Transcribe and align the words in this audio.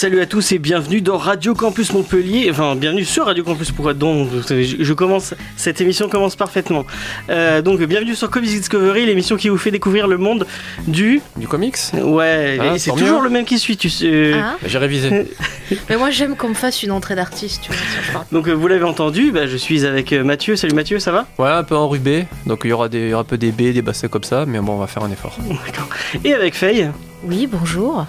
Salut 0.00 0.22
à 0.22 0.24
tous 0.26 0.52
et 0.52 0.58
bienvenue 0.58 1.02
dans 1.02 1.18
Radio 1.18 1.52
Campus 1.52 1.92
Montpellier. 1.92 2.48
Enfin, 2.50 2.74
bienvenue 2.74 3.04
sur 3.04 3.26
Radio 3.26 3.44
Campus. 3.44 3.70
Pourquoi 3.70 3.92
donc 3.92 4.30
Vous 4.30 4.42
savez, 4.42 4.64
je, 4.64 4.92
commence. 4.94 5.34
Cette 5.58 5.82
émission 5.82 6.08
commence 6.08 6.36
parfaitement. 6.36 6.86
Euh, 7.28 7.60
donc, 7.60 7.82
bienvenue 7.82 8.14
sur 8.14 8.30
Comics 8.30 8.48
Discovery, 8.48 9.04
l'émission 9.04 9.36
qui 9.36 9.50
vous 9.50 9.58
fait 9.58 9.70
découvrir 9.70 10.08
le 10.08 10.16
monde 10.16 10.46
du. 10.86 11.20
Du 11.36 11.46
comics 11.46 11.76
Ouais, 11.92 12.56
Ah, 12.58 12.76
et 12.76 12.78
c'est 12.78 12.92
toujours 12.92 13.20
le 13.20 13.28
même 13.28 13.44
qui 13.44 13.58
suit. 13.58 13.76
Tu 13.76 13.90
sais. 13.90 14.32
Ah, 14.36 14.56
Bah, 14.62 14.68
J'ai 14.68 14.78
révisé. 14.78 15.26
mais 15.90 15.98
moi 15.98 16.08
j'aime 16.10 16.34
qu'on 16.34 16.48
me 16.48 16.54
fasse 16.54 16.82
une 16.82 16.92
entrée 16.92 17.14
d'artiste. 17.14 17.68
Donc, 18.32 18.48
euh, 18.48 18.52
vous 18.54 18.68
l'avez 18.68 18.84
entendu, 18.84 19.32
bah, 19.32 19.46
je 19.46 19.56
suis 19.58 19.84
avec 19.84 20.14
euh, 20.14 20.24
Mathieu. 20.24 20.56
Salut 20.56 20.74
Mathieu, 20.74 20.98
ça 20.98 21.12
va? 21.12 21.26
Ouais, 21.36 21.50
un 21.50 21.62
peu 21.62 21.76
enrubé. 21.76 22.24
Donc 22.46 22.62
il 22.64 22.70
y 22.70 22.72
aura 22.72 22.88
des, 22.88 23.00
il 23.00 23.08
y 23.10 23.12
aura 23.12 23.20
un 23.20 23.24
peu 23.24 23.36
des 23.36 23.52
baies, 23.52 23.74
des 23.74 23.82
bassets 23.82 24.08
comme 24.08 24.24
ça. 24.24 24.46
Mais 24.46 24.60
bon, 24.60 24.72
on 24.72 24.78
va 24.78 24.86
faire 24.86 25.02
un 25.02 25.12
effort. 25.12 25.36
D'accord. 25.66 25.90
Et 26.24 26.32
avec 26.32 26.54
Faye. 26.54 26.88
Oui, 27.22 27.46
bonjour. 27.46 28.06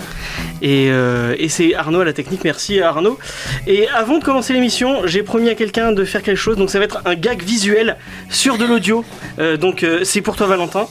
Et, 0.62 0.88
euh, 0.90 1.36
et 1.38 1.50
c'est 1.50 1.76
Arnaud 1.76 2.00
à 2.00 2.06
la 2.06 2.14
technique, 2.14 2.44
merci 2.46 2.80
Arnaud. 2.80 3.20
Et 3.68 3.88
avant 3.90 4.20
de 4.20 4.24
commencer 4.24 4.54
l'émission, 4.54 5.06
j'ai 5.06 5.22
promis 5.22 5.50
à 5.50 5.56
quelqu'un 5.56 5.92
de 5.92 6.06
faire 6.06 6.22
quelque 6.24 6.38
chose, 6.38 6.56
donc 6.56 6.70
ça 6.70 6.80
va 6.80 6.86
être 6.86 7.02
un 7.06 7.16
gag 7.16 7.44
visuel 7.44 7.98
sur 8.30 8.58
de 8.58 8.66
l'audio. 8.66 9.04
Euh, 9.40 9.58
donc 9.58 9.84
euh, 9.84 10.02
c'est 10.06 10.22
pour 10.22 10.38
toi 10.38 10.48
Valentin. 10.48 10.88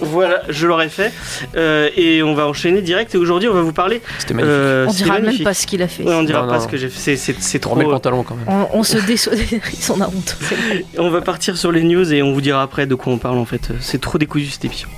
Voilà, 0.00 0.42
je 0.50 0.66
l'aurais 0.66 0.88
fait. 0.90 1.12
Euh, 1.56 1.88
et 1.96 2.22
on 2.22 2.34
va 2.34 2.46
enchaîner 2.48 2.82
direct. 2.82 3.14
Et 3.14 3.18
aujourd'hui, 3.18 3.48
on 3.48 3.54
va 3.54 3.62
vous 3.62 3.72
parler. 3.72 4.02
C'était 4.18 4.34
magnifique. 4.34 4.52
euh, 4.52 4.86
on 4.88 4.92
dira 4.92 5.18
même 5.20 5.38
pas 5.38 5.54
ce 5.54 5.66
qu'il 5.66 5.80
a 5.82 5.88
fait. 5.88 6.02
Ouais, 6.02 6.12
on 6.14 6.24
dira 6.24 6.42
Non, 6.42 6.48
pas 6.48 6.58
non. 6.58 6.62
ce 6.64 6.68
que 6.68 6.76
j'ai 6.76 6.88
fait. 6.90 6.98
C'est- 6.98 7.16
C'est 7.16 7.40
c'est 7.40 7.58
On 7.58 7.60
trop. 7.60 7.74
remet 7.76 7.84
le 7.84 7.90
pantalon 7.92 8.24
quand 8.24 8.34
même. 8.34 8.44
On, 8.48 8.80
on 8.80 8.82
se 8.82 8.98
désolidarise, 8.98 9.90
on 9.96 10.00
a 10.02 10.08
honte. 10.08 10.36
On 10.98 11.08
va 11.10 11.22
partir 11.22 11.56
sur 11.56 11.70
les 11.72 11.84
news 11.84 12.12
et 12.12 12.22
on 12.22 12.32
vous 12.34 12.40
dira 12.40 12.60
après 12.62 12.86
de 12.86 12.94
quoi 12.96 13.12
on 13.12 13.18
parle 13.18 13.38
en 13.38 13.44
fait. 13.46 13.70
C'est 13.80 14.00
trop 14.00 14.18
décousu 14.18 14.46
cette 14.50 14.64
émission. 14.64 14.88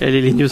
Allez, 0.00 0.22
les 0.22 0.32
news. 0.32 0.48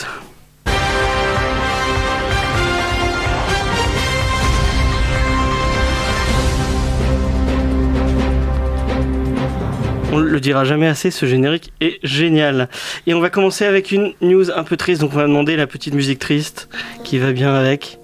On 10.17 10.21
le 10.21 10.41
dira 10.41 10.65
jamais 10.65 10.87
assez, 10.87 11.11
ce 11.11 11.27
générique 11.27 11.73
est 11.81 11.99
génial. 12.03 12.69
Et 13.07 13.15
on 13.15 13.21
va 13.21 13.31
commencer 13.31 13.65
avec 13.65 13.93
une 13.93 14.15
news 14.23 14.51
un 14.51 14.65
peu 14.65 14.77
triste, 14.77 15.01
donc 15.03 15.13
on 15.13 15.17
va 15.17 15.27
demander 15.27 15.57
la 15.57 15.67
petite 15.67 15.95
musique 15.95 16.19
triste 16.19 16.69
qui 17.05 17.19
va 17.19 17.33
bien 17.33 17.55
avec. 17.55 17.99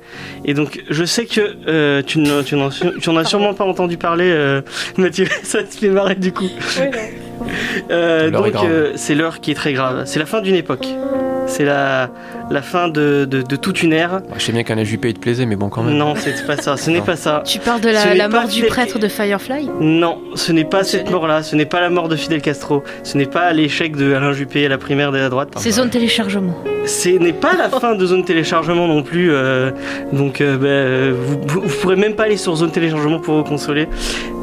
Et 0.45 0.53
donc, 0.53 0.83
je 0.91 1.05
sais 1.05 1.25
que 1.25 1.41
euh, 1.69 2.03
tu 2.03 2.19
n'en 2.19 3.17
as 3.17 3.25
sûrement 3.25 3.55
pas 3.55 3.65
entendu 3.65 3.97
parler, 3.97 4.31
euh, 4.31 4.61
Mathieu, 4.99 5.27
ça 5.43 5.63
te 5.63 5.75
fait 5.75 5.89
marrer 5.89 6.17
du 6.17 6.33
coup. 6.33 6.51
Euh, 7.91 8.31
donc 8.31 8.55
euh, 8.57 8.93
c'est 8.97 9.15
l'heure 9.15 9.41
qui 9.41 9.51
est 9.51 9.55
très 9.55 9.73
grave. 9.73 10.03
C'est 10.07 10.19
la 10.19 10.27
fin 10.27 10.41
d'une 10.41 10.55
époque. 10.55 10.87
C'est 11.47 11.65
la, 11.65 12.11
la 12.53 12.63
fin 12.63 12.89
de, 12.89 13.25
de- 13.25 13.43
de 13.43 13.57
toute 13.57 13.83
une 13.83 13.93
ère. 13.93 14.21
Bah, 14.21 14.35
je 14.37 14.43
sais 14.45 14.53
bien 14.53 14.63
qu'un 14.63 14.83
Juppé 14.85 15.09
il 15.11 15.15
te 15.15 15.21
plaisait, 15.21 15.47
mais 15.47 15.57
bon, 15.57 15.69
quand 15.69 15.83
même. 15.83 15.97
Non, 15.97 16.15
c'est 16.17 16.47
pas 16.47 16.57
ça. 16.57 16.77
Ce 16.77 16.91
n'est 16.91 17.01
pas 17.01 17.17
ça. 17.17 17.43
Tu 17.47 17.59
parles 17.59 17.81
de 17.81 17.89
la, 17.89 18.29
mort 18.29 18.47
du 18.49 18.63
prêtre 18.65 18.99
de 18.99 19.09
Firefly? 19.09 19.69
Non, 19.81 20.19
ce 20.35 20.53
n'est 20.53 20.65
pas 20.65 20.85
Ce 20.85 20.93
cette 20.99 21.11
mort-là. 21.11 21.43
Ce 21.43 21.57
n'est 21.57 21.67
pas 21.67 21.81
la 21.81 21.91
mort 21.91 22.09
de 22.09 22.17
Fidel 22.17 22.43
Castro. 22.43 22.83
Ce 23.03 23.17
n'est 23.17 23.27
pas 23.27 23.53
l'échec 23.53 23.97
de 23.97 24.13
Alain 24.15 24.33
Juppé 24.33 24.67
à 24.67 24.69
la 24.69 24.79
primaire 24.79 25.11
de 25.13 25.19
la 25.19 25.29
droite. 25.29 25.49
C'est 25.57 25.71
zone 25.73 25.91
téléchargement. 25.91 26.55
Ce 26.85 27.09
n'est 27.11 27.33
pas 27.33 27.55
la 27.57 27.69
fin 27.71 27.95
de 27.95 28.05
zone 28.05 28.25
téléchargement 28.25 28.89
non 28.89 29.03
plus. 29.03 29.31
euh, 29.33 29.71
donc, 30.13 30.41
euh, 30.41 30.57
ben, 30.57 30.67
euh, 30.67 31.15
vous, 31.17 31.41
vous, 31.47 31.77
pourrez 31.81 31.97
même 31.97 32.15
pas 32.15 32.25
aller 32.25 32.37
sur 32.37 32.55
zone 32.57 32.71
téléchargement 32.73 33.21
pour 33.21 33.37
vous 33.37 33.45
consoler. 33.45 33.87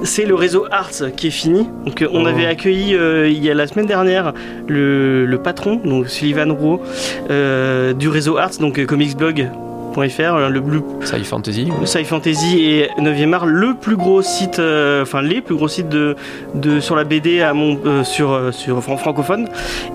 C'est 0.03 0.25
le 0.25 0.35
réseau 0.35 0.65
Arts 0.71 1.11
qui 1.17 1.27
est 1.27 1.31
fini. 1.31 1.67
Donc, 1.85 2.03
on 2.11 2.23
Oh. 2.23 2.27
avait 2.27 2.45
accueilli 2.45 2.95
euh, 2.95 3.27
il 3.29 3.43
y 3.43 3.51
a 3.51 3.53
la 3.53 3.67
semaine 3.67 3.85
dernière 3.87 4.33
le, 4.67 5.25
le 5.25 5.37
patron, 5.41 5.81
donc 5.83 6.07
Sullivan 6.09 6.51
Rouault, 6.53 6.81
euh, 7.29 7.93
du 7.99 8.07
réseau 8.07 8.37
Arts, 8.37 8.57
donc 8.59 8.79
euh, 8.79 8.85
comicsblog.fr, 8.85 9.68
euh, 9.97 10.49
le, 10.49 10.59
le 10.59 10.81
Sci 11.05 11.23
Fantasy. 11.23 11.67
Sci 11.85 12.03
Fantasy 12.03 12.59
et 12.63 12.89
9e 12.99 13.33
art, 13.33 13.45
le 13.45 13.73
plus 13.73 13.95
gros 13.95 14.21
site, 14.21 14.59
euh, 14.59 15.01
enfin 15.03 15.21
les 15.21 15.41
plus 15.41 15.55
gros 15.55 15.67
sites 15.67 15.89
de, 15.89 16.15
de 16.55 16.79
sur 16.79 16.95
la 16.95 17.03
BD 17.03 17.41
à 17.41 17.53
mon, 17.53 17.77
euh, 17.85 18.03
sur 18.03 18.53
sur 18.53 18.81
fran- 18.83 18.97
francophone. 18.97 19.47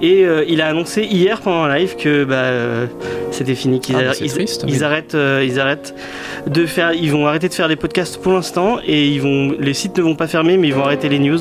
Et 0.03 0.25
euh, 0.25 0.45
il 0.49 0.61
a 0.61 0.67
annoncé 0.69 1.03
hier 1.05 1.41
pendant 1.41 1.65
un 1.65 1.75
live 1.77 1.97
que 1.97 2.25
bah, 2.25 2.87
c'était 3.31 3.55
fini, 3.55 3.81
qu'ils 3.81 3.97
Ah, 3.97 4.11
arr- 4.11 4.15
c'est 4.15 4.25
ils, 4.25 4.33
triste, 4.33 4.65
ils 4.67 4.79
oui. 4.79 4.83
arrêtent, 4.85 5.17
ils 5.43 5.61
arrêtent 5.61 5.95
de 6.47 6.67
faire, 6.67 6.93
ils 6.93 7.11
vont 7.11 7.27
arrêter 7.27 7.49
de 7.49 7.55
faire 7.55 7.69
des 7.69 7.77
podcasts 7.77 8.21
pour 8.21 8.33
l'instant 8.33 8.79
et 8.87 9.09
ils 9.09 9.21
vont, 9.21 9.55
les 9.59 9.75
sites 9.75 9.97
ne 9.99 10.03
vont 10.03 10.15
pas 10.15 10.27
fermer, 10.27 10.57
mais 10.57 10.69
ils 10.69 10.75
vont 10.75 10.85
arrêter 10.85 11.09
les 11.09 11.19
news. 11.19 11.39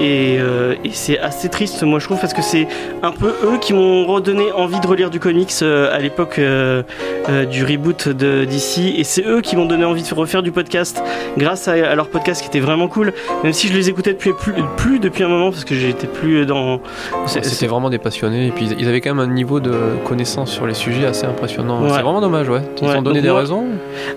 Et, 0.00 0.34
et 0.36 0.90
c'est 0.92 1.18
assez 1.18 1.48
triste, 1.48 1.82
moi 1.82 1.98
je 1.98 2.04
trouve, 2.04 2.20
parce 2.20 2.34
que 2.34 2.42
c'est 2.42 2.68
un 3.02 3.12
peu 3.12 3.28
eux 3.44 3.58
qui 3.60 3.72
m'ont 3.72 4.04
redonné 4.06 4.52
envie 4.52 4.78
de 4.80 4.86
relire 4.86 5.10
du 5.10 5.20
comics 5.20 5.52
à 5.62 5.98
l'époque 5.98 6.38
du 7.50 7.64
reboot 7.76 8.08
de 8.08 8.44
DC. 8.44 8.94
Et 8.98 9.04
c'est 9.04 9.24
eux 9.26 9.40
qui 9.40 9.56
m'ont 9.56 9.64
donné 9.66 9.84
envie 9.84 10.02
de 10.02 10.14
refaire 10.14 10.42
du 10.42 10.52
podcast 10.52 11.02
grâce 11.36 11.68
à, 11.68 11.72
à 11.72 11.94
leur 11.94 12.08
podcast 12.08 12.40
qui 12.42 12.48
était 12.48 12.60
vraiment 12.60 12.88
cool. 12.88 13.12
Même 13.44 13.52
si 13.52 13.68
je 13.68 13.74
les 13.74 13.88
écoutais 13.88 14.12
depuis 14.12 14.32
plus, 14.32 14.52
plus 14.76 14.98
depuis 14.98 15.22
un 15.24 15.28
moment 15.28 15.50
parce 15.50 15.64
que 15.64 15.74
j'étais 15.74 16.06
plus 16.06 16.46
dans. 16.46 16.80
C'était 17.26 17.66
vraiment 17.66 17.90
des 17.90 17.98
passionnés. 17.98 18.48
Et 18.48 18.50
puis 18.50 18.68
ils 18.78 18.88
avaient 18.88 19.00
quand 19.00 19.14
même 19.14 19.28
un 19.30 19.32
niveau 19.32 19.60
de 19.60 19.72
connaissance 20.04 20.50
sur 20.50 20.66
les 20.66 20.74
sujets 20.74 21.06
assez 21.06 21.26
impressionnant. 21.26 21.82
Ouais. 21.82 21.90
C'est 21.90 22.02
vraiment 22.02 22.20
dommage, 22.20 22.48
ouais. 22.48 22.62
Ils 22.80 22.88
Ouais, 22.88 22.96
ont 22.96 23.02
donné 23.02 23.20
des 23.22 23.28
moi- 23.30 23.40
raisons. 23.40 23.64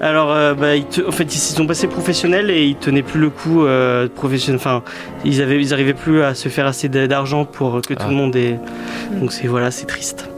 Alors, 0.02 0.32
euh, 0.32 0.54
bah, 0.54 0.76
ils 0.76 0.86
te- 0.86 1.06
en 1.08 1.12
fait, 1.12 1.24
ils 1.24 1.38
sont 1.40 1.68
passés 1.68 1.88
professionnels 1.88 2.50
et 2.50 2.64
ils 2.66 2.76
tenaient 2.76 3.02
plus 3.02 3.20
le 3.20 3.30
coup 3.30 3.66
euh, 3.66 4.08
professionnel. 4.14 4.60
Enfin, 4.60 4.84
ils 5.26 5.42
avaient, 5.42 5.60
ils 5.60 5.74
arrivaient 5.74 5.94
plus 5.94 6.22
à 6.24 6.34
se 6.36 6.50
faire 6.50 6.66
assez 6.68 6.90
d'argent 6.90 7.46
pour 7.46 7.82
que 7.82 7.94
tout 7.94 8.00
Ah. 8.06 8.10
le 8.10 8.16
monde 8.16 8.36
ait. 8.36 8.60
Donc 9.20 9.32
c'est 9.32 9.48
voilà, 9.48 9.72
c'est 9.72 9.86
triste. 9.86 10.29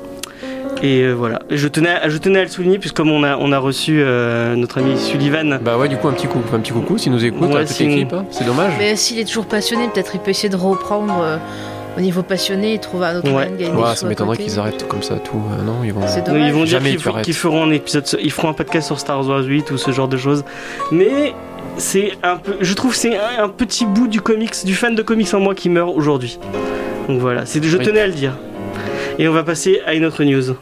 Et 0.84 1.02
euh, 1.04 1.14
voilà, 1.14 1.40
je 1.52 1.68
tenais, 1.68 1.90
à, 1.90 2.10
je 2.10 2.18
tenais 2.18 2.40
à 2.40 2.44
le 2.44 2.50
souligner 2.50 2.80
puisque 2.80 2.96
comme 2.96 3.12
on 3.12 3.24
a, 3.24 3.38
on 3.38 3.52
a 3.52 3.60
reçu 3.60 4.02
euh, 4.02 4.56
notre 4.56 4.80
ami 4.80 4.98
Sullivan. 4.98 5.60
Bah 5.64 5.78
ouais, 5.78 5.88
du 5.88 5.96
coup, 5.98 6.08
un 6.08 6.14
petit 6.14 6.26
coup, 6.28 6.42
un 6.54 6.60
petit 6.60 6.72
coucou 6.72 6.98
s'il 6.98 7.12
nous 7.12 7.24
écoute, 7.24 7.50
Ouais, 7.54 7.66
toute 7.66 7.76
si- 7.76 7.86
l'équipe. 7.88 8.14
hein. 8.14 8.26
C'est 8.32 8.46
dommage. 8.46 8.74
Mais 8.80 8.96
s'il 8.96 9.20
est 9.20 9.26
toujours 9.26 9.46
passionné, 9.46 9.88
peut-être 9.94 10.16
il 10.16 10.20
peut 10.22 10.32
essayer 10.32 10.50
de 10.50 10.56
reprendre 10.56 11.14
euh, 11.22 11.38
au 11.98 12.02
niveau 12.02 12.24
passionné 12.24 12.74
et 12.74 12.80
trouver 12.80 13.06
un 13.08 13.18
autre 13.18 13.28
Ouais. 13.28 13.32
moyen 13.34 13.52
de 13.52 13.58
gagner 13.58 13.74
Ouais, 13.80 13.96
ça 13.96 14.08
m'étonnerait 14.08 14.38
qu'ils 14.38 14.58
arrêtent 14.60 14.88
comme 14.88 15.04
ça 15.04 15.16
tout. 15.18 15.40
Euh, 15.60 15.64
non, 15.64 15.76
ils 15.84 15.94
vont. 15.94 16.02
C'est 16.08 16.22
Oui, 16.22 16.26
dommage. 16.26 16.48
ils 16.48 16.54
vont 16.54 16.64
dire 16.64 16.80
Jamais 16.80 16.96
qu'ils 17.22 17.34
feront 17.36 17.64
un 17.64 17.72
épisode, 17.72 18.06
ils 18.20 18.32
feront 18.32 18.50
un 18.50 18.54
podcast 18.54 18.88
sur 18.88 19.00
Star 19.00 19.28
Wars 19.28 19.44
8 19.44 19.70
ou 19.70 19.78
ce 19.78 19.92
genre 19.92 20.08
de 20.08 20.18
choses. 20.18 20.44
Mais 20.92 21.36
c'est 21.78 22.14
un 22.24 22.38
peu, 22.38 22.54
je 22.60 22.74
trouve, 22.74 22.92
que 22.94 22.98
c'est 22.98 23.16
un, 23.18 23.44
un 23.44 23.50
petit 23.50 23.86
bout 23.86 24.08
du 24.08 24.20
comics, 24.20 24.66
du 24.66 24.74
fan 24.74 24.96
de 24.96 25.04
comics 25.04 25.32
en 25.36 25.40
moi 25.42 25.54
qui 25.54 25.70
meurt 25.70 25.94
aujourd'hui. 25.96 26.40
Donc 27.08 27.20
voilà, 27.20 27.46
c'est, 27.46 27.64
je 27.64 27.78
Oui. 27.78 27.86
tenais 27.86 28.02
à 28.02 28.08
le 28.08 28.14
dire. 28.14 28.34
Et 29.20 29.28
on 29.28 29.32
va 29.34 29.44
passer 29.44 29.82
à 29.86 29.94
une 29.94 30.06
autre 30.06 30.24
news. 30.24 30.56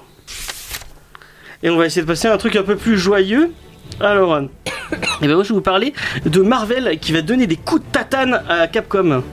Et 1.64 1.70
on 1.70 1.78
va 1.78 1.86
essayer 1.86 2.02
de 2.02 2.08
passer 2.08 2.28
à 2.28 2.34
un 2.34 2.38
truc 2.38 2.56
un 2.56 2.64
peu 2.64 2.76
plus 2.76 2.98
joyeux. 2.98 3.52
Alors, 4.00 4.34
euh, 4.34 4.42
eh 5.22 5.28
ben 5.28 5.34
moi 5.36 5.44
je 5.44 5.50
vais 5.50 5.56
vous 5.56 5.62
parler 5.62 5.94
de 6.26 6.42
Marvel 6.42 6.98
qui 7.02 7.12
va 7.12 7.22
donner 7.22 7.48
des 7.48 7.58
coups 7.58 7.82
de 7.82 7.92
tatane 7.92 8.42
à 8.48 8.68
Capcom 8.68 9.24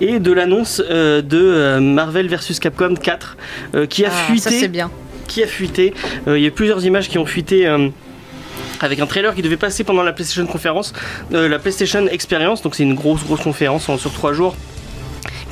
et 0.00 0.18
de 0.18 0.32
l'annonce 0.32 0.82
euh, 0.90 1.22
de 1.22 1.38
euh, 1.40 1.80
Marvel 1.80 2.28
vs 2.28 2.58
Capcom 2.60 2.94
4 2.94 3.36
euh, 3.74 3.86
qui 3.86 4.04
a 4.04 4.08
Ah, 4.12 4.24
fuité 4.26 4.40
Ça 4.42 4.50
c'est 4.50 4.68
bien. 4.68 4.90
qui 5.28 5.42
a 5.42 5.46
fuité. 5.46 5.94
Il 6.26 6.38
y 6.40 6.46
a 6.46 6.50
plusieurs 6.50 6.84
images 6.84 7.08
qui 7.08 7.18
ont 7.18 7.26
fuité. 7.26 7.66
avec 8.80 8.98
un 9.00 9.06
trailer 9.06 9.34
qui 9.34 9.42
devait 9.42 9.56
passer 9.56 9.84
pendant 9.84 10.02
la 10.02 10.12
PlayStation 10.12 10.44
conférence, 10.46 10.92
euh, 11.32 11.48
la 11.48 11.58
PlayStation 11.60 12.06
Experience, 12.08 12.62
donc 12.62 12.74
c'est 12.74 12.82
une 12.82 12.94
grosse 12.96 13.22
grosse 13.24 13.40
conférence 13.40 13.88
en- 13.88 13.96
sur 13.96 14.12
trois 14.12 14.32
jours 14.32 14.56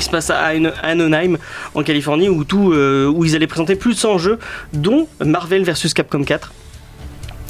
qui 0.01 0.07
se 0.07 0.11
passe 0.11 0.31
à 0.31 0.53
An- 0.55 0.73
Anaheim 0.83 1.37
en 1.75 1.83
Californie 1.83 2.29
où 2.29 2.43
tout 2.45 2.73
euh, 2.73 3.07
où 3.07 3.25
ils 3.25 3.37
allaient 3.37 3.47
présenter 3.47 3.77
plus 3.77 3.95
de 3.95 3.99
100 3.99 4.19
jeux 4.19 4.39
dont 4.73 5.07
Marvel 5.25 5.63
vs 5.63 5.93
Capcom 5.95 6.25
4. 6.25 6.53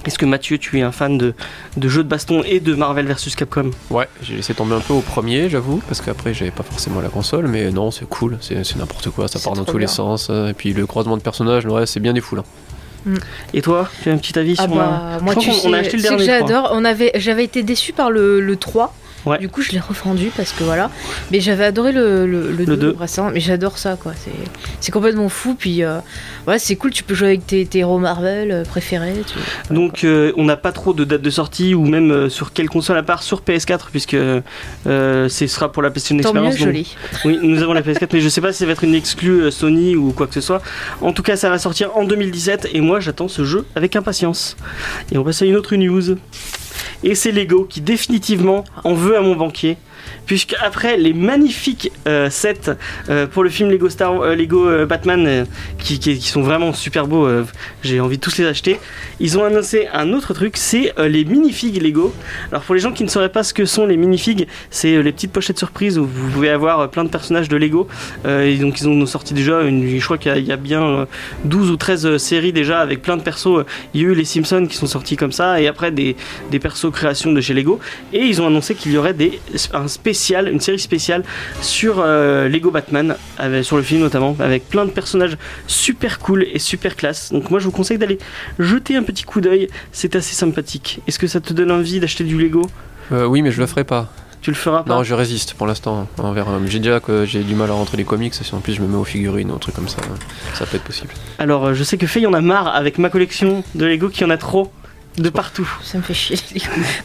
Est-ce 0.07 0.19
que 0.19 0.25
Mathieu, 0.25 0.57
tu 0.57 0.79
es 0.79 0.83
un 0.83 0.93
fan 0.93 1.19
de, 1.19 1.35
de 1.77 1.89
jeux 1.89 2.03
de 2.03 2.09
baston 2.09 2.43
et 2.47 2.59
de 2.61 2.75
Marvel 2.75 3.07
vs 3.07 3.35
Capcom? 3.37 3.71
Ouais, 3.91 4.09
j'ai 4.23 4.35
laissé 4.37 4.55
tomber 4.55 4.75
un 4.75 4.81
peu 4.81 4.95
au 4.95 5.01
premier, 5.03 5.51
j'avoue, 5.51 5.83
parce 5.87 6.01
qu'après 6.01 6.33
j'avais 6.33 6.51
pas 6.51 6.63
forcément 6.63 7.01
la 7.03 7.11
console, 7.11 7.47
mais 7.49 7.71
non, 7.71 7.91
c'est 7.91 8.09
cool, 8.09 8.39
c'est 8.41 8.65
c'est 8.65 8.77
n'importe 8.77 9.11
quoi, 9.11 9.29
ça 9.29 9.39
part 9.39 9.53
dans 9.53 9.65
tous 9.65 9.77
les 9.79 9.87
sens, 9.87 10.31
et 10.31 10.55
puis 10.57 10.73
le 10.73 10.87
croisement 10.87 11.17
de 11.19 11.23
personnages, 11.23 11.67
reste, 11.67 11.93
c'est 11.93 12.01
bien 12.01 12.15
défoulant. 12.15 12.45
Et 13.55 13.63
toi, 13.63 13.89
tu 14.03 14.11
as 14.11 14.13
un 14.13 14.17
petit 14.19 14.39
avis 14.39 14.55
Ah 14.59 14.63
sur 14.65 14.75
bah, 14.75 15.17
la- 15.17 15.21
moi 15.23 15.35
Je 15.35 15.41
tu 15.41 15.51
qu'on- 15.51 15.69
on 15.69 15.73
a 15.73 15.77
sais, 15.77 15.81
acheté 15.81 15.97
le 15.99 16.03
sais 16.03 16.09
dernier, 16.09 16.25
j'adore. 16.27 16.71
On 16.73 16.85
avait, 16.85 17.13
j'avais 17.17 17.45
été 17.45 17.63
déçu 17.63 17.93
par 17.93 18.11
le, 18.11 18.41
le 18.41 18.57
3. 18.57 18.95
Ouais. 19.27 19.39
Du 19.39 19.49
coup, 19.49 19.63
je 19.63 19.73
l'ai 19.73 19.81
refendu 19.81 20.31
parce 20.37 20.53
que 20.53 20.65
voilà. 20.65 20.91
Mais 21.31 21.41
j'avais 21.41 21.65
adoré 21.65 21.93
le, 21.93 22.27
le, 22.27 22.51
le, 22.53 22.65
2, 22.65 22.77
deux. 22.77 22.97
récemment. 22.99 23.31
Mais 23.33 23.41
j'adore 23.41 23.79
ça, 23.79 23.97
quoi. 24.01 24.13
C'est, 24.17 24.31
c'est 24.81 24.93
complètement 24.93 25.29
fou. 25.29 25.55
Puis, 25.59 25.83
euh, 25.85 25.99
ouais, 26.47 26.59
c'est 26.59 26.77
cool. 26.77 26.91
Tu 26.91 27.03
peux 27.03 27.15
jouer 27.15 27.29
avec 27.29 27.47
tes, 27.47 27.67
tes 27.67 27.81
héros 27.81 27.99
Marvel 27.99 28.51
euh, 28.51 28.65
préférés. 28.65 29.15
tu- 29.27 29.75
Donc 29.75 30.05
euh, 30.05 30.33
on 30.37 30.45
n'a 30.45 30.57
pas 30.57 30.73
trop 30.73 30.93
de 30.95 31.05
date 31.05 31.23
de 31.23 31.31
sortie 31.31 31.75
ou 31.75 31.85
même 31.85 32.11
euh, 32.11 32.29
sur 32.29 32.53
quelle 32.53 32.69
console 32.69 32.97
à 32.99 33.03
part 33.03 33.23
sur 33.23 33.43
PS4 33.43 33.89
puisque 33.91 34.17
ce 34.85 35.29
sera 35.29 35.71
pour 35.73 35.83
la 35.83 35.91
PlayStation 35.91 36.17
Tant 36.23 36.33
mieux, 36.41 36.47
Experience. 36.49 36.59
donc- 36.59 36.67
joli. 36.69 36.97
Oui, 37.25 37.39
nous 37.43 37.63
avons 37.63 37.73
la 37.73 37.83
PS4 37.83 38.09
mais 38.13 38.21
je 38.21 38.29
sais 38.29 38.41
pas 38.41 38.53
si 38.53 38.59
ça 38.61 38.67
va 38.67 38.73
être 38.73 38.85
une 38.85 38.95
exclue 38.95 39.51
Sony 39.51 39.97
ou 39.97 40.13
quoi 40.13 40.27
que 40.27 40.35
ce 40.35 40.41
soit. 40.41 40.63
En 41.01 41.13
tout 41.13 41.23
cas, 41.23 41.37
ça 41.37 41.51
va 41.51 41.59
sortir 41.59 41.97
en 41.97 42.05
2017 42.05 42.69
et 42.73 42.81
moi 42.81 43.01
j'attends 43.01 43.29
ce 43.29 43.45
jeu 43.45 43.67
avec 43.75 43.97
impatience. 43.97 44.57
Et 45.13 45.19
on 45.19 45.25
passe 45.25 45.43
à 45.43 45.47
une 45.47 45.57
autre 45.57 45.77
news. 45.77 46.17
Et 47.03 47.15
c'est 47.15 47.33
Lego 47.33 47.65
qui 47.65 47.81
définitivement 47.81 48.65
en 48.85 48.95
veut 48.95 49.17
à 49.17 49.23
mon 49.23 49.37
banquier 49.37 49.79
puisque 50.31 50.55
après 50.63 50.97
les 50.97 51.13
magnifiques 51.13 51.91
euh, 52.07 52.31
sets 52.31 52.71
euh, 53.09 53.27
pour 53.27 53.43
le 53.43 53.51
film 53.51 53.69
Lego 53.69 53.89
Star, 53.89 54.21
euh, 54.21 54.37
Lego 54.37 54.87
Batman, 54.87 55.45
qui, 55.77 56.21
sont 56.21 56.43
vraiment 56.43 56.73
super 56.73 57.09
beaux, 57.09 57.29
j'ai 57.83 57.99
envie 57.99 58.17
de 58.17 58.23
tous 58.23 58.39
les 58.39 58.47
acheter. 58.47 58.79
Ils 59.19 59.37
ont 59.39 59.45
annoncé 59.45 59.89
un 59.93 60.13
autre 60.13 60.33
truc, 60.33 60.57
c'est 60.57 60.95
les 60.99 61.25
minifigs 61.25 61.83
Lego. 61.83 62.15
Alors 62.53 62.63
pour 62.63 62.77
les 62.77 62.81
gens 62.81 62.93
qui 62.93 63.03
ne 63.03 63.09
sauraient 63.09 63.33
pas 63.33 63.43
ce 63.43 63.53
que 63.53 63.65
sont 63.65 63.87
les 63.87 63.97
minifigs, 63.97 64.47
c'est 64.71 65.03
les 65.03 65.11
petites 65.11 65.33
pochettes 65.33 65.59
surprises 65.59 65.99
où 65.99 66.05
vous 66.07 66.31
pouvez 66.31 66.51
avoir 66.51 66.89
plein 66.91 67.03
de 67.03 67.09
personnages 67.11 67.49
de 67.49 67.57
Lego. 67.57 67.89
Et 68.25 68.55
donc 68.57 68.81
ils 68.81 68.89
ont 68.89 69.07
sorti 69.07 69.35
déjà, 69.35 69.63
une, 69.63 69.99
je 69.99 70.05
crois 70.05 70.17
qu'il 70.19 70.47
y 70.47 70.53
a- 70.53 70.57
bien 70.57 70.83
euh, 70.83 71.07
12 71.45 71.71
ou 71.73 71.77
13 71.77 72.07
euh, 72.07 72.19
séries 72.19 72.53
déjà 72.53 72.81
avec 72.81 73.03
plein 73.03 73.17
de 73.17 73.23
persos. 73.23 73.65
Il 73.95 74.01
y 74.01 74.05
a 74.05 74.09
eu 74.09 74.15
les 74.15 74.25
Simpsons 74.25 74.67
qui 74.69 74.77
sont 74.77 74.87
sortis 74.87 75.17
comme 75.17 75.33
ça, 75.33 75.61
et 75.61 75.67
après 75.67 75.91
des, 75.91 76.15
des 76.53 76.61
persos 76.61 76.93
créations 76.93 77.33
de 77.33 77.41
chez 77.41 77.55
Lego. 77.55 77.81
Et 78.13 78.21
ils 78.21 78.41
ont 78.41 78.47
annoncé 78.47 78.77
qu'il 78.77 78.93
y 78.93 78.97
aurait 78.97 79.15
des, 79.15 79.41
un 79.73 79.89
spécial, 79.89 80.20
une 80.29 80.61
série 80.61 80.79
spéciale 80.79 81.25
sur 81.61 81.97
euh, 81.99 82.49
Lego 82.49 82.71
Batman, 82.71 83.17
avec- 83.39 83.65
sur 83.65 83.77
le 83.77 83.83
film 83.83 84.01
notamment, 84.01 84.37
avec 84.39 84.69
plein 84.69 84.85
de 84.85 84.91
personnages 84.91 85.37
super 85.67 86.19
cool 86.19 86.47
et 86.53 86.59
super 86.59 86.97
classe. 86.97 87.33
Donc 87.33 87.51
moi 87.51 87.59
je 87.59 87.65
vous 87.65 87.71
conseille 87.73 87.99
d'aller 87.99 88.19
jeter 88.59 88.97
un 88.97 89.03
petit 89.03 89.25
coup 89.25 89.41
d'œil, 89.41 89.69
c'est 89.93 90.15
assez 90.17 90.35
sympathique. 90.35 91.01
Est-ce 91.07 91.19
que 91.19 91.27
ça 91.27 91.41
te 91.41 91.53
donne 91.53 91.71
envie 91.71 92.01
d'acheter 92.01 92.25
du 92.25 92.39
Lego? 92.41 92.67
Euh, 93.13 93.25
oui, 93.27 93.43
mais 93.43 93.51
je 93.51 93.61
le 93.61 93.67
ferai 93.67 93.85
pas. 93.85 94.09
Tu 94.43 94.51
le 94.51 94.57
feras 94.57 94.83
pas? 94.85 94.95
Non, 94.95 95.03
je 95.03 95.13
résiste 95.15 95.53
pour 95.53 95.67
l'instant. 95.67 96.09
On 96.17 96.33
verra. 96.33 96.59
J'ai 96.67 96.79
déjà 96.79 96.99
que 96.99 97.27
j'ai 97.27 97.41
du 97.43 97.55
mal 97.55 97.69
à 97.69 97.75
rentrer 97.75 97.99
les 97.99 98.05
comics. 98.05 98.33
Si 98.33 98.55
en 98.55 98.61
plus 98.61 98.73
je 98.73 98.81
me 98.81 98.87
mets 98.87 98.97
aux 98.97 99.05
figurines 99.05 99.51
ou 99.51 99.55
un 99.55 99.59
truc 99.59 99.75
comme 99.75 99.89
ça, 99.89 99.99
ça 100.55 100.65
peut 100.65 100.77
être 100.77 100.85
possible. 100.85 101.13
Alors 101.39 101.67
euh, 101.67 101.75
je 101.75 101.85
sais 101.85 101.99
que 101.99 102.07
Faye 102.07 102.27
en 102.27 102.33
a 102.33 102.41
marre 102.41 102.69
avec 102.69 102.97
ma 102.97 103.11
collection 103.11 103.63
de 103.75 103.85
Lego 103.85 104.09
qui 104.09 104.25
en 104.25 104.31
a 104.31 104.39
trop 104.39 104.73
de 105.23 105.29
partout. 105.31 105.69
Ça 105.83 105.99
me 105.99 106.03
fait 106.03 106.15
chier. 106.15 106.37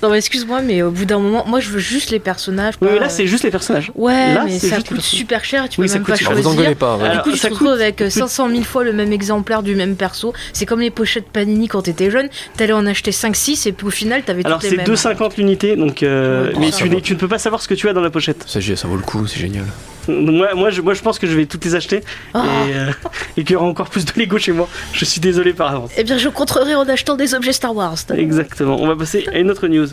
non, 0.04 0.10
mais 0.10 0.18
excuse-moi, 0.18 0.62
mais 0.62 0.82
au 0.82 0.92
bout 0.92 1.06
d'un 1.06 1.20
moment, 1.20 1.46
moi 1.48 1.60
je 1.60 1.70
veux 1.70 1.80
juste 1.80 2.12
les 2.12 2.20
personnages. 2.20 2.74
Oui, 2.82 2.90
mais 2.94 3.00
là 3.00 3.06
euh, 3.06 3.10
c'est 3.10 3.28
juste 3.28 3.44
les 3.44 3.52
personnages. 3.52 3.92
Ouais, 3.96 4.34
là, 4.34 4.44
mais 4.46 4.58
ça 4.60 4.82
coûte 4.82 5.02
super 5.02 5.44
cher, 5.46 5.68
tu 5.70 5.78
peux 5.78 5.84
Oui, 5.84 5.90
ça 5.90 5.96
même 5.96 6.04
coûte 6.06 6.14
pas 6.16 6.20
vous 6.20 6.26
choisir. 6.42 6.50
engueulez 6.50 6.76
pas. 6.76 6.98
ouais. 6.98 7.04
Alors, 7.10 7.24
du 7.24 7.30
coup, 7.30 7.32
tu 7.36 7.38
ça 7.38 7.48
te 7.50 7.54
retrouves 7.54 7.70
coûte- 7.72 7.82
avec 7.82 8.02
euh, 8.02 8.10
500 8.10 8.50
000 8.50 8.64
fois 8.64 8.84
le 8.84 8.94
même 8.94 9.12
exemplaire 9.14 9.64
du 9.64 9.76
même 9.76 9.96
perso. 9.96 10.34
C'est 10.54 10.66
comme 10.66 10.80
les 10.82 10.92
pochettes 10.92 11.30
Panini 11.30 11.68
quand 11.68 11.84
t'étais 11.84 12.10
jeune. 12.12 12.30
T'allais 12.58 12.74
en 12.74 12.86
acheter 12.86 13.12
5-6 13.12 13.68
et 13.68 13.72
puis 13.72 13.88
au 13.88 13.92
final, 13.92 14.24
t'avais 14.24 14.46
Alors 14.46 14.60
toutes 14.60 14.70
les 14.72 14.78
c'est 14.78 14.88
mêmes. 14.88 14.96
2,50 14.96 15.38
l'unité, 15.38 15.76
donc 15.76 16.04
euh, 16.04 16.52
mais 16.60 16.72
tu, 16.72 17.14
ne 17.14 17.18
peux 17.20 17.28
pas 17.28 17.40
savoir 17.40 17.62
ce 17.62 17.68
que 17.68 17.74
tu 17.74 17.88
as 17.90 17.94
dans 17.94 18.02
la 18.02 18.10
pochette. 18.10 18.44
Ça, 18.48 18.60
j'ai- 18.60 18.76
ça 18.76 18.88
vaut 18.88 18.96
le 18.98 19.02
coup, 19.04 19.26
c'est 19.28 19.40
génial. 19.40 19.66
Donc, 20.08 20.30
Moi, 20.36 20.54
moi, 20.56 20.70
je, 20.70 20.82
moi 20.82 20.94
je 20.94 21.02
pense 21.02 21.20
que 21.20 21.28
je 21.28 21.36
vais 21.36 21.46
toutes 21.46 21.66
les 21.66 21.76
acheter 21.76 22.02
Ah. 22.34 22.44
et, 22.68 22.74
euh, 22.76 22.92
et 23.38 23.44
qu'il 23.44 23.54
y 23.54 23.56
aura 23.56 23.66
encore 23.66 23.90
plus 23.90 24.06
de 24.06 24.12
Lego 24.16 24.38
chez 24.38 24.52
moi. 24.52 24.68
Je 24.94 25.06
suis 25.06 25.20
désolé 25.22 25.54
par 25.54 25.72
avance. 25.72 25.92
Eh 25.98 26.04
bien, 26.04 26.18
je 26.18 26.30
contrerai 26.30 26.76
en 26.76 26.88
achetant 26.88 27.16
des 27.16 27.34
objets 27.34 27.54
Star 27.54 27.76
Wars. 27.76 27.96
Exactement. 28.16 28.78
On 28.82 28.88
va 28.88 28.96
passer 28.96 29.26
à 29.34 29.38
une 29.40 29.50
autre 29.52 29.68
news. 29.68 29.88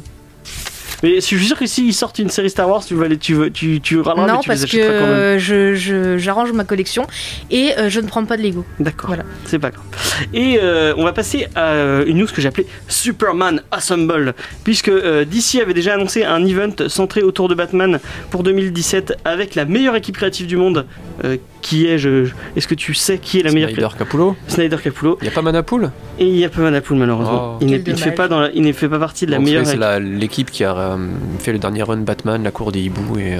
Mais 1.02 1.16
je 1.16 1.20
suis 1.20 1.44
sûr 1.44 1.58
que 1.58 1.66
s'ils 1.66 1.92
sortent 1.94 2.18
une 2.18 2.28
série 2.30 2.48
Star 2.50 2.68
Wars, 2.68 2.84
tu 2.84 2.94
vas 2.94 3.08
les, 3.08 3.16
tu, 3.18 3.34
veux- 3.34 3.50
tu, 3.50 3.80
tu 3.80 3.98
râleras, 4.00 4.26
mais 4.26 4.32
Non, 4.32 4.40
les 4.40 4.46
parce 4.46 4.64
que 4.66 4.98
quand 5.00 5.06
même. 5.06 5.38
je, 5.38 5.74
je- 5.74 6.18
j'arrange 6.18 6.52
ma 6.52 6.64
collection 6.64 7.06
et 7.50 7.72
euh, 7.78 7.88
je 7.88 8.00
ne 8.00 8.06
prends 8.06 8.24
pas 8.24 8.36
de 8.36 8.42
Lego. 8.42 8.64
D'accord. 8.78 9.08
Voilà. 9.08 9.24
C'est 9.46 9.58
pas 9.58 9.70
grave. 9.70 9.84
Et 10.32 10.58
euh, 10.62 10.94
on 10.96 11.04
va 11.04 11.12
passer 11.12 11.48
à 11.54 11.72
euh, 11.72 12.04
une 12.06 12.18
news 12.18 12.26
que 12.26 12.40
j'ai 12.40 12.48
appelée 12.48 12.66
Superman 12.88 13.62
Assemble, 13.70 14.34
puisque 14.64 14.88
euh, 14.88 15.24
DC 15.24 15.60
avait 15.60 15.74
déjà 15.74 15.94
annoncé 15.94 16.24
un 16.24 16.44
event 16.44 16.88
centré 16.88 17.22
autour 17.22 17.48
de 17.48 17.54
Batman 17.54 17.98
pour 18.30 18.42
2017 18.42 19.14
avec 19.24 19.54
la 19.54 19.64
meilleure 19.64 19.96
équipe 19.96 20.16
créative 20.16 20.46
du 20.46 20.56
monde. 20.56 20.86
Qui 21.62 21.86
est, 21.86 21.96
je, 21.96 22.24
je- 22.26 22.34
est-ce 22.56 22.66
que 22.68 22.74
tu 22.74 22.92
sais 22.92 23.18
qui 23.18 23.38
est 23.40 23.42
la 23.42 23.52
meilleure 23.52 23.70
Snyder 23.70 23.88
Capullo. 23.96 24.36
Snyder 24.48 24.76
Capullo. 24.82 25.16
Il 25.22 25.26
y 25.26 25.28
a 25.28 25.32
pas 25.32 25.42
Manapool 25.42 25.90
Et 26.18 26.26
il 26.26 26.34
n'y 26.34 26.44
a 26.44 26.48
pas 26.50 26.60
Manapool 26.60 26.98
malheureusement. 26.98 27.54
Oh. 27.54 27.64
il, 27.64 27.70
il 27.86 27.96
fait 27.96 28.10
pas 28.12 28.28
dans 28.28 28.40
la- 28.40 28.50
il 28.50 28.62
ne 28.62 28.72
fait 28.72 28.88
pas 28.88 28.98
partie 28.98 29.24
de 29.26 29.30
la 29.30 29.38
Donc, 29.38 29.46
meilleure. 29.46 29.64
C'est 29.66 29.78
l'équipe 30.00 30.50
qui 30.50 30.64
a 30.64 30.76
euh, 30.76 30.96
fait 31.38 31.52
le 31.52 31.58
dernier 31.58 31.82
run 31.84 31.98
Batman, 31.98 32.42
la 32.42 32.50
cour 32.50 32.72
des 32.72 32.80
hiboux 32.80 33.16
et 33.18 33.34
euh, 33.34 33.38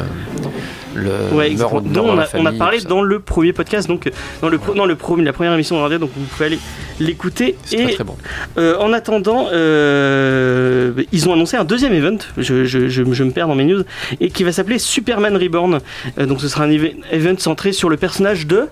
le 0.95 1.11
Ouais, 1.35 1.51
meurt- 1.51 1.51
exactement. 1.51 1.81
meurt 1.81 1.93
dont 1.93 2.07
dans 2.07 2.13
on, 2.13 2.17
la 2.17 2.23
a, 2.25 2.55
on 2.55 2.59
parlé 2.59 2.81
dans 2.81 3.03
le 3.03 3.19
premier 3.21 3.53
podcast, 3.53 3.89
donc 3.89 4.07
euh, 4.07 4.11
dans 4.41 4.49
le 4.49 4.59
pro- 4.59 4.75
dans 4.75 4.87
le 4.87 4.95
pro- 4.95 5.17
la 5.17 5.33
première 5.33 5.53
émission 5.55 5.77
de 5.77 5.83
radio, 5.83 5.99
donc 5.99 6.11
vous 6.17 6.25
pouvez 6.25 6.47
aller 6.47 6.59
l'écouter. 7.01 7.57
C'est 7.65 7.77
Et 7.79 7.85
très 7.85 7.95
très 7.95 8.05
bon. 8.05 8.17
euh, 8.59 8.77
en 8.79 8.93
attendant, 8.93 9.49
euh, 9.53 10.93
ils 11.13 11.29
ont 11.29 11.33
annoncé 11.33 11.57
un 11.57 11.65
deuxième 11.65 11.93
event. 11.93 12.19
Je, 12.37 12.65
je- 12.65 12.89
je- 12.89 13.13
je 13.13 13.25
me 13.25 13.31
perds 13.31 13.49
dans 13.49 13.55
mes 13.55 13.65
news 13.65 13.83
et 14.21 14.31
qui 14.31 14.45
va 14.45 14.53
s'appeler 14.53 14.79
Superman 14.79 15.37
Reborn. 15.37 15.81
Euh, 16.19 16.27
donc 16.27 16.41
ce 16.41 16.49
sera 16.49 16.65
un 16.65 16.71
eve- 16.71 16.95
event 17.11 17.37
centré 17.39 17.73
sur 17.73 17.89
le 17.89 17.97
personnage 17.97 18.47
de 18.47 18.69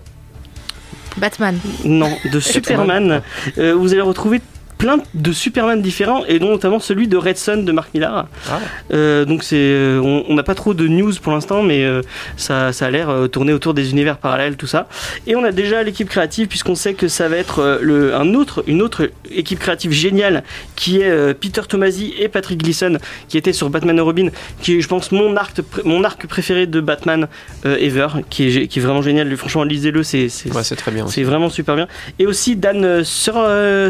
Batman. 1.17 1.58
non 1.84 2.11
de 2.32 2.40
Superman. 2.40 3.22
Euh, 3.58 3.75
vous 3.75 3.93
allez 3.93 4.00
retrouver 4.02 4.40
plein 4.81 4.99
de 5.15 5.31
Superman 5.32 5.81
différents 5.82 6.25
et 6.27 6.38
dont 6.38 6.49
notamment 6.49 6.81
celui 6.81 7.06
de 7.06 7.17
Red 7.19 7.37
Son 7.37 7.59
de 7.62 7.71
Mark 7.71 7.91
Millar. 7.94 8.27
Ah. 8.50 8.59
Euh, 8.94 9.25
donc 9.27 9.43
c'est, 9.44 9.56
euh, 9.59 10.00
on 10.00 10.35
n'a 10.35 10.43
pas 10.43 10.55
trop 10.55 10.73
de 10.75 10.88
news 10.88 11.12
pour 11.23 11.32
l'instant, 11.32 11.62
mais 11.62 11.85
euh, 11.85 12.00
ça, 12.38 12.73
ça 12.73 12.87
a 12.87 12.91
l'air 12.91 13.11
euh, 13.11 13.29
tourner 13.29 13.53
autour 13.53 13.75
des 13.75 13.91
univers 13.91 14.17
parallèles, 14.17 14.56
tout 14.56 14.67
ça. 14.67 14.88
Et 15.27 15.37
on 15.37 15.44
a 15.44 15.53
déjà 15.53 15.82
l'équipe 15.82 16.09
créative 16.09 16.49
puisqu'on 16.49 16.75
sait 16.75 16.94
que 16.94 17.09
ça 17.09 17.29
va 17.29 17.37
être 17.37 17.79
le, 17.82 18.15
un 18.15 18.32
autre, 18.35 18.65
une 18.67 18.81
autre 18.81 19.11
équipe 19.31 19.59
créative 19.59 19.93
géniale 19.93 20.43
qui 20.77 21.00
est 21.03 21.35
Peter 21.35 21.61
Tomasi 21.69 22.15
et 22.19 22.29
Patrick 22.29 22.62
Gleason 22.62 22.97
qui 23.29 23.37
étaient 23.37 23.53
sur 23.53 23.69
Batman 23.69 23.99
et 23.99 24.00
Robin, 24.00 24.29
qui 24.62 24.79
est, 24.79 24.81
je 24.81 24.88
pense, 24.88 25.12
mon 25.12 25.37
arc, 25.37 25.61
mon 25.85 26.03
arc 26.05 26.26
préféré 26.26 26.67
de 26.67 26.81
Batman 26.81 27.29
ever, 27.65 28.09
qui 28.31 28.47
est, 28.47 28.50
gé- 28.50 28.67
qui 28.67 28.79
est 28.79 28.83
vraiment 28.83 29.03
génial. 29.03 29.37
Franchement, 29.37 29.65
lisez-le, 29.65 30.03
c'est, 30.03 30.31
c'est, 30.31 30.50
Ouais, 30.55 30.65
c'est 30.65 30.76
très 30.76 30.91
bien. 30.91 31.05
aussi. 31.05 31.17
c'est 31.17 31.23
vraiment 31.25 31.50
super 31.50 31.76
bien. 31.76 31.87
Et 32.19 32.26
aussi 32.26 32.56
Dan 32.56 33.05
sur, 33.05 33.35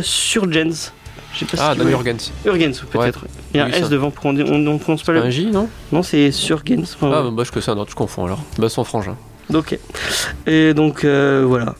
Surgens. 0.02 0.79
Je 1.32 1.38
sais 1.38 1.44
pas 1.44 1.56
si 1.56 1.62
Ah, 1.64 1.70
tu 1.72 1.78
Dan 1.78 1.88
vois. 1.88 2.02
Jurgens. 2.02 2.32
Urgens, 2.44 2.80
peut-être. 2.90 3.24
Il 3.54 3.58
y 3.58 3.60
a 3.60 3.66
Oui, 3.66 3.72
un 3.72 3.74
S 3.74 3.82
ça. 3.82 3.88
devant 3.88 4.10
pour 4.10 4.26
on 4.26 4.32
ne 4.32 4.78
prononce 4.78 5.02
pas 5.02 5.12
le. 5.12 5.22
Un 5.22 5.30
J, 5.30 5.46
non? 5.46 5.68
Non, 5.92 6.02
c'est 6.02 6.30
Surgens. 6.32 6.82
Enfin, 7.00 7.10
Ah, 7.14 7.30
bah, 7.30 7.42
je 7.44 7.50
que 7.52 7.60
ça, 7.60 7.74
non, 7.74 7.84
je 7.88 7.94
confonds 7.94 8.26
alors. 8.26 8.40
Bah, 8.58 8.68
son 8.68 8.84
frangin. 8.84 9.16
Ok. 9.52 9.78
Et 10.46 10.74
donc 10.74 11.04
euh, 11.04 11.44
voilà. 11.46 11.74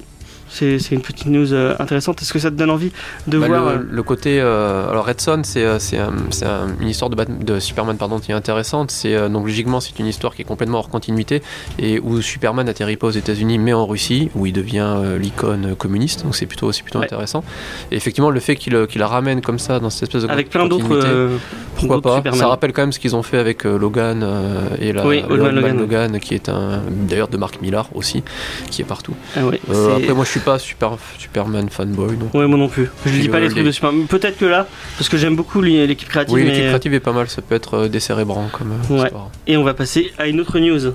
C'est 0.52 0.79
une 0.91 1.00
petite 1.00 1.26
news 1.26 1.52
euh, 1.52 1.75
intéressante. 1.79 2.20
Est-ce 2.23 2.32
que 2.32 2.38
ça 2.41 2.50
te 2.50 2.56
donne 2.56 2.70
envie 2.70 2.91
de 3.29 3.38
Bah, 3.38 3.47
voir 3.47 3.64
le, 3.64 3.70
euh, 3.70 3.79
le 3.88 4.02
côté 4.02 4.41
euh, 4.41 4.91
alors 4.91 5.06
Red 5.06 5.20
Son 5.20 5.43
c'est 5.44 5.64
euh, 5.64 5.79
c'est 5.79 5.99
un- 5.99 6.08
un- 6.43 6.69
une 6.81 6.88
histoire 6.88 7.08
de, 7.08 7.14
Bat- 7.17 7.25
de 7.44 7.61
Superman 7.61 7.97
pardon 7.97 8.19
qui 8.19 8.32
est 8.32 8.35
intéressante 8.35 8.91
c'est 8.91 9.14
euh, 9.14 9.29
donc 9.29 9.47
logiquement 9.47 9.81
c'est 9.81 9.99
une 9.99 10.06
histoire 10.06 10.35
qui 10.35 10.43
est 10.43 10.44
complètement 10.44 10.79
hors 10.79 10.88
continuité 10.88 11.43
et 11.79 12.00
où 12.00 12.20
Superman 12.20 12.69
atterrit 12.69 12.97
pas 12.97 13.06
aux 13.06 13.11
États-Unis 13.12 13.58
mais 13.58 13.73
en 13.73 13.87
Russie 13.87 14.31
où 14.35 14.44
il 14.47 14.52
devient 14.52 14.87
euh, 14.97 15.19
l'icône 15.19 15.75
communiste 15.76 16.25
donc 16.25 16.35
c'est 16.35 16.47
plutôt 16.47 16.73
c'est 16.73 16.82
plutôt 16.82 16.99
Ouais. 16.99 17.05
intéressant 17.06 17.44
et 17.93 17.96
effectivement 17.96 18.31
le 18.31 18.41
fait 18.41 18.56
qu'il 18.56 18.75
euh, 18.75 18.87
qu'il 18.87 19.00
la 19.00 19.06
ramène 19.06 19.41
comme 19.43 19.58
ça 19.61 19.79
dans 19.79 19.88
cette 19.91 20.03
espèce 20.08 20.25
de 20.25 20.29
avec 20.29 20.50
plein 20.50 20.67
d'autres 20.67 20.87
euh, 20.93 21.37
pourquoi 21.76 22.00
pas? 22.03 22.17
Superman. 22.17 22.41
ça 22.41 22.49
rappelle 22.49 22.73
quand 22.73 22.82
même 22.82 22.93
ce 22.93 22.99
qu'ils 22.99 23.14
ont 23.17 23.23
fait 23.23 23.38
avec 23.38 23.64
euh, 23.64 23.79
Logan 23.79 24.23
euh, 24.23 24.69
et 24.81 24.93
la 24.93 25.06
Oui, 25.06 25.23
le 25.29 25.35
Old 25.35 25.43
Man 25.43 25.46
Old 25.46 25.55
Man 25.55 25.79
Logan. 25.79 25.79
Logan, 26.12 26.20
qui 26.20 26.35
est 26.35 26.49
un 26.49 26.82
d'ailleurs 27.08 27.29
de 27.29 27.37
Mark 27.37 27.61
Millar 27.62 27.88
aussi 27.94 28.23
qui 28.70 28.82
est 28.82 28.84
partout 28.84 29.15
Ah 29.36 29.46
ouais, 29.46 29.60
Euh, 29.70 29.96
après 29.96 30.13
moi 30.13 30.25
je 30.25 30.31
suis 30.31 30.40
pas 30.41 30.59
super 30.59 30.93
Superman 31.19 31.69
fanboy 31.70 32.17
donc 32.17 32.35
Ouais, 32.35 32.47
moi 32.47 32.59
non 32.59 32.69
plus. 32.69 32.89
Je 33.06 33.11
dis 33.13 33.29
pas 33.29 33.37
euh, 33.37 33.41
les 33.41 33.47
trucs 33.47 33.59
les- 33.59 33.65
de 33.65 33.70
Superman. 33.70 34.06
Peut-être 34.06 34.39
que 34.39 34.44
là, 34.47 34.67
parce 34.99 35.09
que 35.09 35.17
j'aime 35.17 35.37
beaucoup 35.37 35.61
l'é- 35.63 35.87
l'équipe 35.87 36.09
créative. 36.09 36.35
Oui, 36.35 36.43
mais- 36.43 36.51
l'équipe 36.51 36.65
créative 36.67 36.94
est 36.94 37.01
pas 37.01 37.13
mal, 37.13 37.29
ça 37.29 37.43
peut 37.43 37.55
être 37.55 37.75
euh, 37.75 37.89
décérébrant 37.89 38.49
comme 38.53 38.73
euh, 38.73 38.94
Ouais. 38.94 39.05
histoire. 39.05 39.31
Et 39.47 39.56
on 39.56 39.63
va 39.65 39.75
passer 39.75 40.13
à 40.19 40.27
une 40.27 40.41
autre 40.41 40.59
news. 40.59 40.94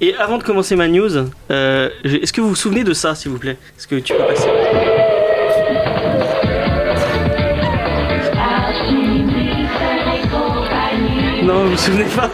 Et 0.00 0.14
avant 0.16 0.38
de 0.38 0.42
commencer 0.42 0.74
ma 0.76 0.88
news, 0.88 1.10
euh, 1.50 1.88
est-ce 2.04 2.32
que 2.32 2.40
vous 2.40 2.48
vous 2.50 2.54
souvenez 2.56 2.84
de 2.84 2.92
ça, 2.92 3.14
s'il 3.14 3.30
vous 3.30 3.38
plaît 3.38 3.56
Est-ce 3.78 3.86
que 3.86 3.96
tu 3.96 4.12
peux 4.12 4.26
passer 4.26 4.48
Non, 11.42 11.64
vous 11.64 11.70
vous 11.72 11.76
souvenez 11.76 12.04
pas 12.04 12.30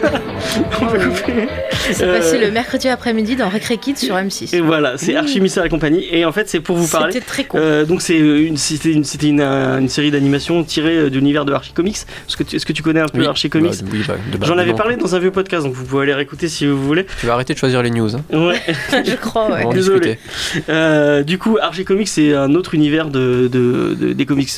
On 0.57 0.85
peut 0.87 0.97
couper. 0.99 1.47
C'est 1.91 2.03
Euh, 2.03 2.17
passé 2.17 2.37
le 2.37 2.51
mercredi 2.51 2.87
après-midi 2.89 3.35
dans 3.35 3.49
Recré 3.49 3.77
Kids 3.77 3.95
sur 3.97 4.15
M6. 4.15 4.55
Et 4.55 4.59
voilà, 4.61 4.97
c'est 4.97 5.15
Archimista 5.15 5.65
et 5.65 5.69
compagnie. 5.69 6.05
Et 6.11 6.25
en 6.25 6.31
fait, 6.31 6.49
c'est 6.49 6.59
pour 6.59 6.75
vous 6.77 6.87
parler. 6.87 7.13
C'était 7.13 7.25
très 7.25 7.43
con. 7.45 7.57
Euh, 7.59 7.85
donc 7.85 8.01
c'est 8.01 8.17
une, 8.17 8.57
c'était 8.57 8.91
une, 8.91 9.03
c'était 9.03 9.27
une, 9.27 9.41
une 9.41 9.89
série 9.89 10.11
d'animation 10.11 10.63
tirée 10.63 10.97
euh, 10.97 11.09
de 11.09 11.15
l'univers 11.15 11.45
de 11.45 11.53
Archie 11.53 11.73
Comics. 11.73 11.95
Est-ce 12.27 12.37
que 12.37 12.43
tu, 12.43 12.55
est-ce 12.55 12.65
que 12.65 12.73
tu 12.73 12.83
connais 12.83 12.99
un 12.99 13.07
peu 13.07 13.19
Oui, 13.19 13.25
Archie 13.27 13.49
Comics 13.49 13.83
bah, 13.83 13.89
oui, 13.91 14.03
bah, 14.37 14.45
J'en 14.47 14.57
avais 14.57 14.73
parlé 14.73 14.95
dans 14.97 15.15
un 15.15 15.19
vieux 15.19 15.31
podcast, 15.31 15.63
donc 15.63 15.73
vous 15.73 15.85
pouvez 15.85 16.03
aller 16.03 16.13
réécouter 16.13 16.47
si 16.49 16.65
vous 16.65 16.81
voulez. 16.81 17.05
Tu 17.19 17.25
vas 17.25 17.33
arrêter 17.33 17.53
de 17.53 17.59
choisir 17.59 17.81
les 17.81 17.89
news. 17.91 18.15
Hein. 18.15 18.21
Ouais. 18.33 18.59
je 19.05 19.15
crois, 19.15 19.47
ouais. 19.51 19.59
On 19.61 19.63
va 19.63 19.69
en 19.69 19.73
désolé. 19.73 20.17
Euh, 20.69 21.23
du 21.23 21.37
coup, 21.37 21.57
Archie 21.61 21.85
Comics, 21.85 22.07
c'est 22.07 22.33
un 22.33 22.53
autre 22.55 22.73
univers 22.75 23.07
de, 23.09 23.47
de- 23.51 23.95
de- 23.99 24.13
des 24.13 24.25
comics 24.25 24.51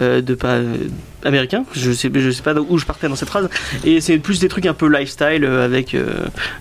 de 0.00 0.34
pas 0.34 0.58
américains. 1.24 1.64
Je 1.72 1.92
sais, 1.92 2.10
je 2.14 2.30
sais 2.30 2.42
pas 2.42 2.54
où 2.54 2.78
je 2.78 2.84
partais 2.86 3.08
dans 3.08 3.16
cette 3.16 3.28
phrase. 3.28 3.48
Et 3.84 4.00
c'est 4.00 4.18
plus 4.18 4.40
des 4.40 4.48
trucs 4.48 4.66
un 4.66 4.74
peu 4.74 4.88
lifestyle 4.88 5.44
euh, 5.44 5.64
avec 5.64 5.94
euh, 5.94 6.06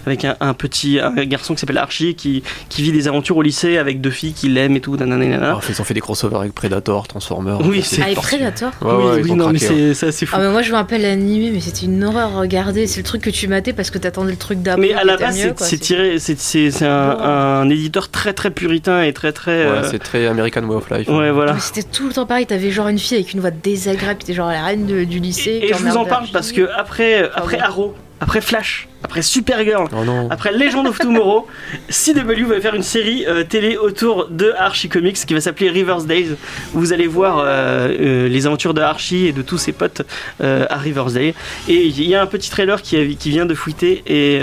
avec 0.05 0.25
un, 0.25 0.35
un 0.39 0.53
petit 0.53 0.99
un 0.99 1.11
garçon 1.25 1.53
qui 1.53 1.59
s'appelle 1.59 1.77
Archie 1.77 2.15
qui, 2.15 2.43
qui 2.69 2.81
vit 2.81 2.91
des 2.91 3.07
aventures 3.07 3.37
au 3.37 3.41
lycée 3.41 3.77
avec 3.77 4.01
deux 4.01 4.09
filles 4.11 4.33
qu'il 4.33 4.57
aime 4.57 4.75
et 4.75 4.81
tout. 4.81 4.95
nanana, 4.97 5.25
nanana. 5.25 5.45
Alors, 5.47 5.61
ils 5.69 5.79
ont 5.81 5.83
fait 5.83 5.93
des 5.93 6.01
crossovers 6.01 6.39
avec 6.39 6.53
Predator, 6.53 7.07
Transformers. 7.07 7.59
Oui, 7.65 7.81
c'est- 7.83 8.01
Ah, 8.03 8.09
et 8.11 8.13
tordu. 8.13 8.29
Predator 8.29 8.71
Ouais, 8.81 8.93
oui, 9.21 9.29
ouais, 9.29 9.35
non, 9.35 9.49
mais 9.49 9.59
craqué, 9.59 9.89
hein. 9.89 9.93
c'est 9.93 10.07
assez 10.07 10.25
fou. 10.25 10.35
Ah, 10.37 10.41
mais 10.41 10.49
moi 10.51 10.61
je 10.61 10.71
me 10.71 10.75
rappelle 10.75 11.01
l'animé, 11.01 11.51
mais 11.53 11.59
c'était 11.59 11.85
une 11.85 12.03
horreur 12.03 12.35
à 12.35 12.39
regarder. 12.39 12.87
C'est 12.87 12.99
le 13.01 13.05
truc 13.05 13.21
que 13.21 13.29
tu 13.29 13.47
matais 13.47 13.73
parce 13.73 13.89
que 13.91 13.97
t'attendais 13.97 14.31
le 14.31 14.37
truc 14.37 14.61
d'après. 14.61 14.81
mais 14.81 14.93
à 14.93 15.03
la 15.03 15.17
base, 15.17 15.35
c'est- 15.57 15.77
tiré, 15.77 16.19
c'est 16.19 16.39
c'est- 16.39 16.71
c'est 16.71 16.85
un, 16.85 17.17
un 17.61 17.69
éditeur 17.69 18.09
très 18.09 18.33
très 18.33 18.51
puritain 18.51 19.01
et 19.03 19.13
très 19.13 19.31
très. 19.31 19.65
Ouais, 19.65 19.77
euh, 19.77 19.87
c'est 19.89 19.99
très 19.99 20.25
American 20.27 20.63
Way 20.63 20.75
of 20.75 20.89
Life. 20.89 21.07
ouais, 21.09 21.31
voilà. 21.31 21.53
Mais 21.53 21.59
c'était 21.59 21.83
tout 21.83 22.07
le 22.07 22.13
temps 22.13 22.25
pareil. 22.25 22.45
T'avais 22.45 22.71
genre 22.71 22.87
une 22.87 22.99
fille 22.99 23.17
avec 23.17 23.33
une 23.33 23.39
voix 23.39 23.51
désagréable, 23.51 24.19
qui 24.19 24.25
était 24.25 24.33
genre 24.53 24.61
la 24.61 24.65
reine 24.65 24.85
de- 24.85 25.03
du 25.03 25.19
lycée. 25.19 25.59
Et, 25.63 25.67
je 25.73 25.83
vous 25.83 25.97
en 25.97 26.05
parle 26.05 26.27
parce 26.33 26.51
que 26.51 26.69
après, 26.75 27.29
après 27.35 27.57
ouais. 27.57 27.61
Arrow, 27.63 27.95
après 28.19 28.41
Flash, 28.41 28.87
après 29.03 29.21
Supergirl, 29.21 29.87
Oh 29.95 30.03
non. 30.03 30.27
après 30.31 30.51
Legend 30.51 30.87
of 30.87 30.97
Tomorrow, 30.97 31.47
CW 31.89 32.45
va 32.45 32.59
faire 32.59 32.73
une 32.73 32.81
série 32.83 33.25
euh, 33.27 33.43
télé 33.43 33.77
autour 33.77 34.27
de 34.29 34.53
Archie 34.57 34.89
Comics 34.89 35.17
qui 35.17 35.33
va 35.33 35.41
s'appeler 35.41 35.69
River's 35.69 36.05
Days. 36.05 36.29
Où 36.73 36.79
vous 36.79 36.93
allez 36.93 37.07
voir 37.07 37.39
euh, 37.39 37.89
euh, 37.89 38.27
les 38.27 38.47
aventures 38.47 38.73
de 38.73 38.81
Archie 38.81 39.27
et 39.27 39.33
de 39.33 39.41
tous 39.43 39.57
ses 39.59 39.71
potes 39.71 40.01
euh, 40.41 40.65
à 40.69 40.77
River's 40.77 41.13
Day. 41.13 41.35
Et 41.67 41.85
il 41.85 42.01
y 42.07 42.15
a 42.15 42.21
un 42.21 42.25
petit 42.27 42.49
trailer 42.49 42.81
qui, 42.81 42.97
a- 42.97 43.05
qui 43.05 43.29
vient 43.29 43.45
de 43.45 43.53
fuiter 43.53 44.03
et. 44.07 44.41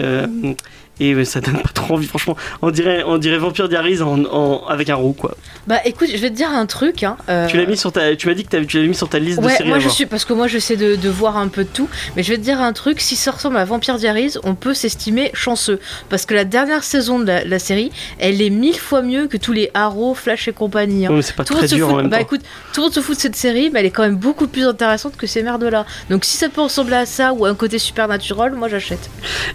Et 1.01 1.13
euh, 1.13 1.25
ça 1.25 1.41
donne 1.41 1.61
pas 1.63 1.71
trop 1.75 1.95
envie, 1.95 2.07
franchement. 2.07 2.37
On 2.63 2.71
dirait, 2.71 3.03
on 3.07 3.19
dirait 3.19 3.39
Vampire 3.39 3.69
Diaries 3.69 4.03
en, 4.03 4.25
en- 4.25 4.67
avec 4.67 4.91
un 4.91 4.95
roux, 4.95 5.13
quoi. 5.13 5.37
Bah 5.67 5.79
écoute, 5.85 6.09
je 6.13 6.19
vais 6.19 6.31
te 6.31 6.37
dire 6.37 6.51
un 6.51 6.67
truc. 6.67 7.03
Hein, 7.03 7.17
euh, 7.29 7.47
Tu 7.49 7.57
l'as 7.57 7.67
mis 7.67 7.77
sur 7.77 7.91
ta, 7.93 8.15
tu 8.17 8.29
m'as 8.29 8.35
dit 8.35 8.45
que 8.45 8.57
tu 8.65 8.81
l'as 8.81 8.87
mis 8.87 8.95
sur 8.95 9.09
ta 9.09 9.19
liste 9.19 9.41
de 9.41 9.49
séries 9.49 9.69
moi 9.69 9.77
à 9.77 9.81
je 9.81 9.85
voir. 9.85 9.95
suis 9.95 10.07
parce 10.07 10.25
que 10.25 10.33
moi 10.33 10.47
j'essaie 10.47 10.77
de, 10.77 10.97
de 10.97 11.09
voir 11.09 11.37
un 11.37 11.49
peu 11.49 11.65
de 11.65 11.69
tout, 11.69 11.89
mais 12.17 12.23
je 12.23 12.31
vais 12.33 12.39
te 12.39 12.43
dire 12.43 12.61
un 12.61 12.73
truc. 12.73 13.01
Si 13.01 13.17
ça 13.17 13.31
ressemble 13.31 13.57
à 13.57 13.65
Vampire 13.65 13.97
Diaries, 13.97 14.35
on 14.45 14.55
peut 14.55 14.75
s'estimer 14.75 15.31
chanceux 15.35 15.81
parce 16.11 16.27
que 16.27 16.35
la 16.35 16.45
dernière 16.45 16.85
saison 16.85 17.19
de 17.19 17.27
la, 17.27 17.45
la 17.45 17.59
série, 17.59 17.91
elle 18.19 18.41
est 18.43 18.51
mille 18.51 18.79
fois 18.79 19.03
mieux 19.03 19.27
que 19.27 19.37
tous 19.37 19.53
les 19.53 19.71
Arrow, 19.75 20.15
Flash 20.15 20.49
et 20.49 20.53
compagnie. 20.53 21.07
hein. 21.07 21.13
Ouais, 21.15 21.23
c'est 21.23 21.35
pas 21.35 21.45
Tout 21.45 21.55
le 21.55 21.61
très 21.61 21.69
dur 21.69 21.87
fout- 21.89 21.95
en 21.95 21.99
même 22.03 22.09
bah 22.11 22.19
temps. 22.19 22.23
écoute, 22.25 22.41
tout 22.73 22.81
le 22.81 22.85
monde 22.85 22.93
se 22.95 23.01
fout 23.01 23.17
de 23.17 23.21
cette 23.21 23.37
série, 23.37 23.71
mais 23.73 23.81
elle 23.81 23.87
est 23.87 23.91
quand 23.91 24.03
même 24.03 24.17
beaucoup 24.17 24.47
plus 24.47 24.65
intéressante 24.67 25.17
que 25.17 25.27
ces 25.27 25.43
merdes 25.43 25.65
là. 25.65 25.87
Donc 26.11 26.25
si 26.25 26.37
ça 26.37 26.49
peut 26.49 26.61
ressembler 26.61 26.97
à 26.97 27.07
ça 27.07 27.33
ou 27.33 27.47
à 27.47 27.49
un 27.49 27.55
côté 27.55 27.79
supernatural, 27.79 28.53
moi 28.55 28.69
j'achète. 28.69 29.09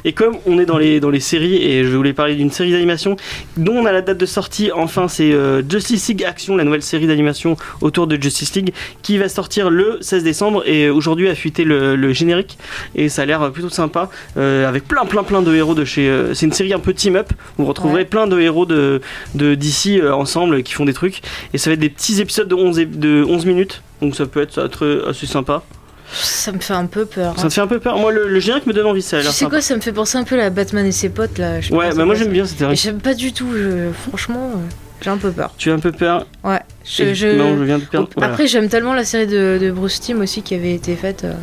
Et 0.05 0.13
comme 0.13 0.37
on 0.45 0.59
est 0.59 0.65
dans 0.65 0.77
les, 0.77 0.99
dans 0.99 1.09
les 1.11 1.19
et 1.37 1.83
je 1.85 1.95
voulais 1.95 2.13
parler 2.13 2.35
d'une 2.35 2.51
série 2.51 2.71
d'animation 2.71 3.15
dont 3.57 3.73
on 3.77 3.85
a 3.85 3.91
la 3.91 4.01
date 4.01 4.17
de 4.17 4.25
sortie, 4.25 4.71
enfin 4.71 5.07
c'est 5.07 5.31
euh, 5.31 5.61
Justice 5.67 6.07
League 6.09 6.23
Action, 6.23 6.55
la 6.57 6.63
nouvelle 6.63 6.81
série 6.81 7.07
d'animation 7.07 7.57
autour 7.81 8.07
de 8.07 8.21
Justice 8.21 8.53
League, 8.55 8.73
qui 9.01 9.17
va 9.17 9.29
sortir 9.29 9.69
le 9.69 9.97
16 10.01 10.23
décembre, 10.23 10.63
et 10.67 10.89
aujourd'hui 10.89 11.27
a 11.29 11.35
fuité 11.35 11.63
le, 11.63 11.95
le 11.95 12.13
générique, 12.13 12.57
et 12.95 13.09
ça 13.09 13.23
a 13.23 13.25
l'air 13.25 13.51
plutôt 13.51 13.69
sympa, 13.69 14.09
euh, 14.37 14.67
avec 14.67 14.87
plein 14.87 15.05
plein 15.05 15.23
plein 15.23 15.41
de 15.41 15.53
héros 15.53 15.75
de 15.75 15.85
chez... 15.85 16.09
euh, 16.09 16.33
c'est 16.33 16.45
une 16.45 16.53
série 16.53 16.73
un 16.73 16.79
peu 16.79 16.93
team-up, 16.93 17.31
vous 17.57 17.65
retrouverez 17.65 17.99
Ouais. 18.01 18.05
plein 18.05 18.27
de 18.27 18.39
héros 18.39 18.65
de 18.65 19.01
de- 19.35 19.55
d'ici 19.55 19.99
euh, 19.99 20.13
ensemble 20.13 20.63
qui 20.63 20.73
font 20.73 20.85
des 20.85 20.93
trucs, 20.93 21.21
et 21.53 21.57
ça 21.57 21.69
va 21.69 21.73
être 21.75 21.79
des 21.79 21.89
petits 21.89 22.21
épisodes 22.21 22.47
de 22.47 22.55
11, 22.55 22.79
é- 22.79 22.85
de 22.85 23.23
11 23.27 23.45
minutes, 23.45 23.81
donc 24.01 24.15
ça 24.15 24.25
peut 24.25 24.41
être 24.41 24.53
ça, 24.53 24.69
très, 24.69 25.05
assez 25.07 25.25
sympa. 25.25 25.63
Ça 26.11 26.51
me 26.51 26.59
fait 26.59 26.73
un 26.73 26.85
peu 26.85 27.05
peur. 27.05 27.35
Ça 27.37 27.45
hein. 27.45 27.47
te 27.49 27.53
fait 27.53 27.61
un 27.61 27.67
peu 27.67 27.79
peur, 27.79 27.97
moi 27.97 28.11
le, 28.11 28.27
le 28.27 28.39
générique 28.39 28.65
me 28.65 28.73
donne 28.73 28.87
envie, 28.87 29.01
ça 29.01 29.21
Tu 29.21 29.27
sais 29.27 29.45
quoi, 29.45 29.61
ça 29.61 29.75
me 29.75 29.81
fait 29.81 29.91
penser 29.93 30.17
un 30.17 30.23
peu 30.23 30.41
à 30.41 30.49
Batman 30.49 30.85
et 30.85 30.91
ses 30.91 31.09
potes 31.09 31.37
là. 31.37 31.61
je 31.61 31.73
Ouais, 31.73 31.93
bah 31.93 32.05
moi 32.05 32.15
j'aime 32.15 32.29
bien 32.31 32.45
cette 32.45 32.57
série. 32.59 32.75
J'aime 32.75 32.99
pas 32.99 33.13
du 33.13 33.31
tout, 33.33 33.49
je- 33.53 33.91
franchement, 34.09 34.51
euh, 34.55 34.59
j'ai 35.01 35.09
un 35.09 35.17
peu 35.17 35.31
peur. 35.31 35.51
Tu 35.57 35.71
as 35.71 35.73
un 35.73 35.79
peu 35.79 35.91
peur 35.91 36.25
Ouais. 36.43 36.59
Je, 36.85 37.13
je- 37.13 37.27
Non, 37.37 37.57
je 37.57 37.63
viens 37.63 37.77
de 37.79 37.83
perdre. 37.85 38.09
voilà. 38.15 38.31
Après, 38.33 38.47
j'aime 38.47 38.67
tellement 38.69 38.93
la 38.93 39.03
série 39.05 39.27
de, 39.27 39.57
de 39.61 39.71
Bruce 39.71 39.99
Timm 39.99 40.21
aussi 40.21 40.41
qui 40.41 40.55
avait 40.55 40.73
été 40.73 40.95
faite. 40.95 41.23
euh. 41.23 41.33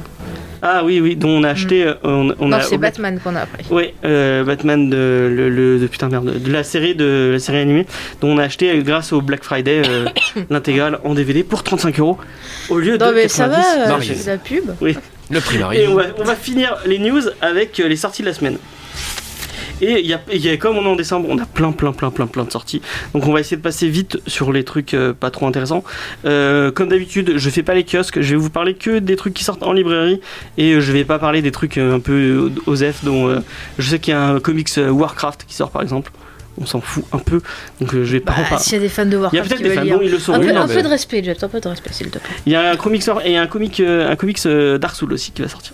Ah 0.62 0.82
oui, 0.84 1.00
oui, 1.00 1.16
dont 1.16 1.28
on 1.28 1.44
a 1.44 1.50
acheté. 1.50 1.84
euh, 1.86 1.94
On, 2.02 2.34
on 2.40 2.48
non, 2.48 2.58
c'est 2.62 2.78
Batman 2.78 3.20
qu'on 3.22 3.36
a 3.36 3.40
après. 3.42 3.62
Oui, 3.70 3.92
euh, 4.04 4.42
Batman 4.42 4.88
de, 4.90 5.30
le, 5.32 5.48
le- 5.50 5.78
de 5.78 5.86
putain 5.86 6.08
merde, 6.08 6.42
de 6.42 6.52
la 6.52 6.64
série 6.64 6.94
de 6.94 7.30
la 7.34 7.38
série 7.38 7.58
animée 7.58 7.86
dont 8.20 8.28
on 8.28 8.38
a 8.38 8.44
acheté 8.44 8.76
grâce 8.82 9.12
au 9.12 9.20
Black 9.20 9.44
Friday 9.44 9.82
euh, 9.86 10.06
l'intégrale 10.50 10.98
en 11.04 11.14
DVD 11.14 11.44
pour 11.44 11.62
35 11.62 12.00
euros 12.00 12.18
au 12.70 12.78
lieu 12.78 12.96
Non, 12.96 13.10
de 13.10 13.14
mais 13.14 13.28
ça 13.28 13.48
90. 13.48 13.88
va, 13.88 14.14
c'est 14.14 14.30
la 14.30 14.38
pub. 14.38 14.64
Le 15.30 15.40
prix 15.40 15.58
Et 15.74 15.88
on 15.88 15.94
va, 15.96 16.04
on 16.18 16.24
va 16.24 16.36
finir 16.36 16.76
les 16.86 16.98
news 17.00 17.20
avec 17.42 17.78
euh, 17.80 17.88
les 17.88 17.96
sorties 17.96 18.22
de 18.22 18.28
la 18.28 18.34
semaine. 18.34 18.56
Et 19.82 20.00
il 20.00 20.06
y 20.06 20.14
a, 20.14 20.20
il 20.32 20.40
y 20.44 20.48
a- 20.48 20.56
comme 20.56 20.76
on 20.78 20.84
est 20.84 20.88
en 20.88 20.96
décembre, 20.96 21.28
on 21.30 21.38
a 21.38 21.44
plein, 21.46 21.72
plein, 21.72 21.92
plein, 21.92 22.10
plein, 22.10 22.26
plein 22.26 22.44
de 22.44 22.50
sorties. 22.50 22.80
Donc 23.14 23.26
on 23.26 23.32
va 23.32 23.40
essayer 23.40 23.56
de 23.56 23.62
passer 23.62 23.88
vite 23.88 24.18
sur 24.26 24.52
les 24.52 24.64
trucs 24.64 24.94
euh, 24.94 25.12
pas 25.12 25.30
trop 25.30 25.46
intéressants. 25.46 25.84
Euh, 26.24 26.70
comme 26.70 26.88
d'habitude, 26.88 27.34
je 27.36 27.50
fais 27.50 27.62
pas 27.62 27.74
les 27.74 27.84
kiosques. 27.84 28.20
Je 28.20 28.30
vais 28.30 28.36
vous 28.40 28.50
parler 28.50 28.74
que 28.74 28.98
des 28.98 29.16
trucs 29.16 29.34
qui 29.34 29.44
sortent 29.44 29.62
en 29.62 29.72
librairie 29.72 30.20
et 30.56 30.72
euh, 30.72 30.80
je 30.80 30.92
vais 30.92 31.04
pas 31.04 31.18
parler 31.18 31.42
des 31.42 31.50
trucs 31.52 31.76
un 31.78 32.00
peu 32.00 32.50
osef. 32.66 33.04
Dont 33.04 33.42
je 33.78 33.88
sais 33.90 33.98
qu'il 33.98 34.12
y 34.12 34.16
a 34.16 34.22
un 34.22 34.40
comics 34.40 34.70
Warcraft 34.78 35.44
qui 35.46 35.54
sort 35.54 35.70
par 35.70 35.82
exemple. 35.82 36.10
On 36.58 36.64
s'en 36.64 36.80
fout 36.80 37.04
un 37.12 37.18
peu. 37.18 37.42
Donc 37.80 37.92
euh, 37.94 38.04
je 38.06 38.12
vais 38.12 38.20
pas 38.20 38.32
Bah, 38.32 38.42
parler. 38.48 38.64
s'il 38.64 38.72
y 38.72 38.76
a 38.76 38.80
des 38.80 38.88
fans 38.88 39.04
de 39.04 39.10
Il 39.10 39.12
y 39.12 39.16
a 39.16 39.20
Warcraft 39.20 39.48
peut-être 39.50 39.62
des 39.62 39.74
fans, 39.74 39.82
lire. 39.82 39.98
ils 40.02 40.10
le 40.10 40.18
sauront. 40.18 40.38
Un, 40.38 40.40
peu, 40.40 40.52
non, 40.52 40.60
un 40.62 40.66
mais- 40.66 40.74
peu 40.74 40.82
de 40.82 40.88
respect, 40.88 41.22
un 41.42 41.48
peu 41.48 41.60
de 41.60 41.68
respect, 41.68 41.92
s'il 41.92 42.06
te 42.08 42.18
plaît. 42.18 42.30
Il 42.46 42.52
y 42.52 42.56
a 42.56 42.70
un 42.70 42.76
comics 42.76 43.02
et 43.26 43.36
un 43.36 43.46
comic, 43.46 43.80
un 43.80 44.16
comics 44.16 44.42
Dark 44.80 44.96
Souls 44.96 45.12
aussi 45.12 45.32
qui 45.32 45.42
va 45.42 45.48
sortir. 45.48 45.72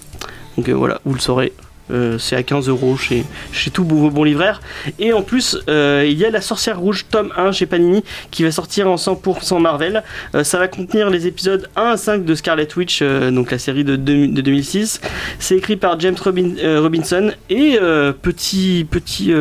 Donc 0.56 0.68
euh, 0.68 0.72
voilà, 0.72 1.00
vous 1.04 1.14
le 1.14 1.20
saurez. 1.20 1.52
Euh, 1.92 2.18
c'est 2.18 2.36
à 2.36 2.42
15 2.42 2.68
euros 2.68 2.96
chez, 2.96 3.24
chez 3.52 3.70
tout 3.70 3.84
vos 3.84 4.10
bons 4.10 4.24
livraires. 4.24 4.60
Et 4.98 5.12
en 5.12 5.22
plus, 5.22 5.58
euh, 5.68 6.04
il 6.08 6.18
y 6.18 6.24
a 6.24 6.30
La 6.30 6.40
Sorcière 6.40 6.78
Rouge 6.78 7.06
tome 7.10 7.32
1 7.36 7.52
chez 7.52 7.66
Panini 7.66 8.02
qui 8.30 8.42
va 8.42 8.50
sortir 8.50 8.88
en 8.88 8.96
100% 8.96 9.60
Marvel. 9.60 10.02
Euh, 10.34 10.42
ça 10.44 10.58
va 10.58 10.68
contenir 10.68 11.10
les 11.10 11.26
épisodes 11.26 11.68
1 11.76 11.82
à 11.82 11.96
5 11.96 12.24
de 12.24 12.34
Scarlet 12.34 12.68
Witch, 12.76 13.02
donc 13.02 13.50
la 13.50 13.58
série 13.58 13.84
de, 13.84 13.96
deux- 13.96 14.28
de 14.28 14.40
2006. 14.40 15.00
C'est 15.38 15.56
écrit 15.56 15.76
par 15.76 15.98
James 16.00 16.16
Robin- 16.22 16.54
Robinson. 16.80 17.32
Et 17.50 17.78
petit, 18.22 18.86
petit, 18.90 19.32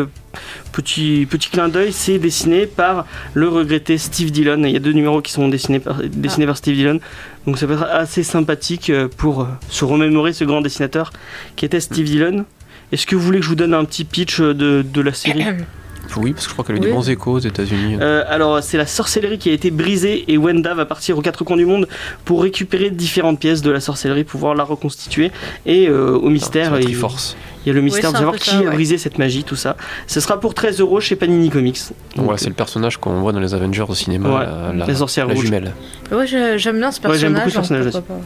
petit, 0.71 1.27
petit 1.29 1.49
clin 1.49 1.67
d'œil, 1.69 1.91
c'est 1.91 2.19
dessiné 2.19 2.65
par 2.65 3.05
le 3.33 3.47
regretté 3.49 3.97
Steve 3.97 4.31
Dillon. 4.31 4.63
Il 4.63 4.71
y 4.71 4.75
a 4.75 4.79
deux 4.79 4.93
numéros 4.93 5.21
qui 5.21 5.31
sont 5.31 5.47
dessinés 5.47 5.79
par, 5.79 6.01
dessinés 6.03 6.45
par 6.45 6.57
Steve 6.57 6.75
Dillon. 6.75 6.99
Donc 7.45 7.57
ça 7.57 7.67
peut 7.67 7.73
être 7.73 7.83
assez 7.89 8.23
sympathique 8.23 8.89
euh, 8.89 9.07
pour 9.17 9.41
euh, 9.41 9.45
se 9.69 9.83
remémorer 9.85 10.33
ce 10.33 10.43
grand 10.43 10.61
dessinateur 10.61 11.11
qui 11.55 11.65
était 11.65 11.79
Steve 11.79 12.05
Dillon. 12.05 12.45
Est-ce 12.91 13.07
que 13.07 13.15
vous 13.15 13.21
voulez 13.21 13.39
que 13.39 13.45
je 13.45 13.49
vous 13.49 13.55
donne 13.55 13.73
un 13.73 13.85
petit 13.85 14.03
pitch 14.03 14.39
euh, 14.41 14.53
de, 14.53 14.83
de 14.83 15.01
la 15.01 15.13
série? 15.13 15.45
Oui, 16.17 16.33
parce 16.33 16.45
que 16.45 16.49
je 16.49 16.53
crois 16.55 16.65
qu'elle 16.65 16.75
a 16.75 16.79
eu 16.79 16.81
Oui. 16.81 16.87
des 16.87 16.93
bons 16.93 17.09
échos 17.09 17.31
aux 17.33 17.39
États-Unis. 17.39 17.95
Euh, 18.01 18.25
alors, 18.27 18.61
c'est 18.61 18.75
la 18.77 18.85
sorcellerie 18.85 19.37
qui 19.37 19.49
a 19.49 19.53
été 19.53 19.71
brisée 19.71 20.25
et 20.27 20.37
Wenda 20.37 20.73
va 20.73 20.85
partir 20.85 21.17
aux 21.17 21.21
quatre 21.21 21.45
coins 21.45 21.55
du 21.55 21.65
monde 21.65 21.87
pour 22.25 22.41
récupérer 22.43 22.89
différentes 22.89 23.39
pièces 23.39 23.61
de 23.61 23.71
la 23.71 23.79
sorcellerie, 23.79 24.25
pouvoir 24.25 24.53
la 24.53 24.65
reconstituer. 24.65 25.31
Et 25.65 25.87
euh, 25.87 26.11
au 26.17 26.29
mystère, 26.29 26.71
C'est 26.73 26.79
il, 26.79 26.79
la 26.79 26.83
Triforce. 26.83 27.37
Il 27.65 27.69
y 27.69 27.71
a 27.71 27.73
le 27.73 27.81
mystère 27.81 28.11
de 28.11 28.17
savoir 28.17 28.35
qui 28.37 28.49
ça, 28.49 28.57
a 28.57 28.61
ouais. 28.61 28.71
brisé 28.71 28.97
cette 28.97 29.17
magie, 29.17 29.43
tout 29.43 29.55
ça. 29.55 29.75
Ce 30.07 30.19
sera 30.19 30.39
pour 30.39 30.53
13 30.53 30.79
euros 30.79 30.99
chez 30.99 31.15
Panini 31.15 31.49
Comics. 31.49 31.79
Donc 32.15 32.25
voilà, 32.25 32.37
c'est 32.37 32.47
le 32.49 32.53
personnage 32.55 32.97
qu'on 32.97 33.21
voit 33.21 33.31
dans 33.31 33.39
les 33.39 33.53
Avengers 33.53 33.85
au 33.87 33.93
cinéma, 33.95 34.29
Ouais, 34.29 34.45
la, 34.45 34.73
la- 34.73 34.85
la 34.87 34.95
sorcière 34.95 35.27
la 35.27 35.33
rouge. 35.33 35.45
jumelle. 35.45 35.73
Ouais, 36.11 36.25
j'aime 36.27 36.77
bien 36.79 36.91
ce 36.91 36.99
Ouais, 37.07 37.17
j'aime 37.17 37.33
personnage. 37.33 37.35
beaucoup 37.35 37.49
ce 37.49 37.55
personnage 37.73 37.93
pas. 37.93 38.19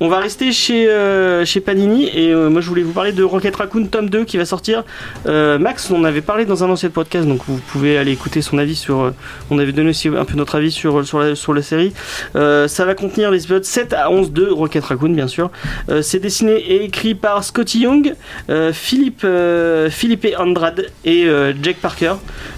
On 0.00 0.08
va 0.08 0.18
rester 0.20 0.52
chez, 0.52 0.88
euh, 0.88 1.44
chez 1.44 1.60
Panini 1.60 2.06
et 2.14 2.32
euh, 2.32 2.48
moi 2.48 2.60
je 2.60 2.68
voulais 2.68 2.82
vous 2.82 2.92
parler 2.92 3.12
de 3.12 3.22
Rocket 3.22 3.54
Raccoon 3.56 3.86
tome 3.86 4.08
2 4.08 4.24
qui 4.24 4.36
va 4.36 4.44
sortir. 4.44 4.84
Euh, 5.26 5.58
Max, 5.58 5.90
on 5.90 6.04
avait 6.04 6.20
parlé 6.20 6.44
dans 6.46 6.64
un 6.64 6.70
ancien 6.70 6.88
podcast 6.90 7.26
donc 7.26 7.40
vous 7.48 7.58
pouvez 7.58 7.98
aller 7.98 8.12
écouter 8.12 8.40
son 8.42 8.58
avis 8.58 8.76
sur. 8.76 9.00
euh, 9.00 9.14
on 9.50 9.58
avait 9.58 9.72
donné 9.72 9.90
aussi 9.90 10.08
un 10.08 10.24
peu 10.24 10.36
notre 10.36 10.54
avis 10.56 10.70
sur, 10.70 11.04
sur, 11.06 11.18
la, 11.18 11.34
sur 11.34 11.52
la 11.52 11.62
série. 11.62 11.92
Euh, 12.36 12.68
ça 12.68 12.84
va 12.84 12.94
contenir 12.94 13.30
les 13.30 13.42
épisodes 13.42 13.64
7 13.64 13.92
à 13.92 14.10
11 14.10 14.32
de 14.32 14.46
Rocket 14.48 14.84
Raccoon 14.84 15.10
bien 15.10 15.26
sûr. 15.28 15.50
Euh, 15.90 16.00
C'est 16.02 16.20
dessiné 16.20 16.52
et 16.56 16.84
écrit 16.84 17.14
par 17.14 17.44
Scotty 17.44 17.80
Young, 17.80 18.14
euh, 18.50 18.67
Philippe, 18.72 19.22
euh, 19.24 19.90
Philippe 19.90 20.26
Andrade 20.38 20.86
et 21.04 21.24
euh, 21.26 21.52
Jack 21.62 21.76
Parker. 21.76 22.14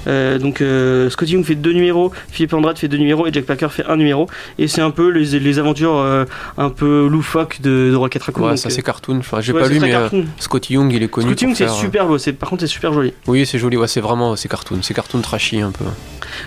Euh, 0.06 0.38
donc 0.38 0.62
Scotty 1.12 1.32
Young 1.34 1.44
fait 1.44 1.54
deux 1.54 1.72
numéros, 1.72 2.12
Philippe 2.30 2.54
Andrade 2.54 2.78
fait 2.78 2.88
deux 2.88 2.96
numéros 2.96 3.26
et 3.26 3.32
Jack 3.32 3.44
Parker 3.44 3.68
fait 3.70 3.84
un 3.86 3.96
numéro. 3.96 4.28
Et 4.58 4.68
c'est 4.68 4.80
un 4.80 4.90
peu 4.90 5.08
les, 5.10 5.38
les 5.38 5.58
aventures 5.58 5.96
un 6.58 6.70
peu 6.70 7.06
loufoques 7.08 7.60
de, 7.60 7.90
de 7.90 7.96
Rocket 7.96 8.22
Raccoon. 8.22 8.42
Ouais, 8.44 8.48
donc, 8.50 8.58
ça 8.58 8.70
c'est 8.70 8.82
cartoon. 8.82 9.18
Enfin, 9.18 9.40
j'ai 9.40 9.52
ouais, 9.52 9.60
pas 9.62 9.68
lu, 9.68 9.80
mais. 9.80 9.94
Scotty 10.38 10.74
Young, 10.74 10.92
il 10.92 11.02
est 11.02 11.08
connu. 11.08 11.26
Scotty 11.28 11.44
Young, 11.44 11.54
c'est 11.54 11.64
faire, 11.64 11.74
super 11.74 12.06
beau. 12.06 12.18
c'est- 12.18 12.32
Par 12.32 12.48
contre, 12.48 12.62
c'est 12.62 12.66
super 12.66 12.92
joli. 12.92 13.12
Oui, 13.26 13.44
c'est 13.46 13.58
joli. 13.58 13.76
Ouais, 13.76 13.88
c'est 13.88 14.00
vraiment, 14.00 14.36
c'est 14.36 14.48
cartoon. 14.48 14.78
C'est 14.82 14.94
cartoon 14.94 15.20
trashy 15.20 15.60
un 15.60 15.70
peu. 15.70 15.84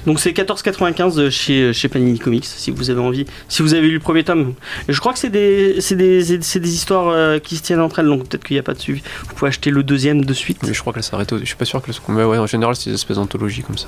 Donc 0.06 0.20
c'est 0.20 0.32
14,95 0.32 1.30
chez, 1.30 1.74
chez 1.74 1.88
Panini 1.90 2.20
Comics, 2.20 2.46
si 2.46 2.72
vous 2.72 2.90
avez 2.90 3.02
envie. 3.02 3.26
Si 3.50 3.62
vous 3.62 3.74
avez 3.74 3.88
lu 3.88 3.94
le 3.96 4.00
premier 4.00 4.24
tome. 4.24 4.54
Je 4.88 5.00
crois 5.00 5.14
que 5.14 5.20
c'est 5.20 5.30
des, 5.30 5.78
des, 5.92 6.38
des 6.38 6.74
histoires 6.74 7.40
qui 7.42 7.58
se 7.58 7.64
tiennent 7.64 7.82
entre 7.82 8.00
elles, 8.00 8.06
donc 8.08 8.28
peut-être 8.28 8.44
qu'il 8.44 8.56
n'y 8.56 8.60
a 8.60 8.64
pas 8.64 8.74
de 8.74 8.80
suivi. 8.80 9.02
Vous 9.28 9.36
pouvez 9.36 9.50
acheter 9.54 9.70
le 9.70 9.84
deuxième 9.84 10.26
de 10.26 10.34
suite. 10.34 10.60
Mais 10.64 10.74
je 10.74 10.82
crois 10.82 10.94
qu'elle 10.94 11.04
s'arrête. 11.04 11.38
Je 11.38 11.46
suis 11.46 11.56
pas 11.56 11.66
sûr 11.66 11.82
que 11.82 11.92
le. 11.92 12.14
Mais 12.14 12.24
ouais, 12.24 12.38
en 12.38 12.48
général, 12.48 12.76
c'est 12.76 12.90
des 12.90 12.96
espèces 12.96 13.18
d'anthologies 13.18 13.62
comme 13.62 13.78
ça. 13.78 13.88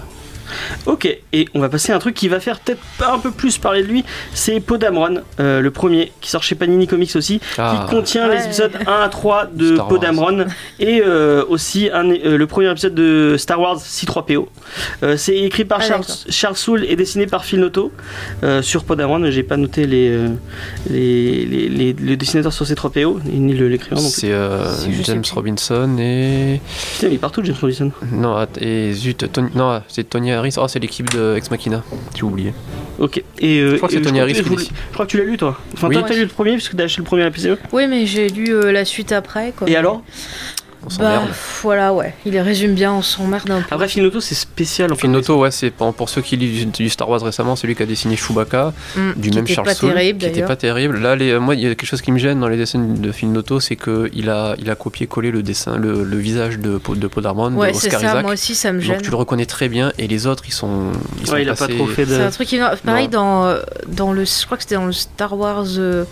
Ok, 0.86 1.06
et 1.34 1.48
on 1.54 1.60
va 1.60 1.70
passer 1.70 1.92
à 1.92 1.96
un 1.96 2.00
truc 2.00 2.16
qui 2.16 2.28
va 2.28 2.40
faire 2.40 2.60
peut-être 2.60 2.82
pas 2.98 3.14
un 3.14 3.20
peu 3.20 3.32
plus 3.32 3.58
parler 3.58 3.84
de 3.84 3.88
lui. 3.88 4.04
C'est 4.34 4.60
Podamron, 4.60 5.22
euh, 5.40 5.62
le 5.62 5.72
premier, 5.72 6.12
qui 6.22 6.30
sort 6.30 6.44
chez 6.44 6.56
Panini 6.56 6.88
Comics 6.88 7.16
aussi, 7.16 7.40
Ah, 7.58 7.86
qui 7.88 7.96
contient 7.96 8.28
Ouais. 8.30 8.38
les 8.38 8.46
épisodes 8.46 8.72
1 8.88 9.02
à 9.02 9.10
3 9.10 9.48
de 9.54 9.66
Star 9.76 9.78
Wars. 9.78 9.88
Podamron 9.88 10.46
et 10.80 11.02
euh, 11.06 11.44
aussi 11.50 11.90
un, 11.92 12.10
euh, 12.10 12.38
le 12.38 12.48
premier 12.48 12.70
épisode 12.72 12.96
de 12.96 13.36
Star 13.38 13.60
Wars 13.60 13.78
C3PO. 13.78 14.48
Euh, 15.04 15.18
c'est 15.18 15.36
écrit 15.36 15.66
par 15.66 15.80
Ah, 15.82 15.88
Charles. 15.88 16.06
Charles 16.30 16.56
Soule 16.56 16.86
et 16.86 16.96
dessiné 16.96 17.26
par 17.28 17.46
Phil 17.46 17.60
Noto 17.60 17.92
euh, 18.44 18.62
sur 18.62 18.84
Podamron. 18.84 19.30
J'ai 19.32 19.44
pas 19.44 19.58
noté 19.58 19.86
les, 19.88 20.18
les, 20.90 21.46
les, 21.46 21.70
les- 21.70 21.94
le 21.94 22.18
dessinateur 22.18 22.54
sur 22.54 22.66
C3PO 22.66 23.20
ni 23.26 23.54
l'écrivain. 23.54 23.98
C'est 24.02 24.32
euh, 24.32 24.66
James. 25.04 25.24
Robinson 25.34 25.96
et. 26.00 26.60
putain, 26.94 27.08
il 27.08 27.14
est 27.14 27.18
partout, 27.18 27.42
James 27.44 27.56
Robinson. 27.60 27.92
Non, 28.12 28.46
et 28.60 28.94
zut, 28.94 29.32
Tony... 29.32 29.50
non, 29.56 29.82
c'est 29.88 30.10
Tony 30.10 30.32
Harris. 30.36 30.56
Oh, 30.58 30.68
c'est 30.68 30.80
l'équipe 30.80 31.10
de 31.12 31.36
Ex 31.36 31.50
Machina. 31.52 31.84
J'ai 32.16 32.24
oublié. 32.24 32.54
Ok. 33.00 33.24
Et, 33.40 33.60
euh, 33.60 33.72
Je 33.72 33.76
crois 33.78 33.90
que 33.90 33.96
c'est 33.96 34.02
Tony 34.02 34.20
Harris 34.20 34.36
je, 34.36 34.44
qui 34.44 34.72
crois 34.94 35.06
que 35.06 35.12
tu 35.12 35.18
l'as 35.18 35.24
lu 35.26 35.38
toi. 35.38 35.60
Enfin, 35.74 35.88
Oui. 35.88 35.96
toi, 35.96 36.06
t'as 36.08 36.16
lu 36.16 36.22
le 36.22 36.28
premier 36.28 36.54
puisque 36.54 36.76
t'as 36.76 36.84
acheté 36.84 37.02
le 37.02 37.06
premier 37.06 37.30
PCE. 37.32 37.58
Oui, 37.72 37.88
mais 37.88 38.06
j'ai 38.06 38.30
lu 38.30 38.54
euh, 38.54 38.72
la 38.72 38.86
suite 38.86 39.12
après. 39.12 39.54
Quoi. 39.58 39.70
Et 39.70 39.76
alors? 39.76 40.04
On 40.86 41.02
Bah, 41.02 41.22
voilà, 41.62 41.94
ouais. 41.94 42.14
Il 42.26 42.38
résume 42.40 42.74
bien, 42.74 42.94
on 42.94 43.02
s'emmerde 43.02 43.50
un 43.52 43.62
peu. 43.62 43.68
Après, 43.72 43.88
Filnoto, 43.88 44.20
c'est 44.22 44.36
spécial. 44.36 44.92
en 44.92 44.96
fait. 44.96 45.02
Filnoto, 45.02 45.40
ouais, 45.40 45.52
c'est 45.52 45.72
pour, 45.72 46.10
ceux 46.10 46.22
qui 46.22 46.38
lisent 46.38 46.68
du 46.68 46.90
Star 46.90 47.10
Wars 47.10 47.22
récemment, 47.22 47.56
c'est 47.56 47.68
lui 47.68 47.76
qui 47.76 47.84
a 47.84 47.86
dessiné 47.86 48.16
Chewbacca, 48.16 48.74
Mm, 48.96 49.12
du 49.18 49.32
même 49.32 49.48
Charles 49.48 49.68
pas 49.68 49.74
Soule, 49.76 49.94
terrible, 49.94 50.20
qui 50.20 50.26
était 50.26 50.34
d'ailleurs. 50.36 50.48
pas 50.48 50.56
terrible. 50.56 51.00
Là, 51.00 51.16
les, 51.16 51.38
moi, 51.40 51.56
il 51.56 51.62
y 51.62 51.66
a 51.66 51.70
quelque 51.70 51.86
chose 51.88 52.02
qui 52.02 52.12
me 52.12 52.18
gêne 52.20 52.40
dans 52.40 52.48
les 52.48 52.58
dessins 52.58 52.80
de 52.80 53.12
Filnoto, 53.12 53.60
c'est 53.60 53.76
qu'il 53.76 54.30
a, 54.30 54.56
il 54.60 54.70
a 54.70 54.76
copié-collé 54.76 55.32
le 55.32 55.44
dessin, 55.44 55.78
le, 55.78 56.04
le 56.04 56.18
visage 56.18 56.60
de, 56.60 56.80
de 56.96 57.08
Podamon, 57.08 57.54
Ouais, 57.56 57.72
de 57.72 57.78
c'est 57.78 57.88
Oscar 57.88 58.02
ça, 58.02 58.08
Isaac. 58.08 58.24
moi 58.24 58.34
aussi, 58.34 58.56
ça 58.56 58.72
me 58.72 58.80
gêne. 58.80 58.96
Donc 58.96 59.04
tu 59.04 59.10
le 59.12 59.18
reconnais 59.18 59.46
très 59.46 59.70
bien, 59.70 59.92
et 59.98 60.08
les 60.08 60.28
autres, 60.28 60.44
ils 60.48 60.54
sont, 60.54 60.92
ils 61.20 61.28
sont 61.28 61.34
Ouais, 61.34 61.42
il 61.42 61.50
a 61.50 61.56
pas 61.56 61.68
trop 61.68 61.88
fait 61.88 62.06
de. 62.06 62.12
C'est 62.16 62.22
un 62.24 62.30
truc 62.32 62.48
qui 62.48 62.60
pareil 62.86 63.06
Non. 63.08 63.12
dans 63.12 63.46
euh, 63.46 63.60
dans 63.88 64.14
le 64.14 64.24
je 64.26 64.46
crois 64.46 64.58
que 64.58 64.64
c'était 64.64 64.76
dans 64.76 64.86
le 64.86 64.92
Star 64.92 65.38
Wars 65.38 65.66
euh, 65.78 66.06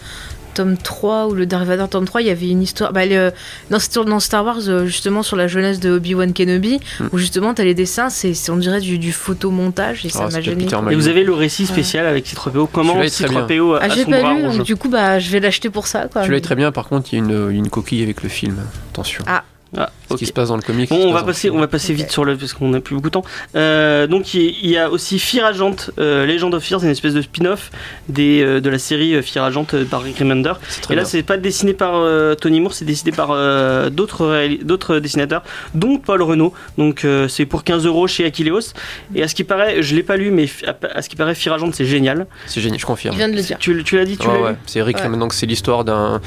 tome 0.53 0.77
3 0.77 1.27
ou 1.27 1.33
le 1.33 1.45
Dark 1.45 1.65
Vador 1.65 1.89
tome 1.89 2.05
3, 2.05 2.21
il 2.21 2.27
y 2.27 2.29
avait 2.29 2.49
une 2.49 2.61
histoire 2.61 2.93
bah, 2.93 3.05
le- 3.05 3.31
dans, 3.69 3.79
c'était 3.79 4.03
dans 4.05 4.19
Star 4.19 4.45
Wars 4.45 4.57
euh, 4.67 4.85
justement 4.85 5.23
sur 5.23 5.35
la 5.35 5.47
jeunesse 5.47 5.79
de 5.79 5.91
Obi-Wan 5.91 6.33
Kenobi 6.33 6.79
Hmm. 6.99 7.07
où 7.11 7.17
justement 7.17 7.53
t'as 7.53 7.63
les 7.63 7.73
dessins, 7.73 8.09
c'est 8.09 8.33
on 8.49 8.57
dirait 8.57 8.79
du, 8.81 8.97
du 8.99 9.11
photomontage 9.11 10.05
et 10.05 10.09
ça 10.09 10.25
Ah, 10.27 10.31
m'a 10.31 10.41
gêné. 10.41 10.65
Et 10.91 10.95
vous 10.95 11.07
avez 11.07 11.23
le 11.23 11.33
récit 11.33 11.65
spécial 11.65 12.05
avec 12.05 12.25
C3PO. 12.25 12.67
Comment 12.71 12.93
Celui-là 12.93 13.05
est 13.05 13.09
très 13.09 13.27
bien. 13.29 13.45
C3PO 13.47 13.75
a, 13.75 13.79
Ah, 13.81 13.89
j'ai 13.89 14.03
son 14.03 14.11
pas 14.11 14.21
bras 14.21 14.33
lu, 14.33 14.43
donc 14.43 14.63
du 14.63 14.75
coup 14.75 14.89
bah 14.89 15.19
je 15.19 15.29
vais 15.31 15.39
l'acheter 15.39 15.69
pour 15.69 15.87
ça 15.87 16.07
quoi. 16.11 16.23
Tu 16.23 16.31
l'as 16.31 16.41
très 16.41 16.55
bien, 16.55 16.71
par 16.71 16.87
contre, 16.87 17.09
il 17.13 17.19
y 17.19 17.21
a 17.21 17.25
une, 17.25 17.51
une 17.51 17.69
coquille 17.69 18.03
avec 18.03 18.23
le 18.23 18.29
film. 18.29 18.57
Attention. 18.91 19.23
Ah. 19.27 19.43
Ah, 19.75 19.89
Qui 20.19 20.25
se 20.25 20.33
passe 20.33 20.49
dans 20.49 20.55
le 20.55 20.61
comic. 20.61 20.89
Bon, 20.89 21.07
on 21.07 21.13
va 21.13 21.23
passer, 21.23 21.49
on 21.49 21.59
va 21.59 21.67
passer 21.67 21.93
vite 21.93 22.11
sur 22.11 22.25
le 22.25 22.35
parce 22.37 22.53
qu'on 22.53 22.69
n'a 22.69 22.79
plus 22.81 22.95
beaucoup 22.95 23.09
de 23.09 23.13
temps. 23.13 23.23
Euh, 23.55 24.07
donc 24.07 24.33
il 24.33 24.65
y- 24.65 24.77
a 24.77 24.89
aussi 24.89 25.19
Fear 25.19 25.45
Agent, 25.45 25.75
euh, 25.99 26.25
Legend 26.25 26.53
of 26.53 26.63
Fear, 26.63 26.79
c'est 26.79 26.85
une 26.87 26.91
espèce 26.91 27.13
de 27.13 27.21
spin-off 27.21 27.71
des, 28.09 28.41
euh, 28.41 28.59
de 28.59 28.69
la 28.69 28.79
série 28.79 29.21
Fear 29.21 29.45
Agent 29.45 29.65
euh, 29.73 29.85
par 29.85 30.01
Rick 30.01 30.17
Remender. 30.19 30.53
Et 30.89 30.95
là, 30.95 31.05
c'est 31.05 31.23
pas 31.23 31.37
dessiné 31.37 31.73
par 31.73 31.91
euh, 31.95 32.35
Tony 32.35 32.59
Moore, 32.59 32.73
c'est 32.73 32.85
dessiné 32.85 33.11
par 33.11 33.29
euh, 33.31 33.89
d'autres 33.89 34.99
dessinateurs, 34.99 35.43
dont 35.75 35.97
Paul 35.97 36.21
Renault. 36.21 36.53
Donc 36.77 37.05
euh, 37.05 37.27
c'est 37.27 37.45
pour 37.45 37.63
15 37.63 37.85
euros 37.85 38.07
chez 38.07 38.25
Aquileos. 38.25 38.73
Et 39.15 39.23
à 39.23 39.27
ce 39.27 39.35
qui 39.35 39.43
paraît, 39.43 39.81
je 39.83 39.95
l'ai 39.95 40.03
pas 40.03 40.17
lu, 40.17 40.31
mais 40.31 40.47
à, 40.67 40.75
à 40.97 41.01
ce 41.01 41.09
qui 41.09 41.15
paraît, 41.15 41.35
Fear 41.35 41.55
Agent 41.55 41.69
c'est 41.73 41.85
génial. 41.85 42.27
C'est 42.47 42.61
génial, 42.61 42.79
je 42.79 42.85
confirme. 42.85 43.13
Il 43.15 43.17
vient 43.17 43.29
de 43.29 43.35
le 43.35 43.41
dire. 43.41 43.57
Tu, 43.59 43.83
tu 43.83 43.95
l'as 43.97 44.05
dit, 44.05 44.17
tu 44.17 44.27
Ouais, 44.27 44.33
l'as 44.33 44.41
ouais. 44.41 44.51
lu 44.51 44.57
C'est 44.65 44.81
Rick 44.81 44.97
Ouais. 44.97 45.03
Remender, 45.03 45.19
donc 45.19 45.33
c'est 45.33 45.45
l'histoire 45.45 45.83
d'un 45.85 46.21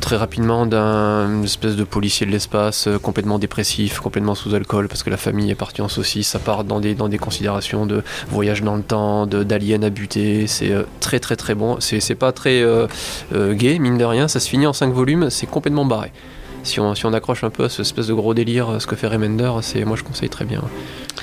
très 0.00 0.16
rapidement 0.16 0.66
d'un 0.66 1.42
espèce 1.42 1.76
de 1.76 1.84
policier 1.84 2.26
de 2.26 2.30
l'espace 2.32 2.86
euh, 2.86 2.98
dépressif, 3.38 4.00
complètement 4.00 4.34
sous 4.34 4.54
alcool 4.54 4.88
parce 4.88 5.02
que 5.02 5.10
la 5.10 5.16
famille 5.16 5.50
est 5.50 5.56
partie 5.56 5.82
en 5.82 5.88
saucisse. 5.88 6.28
Ça 6.28 6.38
part 6.38 6.64
dans 6.64 6.80
des 6.80 7.18
considérations 7.18 7.86
de 7.86 8.02
voyage 8.28 8.62
dans 8.62 8.76
le 8.76 8.82
temps, 8.82 9.26
d'aliens 9.26 9.82
à 9.82 9.90
buter. 9.90 10.46
C'est 10.46 10.70
euh, 10.70 10.84
très 11.00 11.20
très 11.20 11.36
très 11.36 11.54
bon. 11.54 11.76
C'est 11.80 12.14
pas 12.14 12.32
très 12.32 12.62
euh, 12.62 12.86
euh, 13.34 13.54
gay 13.54 13.78
mine 13.78 13.98
de 13.98 14.04
rien. 14.04 14.28
Ça 14.28 14.40
se 14.40 14.48
finit 14.48 14.66
en 14.66 14.72
5 14.72 14.92
volumes. 14.92 15.30
C'est 15.30 15.46
complètement 15.46 15.84
barré. 15.84 16.12
Si 16.64 16.78
on, 16.78 16.92
accroche 17.12 17.42
un 17.42 17.50
peu 17.50 17.64
à 17.64 17.68
ce 17.68 17.82
espèce 17.82 18.06
de 18.06 18.14
gros 18.14 18.34
délire, 18.34 18.80
ce 18.80 18.86
que 18.86 18.94
fait 18.94 19.08
Remender, 19.08 19.50
moi 19.84 19.96
je 19.96 20.04
conseille 20.04 20.28
très 20.28 20.44
bien. 20.44 20.62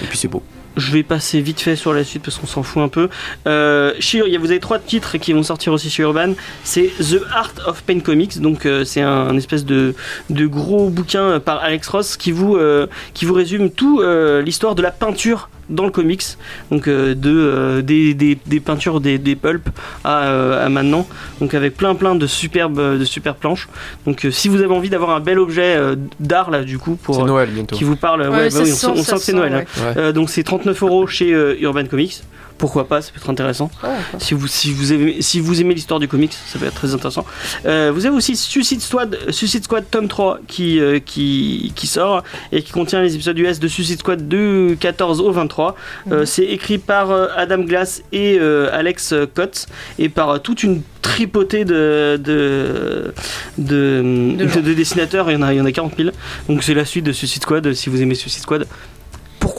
Et 0.02 0.06
puis 0.06 0.18
c'est 0.18 0.28
beau. 0.28 0.44
Je 0.78 0.92
vais 0.92 1.04
passer 1.04 1.42
vite 1.42 1.60
fait 1.60 1.76
sur 1.76 1.94
la 1.94 2.04
suite 2.04 2.24
parce 2.24 2.38
qu'on 2.38 2.48
s'en 2.48 2.64
fout 2.64 2.82
un 2.82 2.88
peu. 2.88 3.10
Euh, 3.48 3.94
vous 4.40 4.52
avez 4.52 4.60
trois 4.60 4.80
titres 4.80 5.18
qui 5.18 5.34
vont 5.34 5.44
sortir 5.44 5.74
aussi 5.74 5.90
chez 5.90 6.04
Urban. 6.04 6.34
C'est 6.64 6.92
The 7.00 7.22
Art 7.34 7.54
of 7.66 7.84
Pain 7.84 8.00
Comics, 8.00 8.40
donc 8.40 8.66
euh, 8.66 8.86
c'est 8.86 9.02
un, 9.02 9.36
espèce 9.38 9.66
de, 9.66 9.96
de 10.30 10.46
gros 10.46 10.90
bouquin 10.90 11.24
euh, 11.24 11.40
par 11.40 11.60
Alex 11.60 11.88
Ross 11.88 12.18
qui 12.18 12.32
vous, 12.32 12.56
euh, 12.56 12.88
qui 13.14 13.26
vous 13.26 13.34
résume 13.34 13.70
tout 13.70 14.02
l'histoire 14.44 14.76
de 14.76 14.82
la 14.82 14.92
peinture 14.92 15.50
dans 15.70 15.86
le 15.86 15.92
comics, 15.92 16.24
donc 16.72 16.88
euh, 16.88 17.14
de 17.16 17.30
euh, 17.30 17.82
des, 17.82 18.14
des, 18.14 18.38
des 18.46 18.60
peintures 18.60 19.00
des, 19.02 19.18
des 19.18 19.36
pulps 19.36 19.68
à, 20.04 20.24
euh, 20.24 20.66
à 20.66 20.70
maintenant, 20.70 21.08
donc 21.42 21.54
avec 21.54 21.76
plein 21.78 21.96
plein 21.96 22.16
de 22.16 22.28
superbes 22.28 22.98
de 23.00 23.06
superbes 23.06 23.38
planches. 23.38 23.68
Donc 24.06 24.26
euh, 24.26 24.32
si 24.32 24.50
vous 24.50 24.62
avez 24.62 24.74
envie 24.74 24.90
d'avoir 24.90 25.12
un 25.12 25.20
bel 25.20 25.40
objet 25.40 25.76
euh, 25.78 25.96
d'art 26.20 26.50
là 26.52 26.64
du 26.64 26.78
coup 26.80 26.96
pour 26.96 27.16
C'est 27.16 27.24
Noël 27.24 27.50
bientôt. 27.54 27.76
qui 27.76 27.84
vous 27.84 27.96
parle, 27.96 28.22
ouais, 28.22 28.28
Ouais, 28.30 28.50
bah 28.50 28.56
oui, 28.56 28.62
on 28.62 28.66
se 28.66 28.72
sent, 28.72 28.88
on 28.88 28.96
ça 28.98 29.04
sent 29.04 29.16
que 29.16 29.22
c'est 29.22 29.34
Noël. 29.34 29.54
hein. 29.54 29.64
ouais. 29.84 29.94
Euh, 29.98 30.12
donc 30.12 30.30
c'est 30.30 30.44
39 30.44 30.82
euros 30.84 31.08
chez 31.08 31.34
euh, 31.34 31.56
Urban 31.62 31.86
Comics. 31.86 32.22
Pourquoi 32.60 32.88
pas, 32.88 33.02
ça 33.02 33.12
peut 33.12 33.20
être 33.20 33.30
intéressant. 33.30 33.72
Si 34.20 34.34
vous, 34.36 34.46
si 34.48 34.72
vous 34.74 34.94
aimez, 34.94 35.22
si 35.22 35.40
vous 35.40 35.62
aimez 35.62 35.74
l'histoire 35.74 36.00
du 36.00 36.08
comics, 36.08 36.34
ça 36.46 36.60
peut 36.60 36.66
être 36.66 36.76
très 36.76 36.94
intéressant. 36.94 37.26
Euh, 37.66 37.92
vous 37.94 38.06
avez 38.06 38.16
aussi 38.16 38.36
Suicide 38.36 38.82
Squad, 38.82 39.18
Suicide 39.30 39.64
Squad 39.64 39.86
tome 39.90 40.08
3 40.08 40.40
qui, 40.48 40.80
euh, 40.80 41.00
qui, 41.00 41.72
qui 41.76 41.88
sort 41.88 42.24
et 42.52 42.62
qui 42.62 42.72
contient 42.72 43.02
les 43.02 43.16
épisodes 43.16 43.40
US 43.40 43.60
de 43.60 43.68
Suicide 43.68 44.00
Squad 44.00 44.28
du 44.28 44.78
14 44.80 45.22
au 45.22 45.32
23. 45.32 45.76
Euh, 46.12 46.20
Mhm. 46.20 46.26
c'est 46.26 46.44
écrit 46.46 46.78
par 46.78 47.12
Adam 47.38 47.60
Glass 47.64 48.04
et 48.12 48.38
Alex 48.40 49.14
Kotz 49.34 49.66
et 49.98 50.10
par 50.10 50.42
toute 50.42 50.62
une 50.64 50.82
tripotée 51.02 51.64
de, 51.66 52.20
de, 52.22 53.14
de, 53.58 54.36
De 54.38 54.46
de- 54.46 54.62
de 54.62 54.74
dessinateurs. 54.74 55.32
Il 55.32 55.36
y, 55.36 55.38
en 55.38 55.42
a, 55.44 55.54
il 55.54 55.58
y 55.58 55.62
en 55.62 55.66
a 55.66 55.72
40 55.72 55.94
000. 55.98 56.10
Donc 56.50 56.64
c'est 56.64 56.74
la 56.74 56.84
suite 56.86 57.06
de 57.06 57.12
Suicide 57.14 57.42
Squad. 57.44 57.74
Si 57.74 57.90
vous 57.90 58.02
aimez 58.02 58.16
Suicide 58.16 58.42
Squad, 58.44 58.68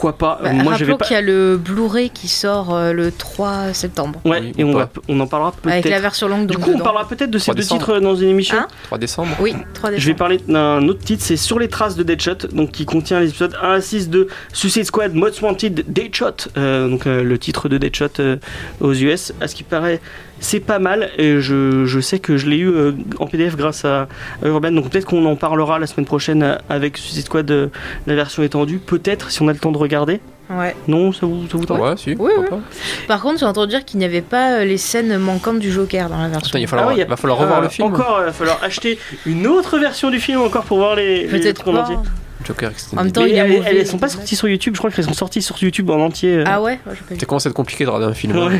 pourquoi 0.01 0.17
pas 0.17 0.39
Bah, 0.41 0.51
Moi 0.51 0.73
je 0.73 0.83
vais 0.83 0.91
rappelons 0.93 0.97
pas. 0.97 1.05
qu'il 1.05 1.13
y 1.13 1.17
a 1.17 1.21
le 1.21 1.57
Blu-ray 1.57 2.09
qui 2.09 2.27
sort 2.27 2.73
euh, 2.73 2.91
le 2.91 3.11
3 3.11 3.71
septembre. 3.73 4.19
Ouais, 4.25 4.41
Oui, 4.41 4.51
et 4.57 4.63
on, 4.63 4.73
va, 4.73 4.89
on 5.07 5.19
en 5.19 5.27
parlera 5.27 5.53
Avec 5.63 5.85
la 5.85 5.91
peut-être. 5.91 6.01
version 6.01 6.27
longue 6.27 6.47
Du 6.47 6.55
donc 6.55 6.63
coup, 6.63 6.71
on 6.73 6.79
parlera 6.79 7.07
peut-être 7.07 7.29
de 7.29 7.37
ces 7.37 7.45
3 7.45 7.53
deux 7.53 7.61
décembre. 7.61 7.81
titres 7.85 7.99
dans 7.99 8.15
une 8.15 8.29
émission. 8.29 8.57
Hein 8.57 8.67
3 8.85 8.97
décembre. 8.97 9.29
Oui, 9.39 9.53
3 9.75 9.91
Je 9.91 9.93
vais 9.93 9.99
décembre. 9.99 10.17
parler 10.17 10.37
d'un 10.47 10.87
autre 10.87 11.03
titre, 11.03 11.23
c'est 11.23 11.37
Sur 11.37 11.59
les 11.59 11.67
traces 11.67 11.95
de 11.95 12.01
Deadshot, 12.03 12.47
donc 12.51 12.71
qui 12.71 12.85
contient 12.85 13.19
les 13.19 13.29
épisodes 13.29 13.55
1 13.61 13.73
à 13.73 13.81
6 13.81 14.09
de 14.09 14.27
Suicide 14.53 14.85
Squad 14.85 15.13
Most 15.13 15.39
Wanted 15.43 15.85
Deadshot, 15.87 16.49
euh, 16.57 16.87
donc 16.89 17.05
euh, 17.05 17.21
le 17.23 17.37
titre 17.37 17.69
de 17.69 17.77
Deadshot 17.77 18.05
euh, 18.19 18.37
aux 18.79 18.93
US. 18.93 19.33
À 19.39 19.47
ce 19.47 19.53
qui 19.53 19.63
paraît, 19.63 20.01
c'est 20.41 20.59
pas 20.59 20.79
mal 20.79 21.09
et 21.17 21.39
je, 21.39 21.85
je 21.85 21.99
sais 22.01 22.19
que 22.19 22.35
je 22.35 22.47
l'ai 22.47 22.57
eu 22.57 22.67
euh, 22.69 22.91
en 23.19 23.27
PDF 23.27 23.55
grâce 23.55 23.85
à, 23.85 24.09
à 24.43 24.47
Urban, 24.47 24.71
donc 24.73 24.89
peut-être 24.89 25.05
qu'on 25.05 25.25
en 25.25 25.35
parlera 25.37 25.79
la 25.79 25.87
semaine 25.87 26.05
prochaine 26.05 26.43
euh, 26.43 26.55
avec 26.67 26.97
Suicide 26.97 27.25
Squad, 27.25 27.49
euh, 27.51 27.67
la 28.07 28.15
version 28.15 28.43
étendue, 28.43 28.79
peut-être 28.79 29.31
si 29.31 29.41
on 29.41 29.47
a 29.47 29.53
le 29.53 29.59
temps 29.59 29.71
de 29.71 29.77
regarder. 29.77 30.19
Ouais. 30.49 30.75
Non, 30.89 31.13
ça 31.13 31.25
vous, 31.25 31.43
ça 31.49 31.57
vous 31.57 31.63
tente 31.65 31.79
Ouais, 31.79 31.95
si. 31.95 32.13
Oui, 32.19 32.31
oui. 32.37 32.57
Par 33.07 33.21
contre, 33.21 33.39
j'ai 33.39 33.45
entendu 33.45 33.69
dire 33.69 33.85
qu'il 33.85 33.99
n'y 33.99 34.05
avait 34.05 34.21
pas 34.21 34.65
les 34.65 34.75
scènes 34.75 35.17
manquantes 35.17 35.59
du 35.59 35.71
Joker 35.71 36.09
dans 36.09 36.17
la 36.17 36.27
version. 36.27 36.57
Il 36.59 36.63
va 36.63 36.67
falloir, 36.67 36.89
Ah 36.89 36.93
oui, 36.97 37.05
va 37.07 37.15
falloir 37.15 37.39
revoir 37.39 37.59
Euh, 37.59 37.63
le 37.63 37.69
film. 37.69 37.87
Encore, 37.87 38.17
il 38.19 38.25
va 38.25 38.33
falloir 38.33 38.59
acheter 38.61 38.99
une 39.25 39.47
autre 39.47 39.79
version 39.79 40.09
du 40.09 40.19
film 40.19 40.41
encore 40.41 40.63
pour 40.65 40.79
voir 40.79 40.95
les, 40.97 41.25
Peut-être 41.27 41.71
pas. 41.71 41.87
Joker 42.45 42.71
En 42.93 43.03
même 43.03 43.11
temps, 43.11 43.21
Mais 43.23 43.29
il 43.29 43.35
est 43.35 43.37
elles, 43.37 43.77
elles 43.77 43.87
sont 43.87 43.97
pas 43.97 44.09
sorties 44.09 44.35
sur 44.35 44.47
YouTube, 44.47 44.73
je 44.75 44.79
crois 44.79 44.91
qu'elles 44.91 45.05
sont 45.05 45.13
sorties 45.13 45.41
sur 45.41 45.61
YouTube 45.61 45.89
en 45.89 45.99
entier. 45.99 46.43
Ah 46.45 46.61
ouais, 46.61 46.79
ouais. 46.85 47.17
Ça 47.19 47.25
commence 47.25 47.45
à 47.45 47.49
être 47.49 47.55
compliqué 47.55 47.85
de 47.85 47.89
regarder 47.89 48.11
un 48.11 48.15
film. 48.15 48.33
Ouais. 48.35 48.39
hein. 48.43 48.49
Moi, 48.49 48.59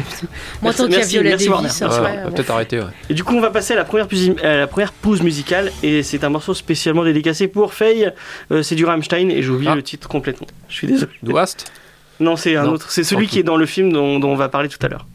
Merci- 0.63 0.77
tant 0.77 0.83
qu'il 0.87 0.93
y 0.97 1.01
a 1.01 1.05
Viola. 1.05 1.29
Davis, 1.31 1.47
Ouais, 1.49 1.55
après, 1.55 1.85
on 1.87 2.01
va 2.01 2.23
bon. 2.29 2.31
peut-être 2.35 2.51
arrêter. 2.51 2.79
Ouais. 2.79 2.85
Et 3.09 3.13
du 3.13 3.23
coup, 3.23 3.35
on 3.35 3.41
va 3.41 3.49
passer 3.49 3.73
à 3.73 3.77
la 3.77 3.83
première, 3.85 4.07
pause- 4.07 4.35
à 4.43 4.57
la 4.57 4.67
première 4.67 4.93
pause 4.93 5.21
musicale, 5.21 5.71
et 5.83 6.03
c'est 6.03 6.23
un 6.23 6.29
morceau 6.29 6.53
spécialement 6.53 7.03
dédicacé 7.03 7.47
pour 7.47 7.73
Faye. 7.73 8.11
Euh, 8.51 8.63
c'est 8.63 8.75
du 8.75 8.85
Rammstein, 8.85 9.29
et 9.29 9.41
j'ai 9.41 9.49
oublié 9.49 9.71
Ah. 9.71 9.75
le 9.75 9.83
titre 9.83 10.07
complètement. 10.07 10.47
Je 10.69 10.75
suis 10.75 10.87
désolé. 10.87 11.11
Douast 11.23 11.71
Non, 12.19 12.35
c'est 12.35 12.55
un 12.55 12.65
Non. 12.65 12.73
autre. 12.73 12.91
C'est 12.91 13.03
celui 13.03 13.27
qui 13.27 13.39
est 13.39 13.43
dans 13.43 13.57
le 13.57 13.65
film 13.65 13.91
dont, 13.91 14.19
dont 14.19 14.29
on 14.29 14.35
va 14.35 14.47
parler 14.49 14.69
tout 14.69 14.77
à 14.83 14.87
l'heure. 14.87 15.07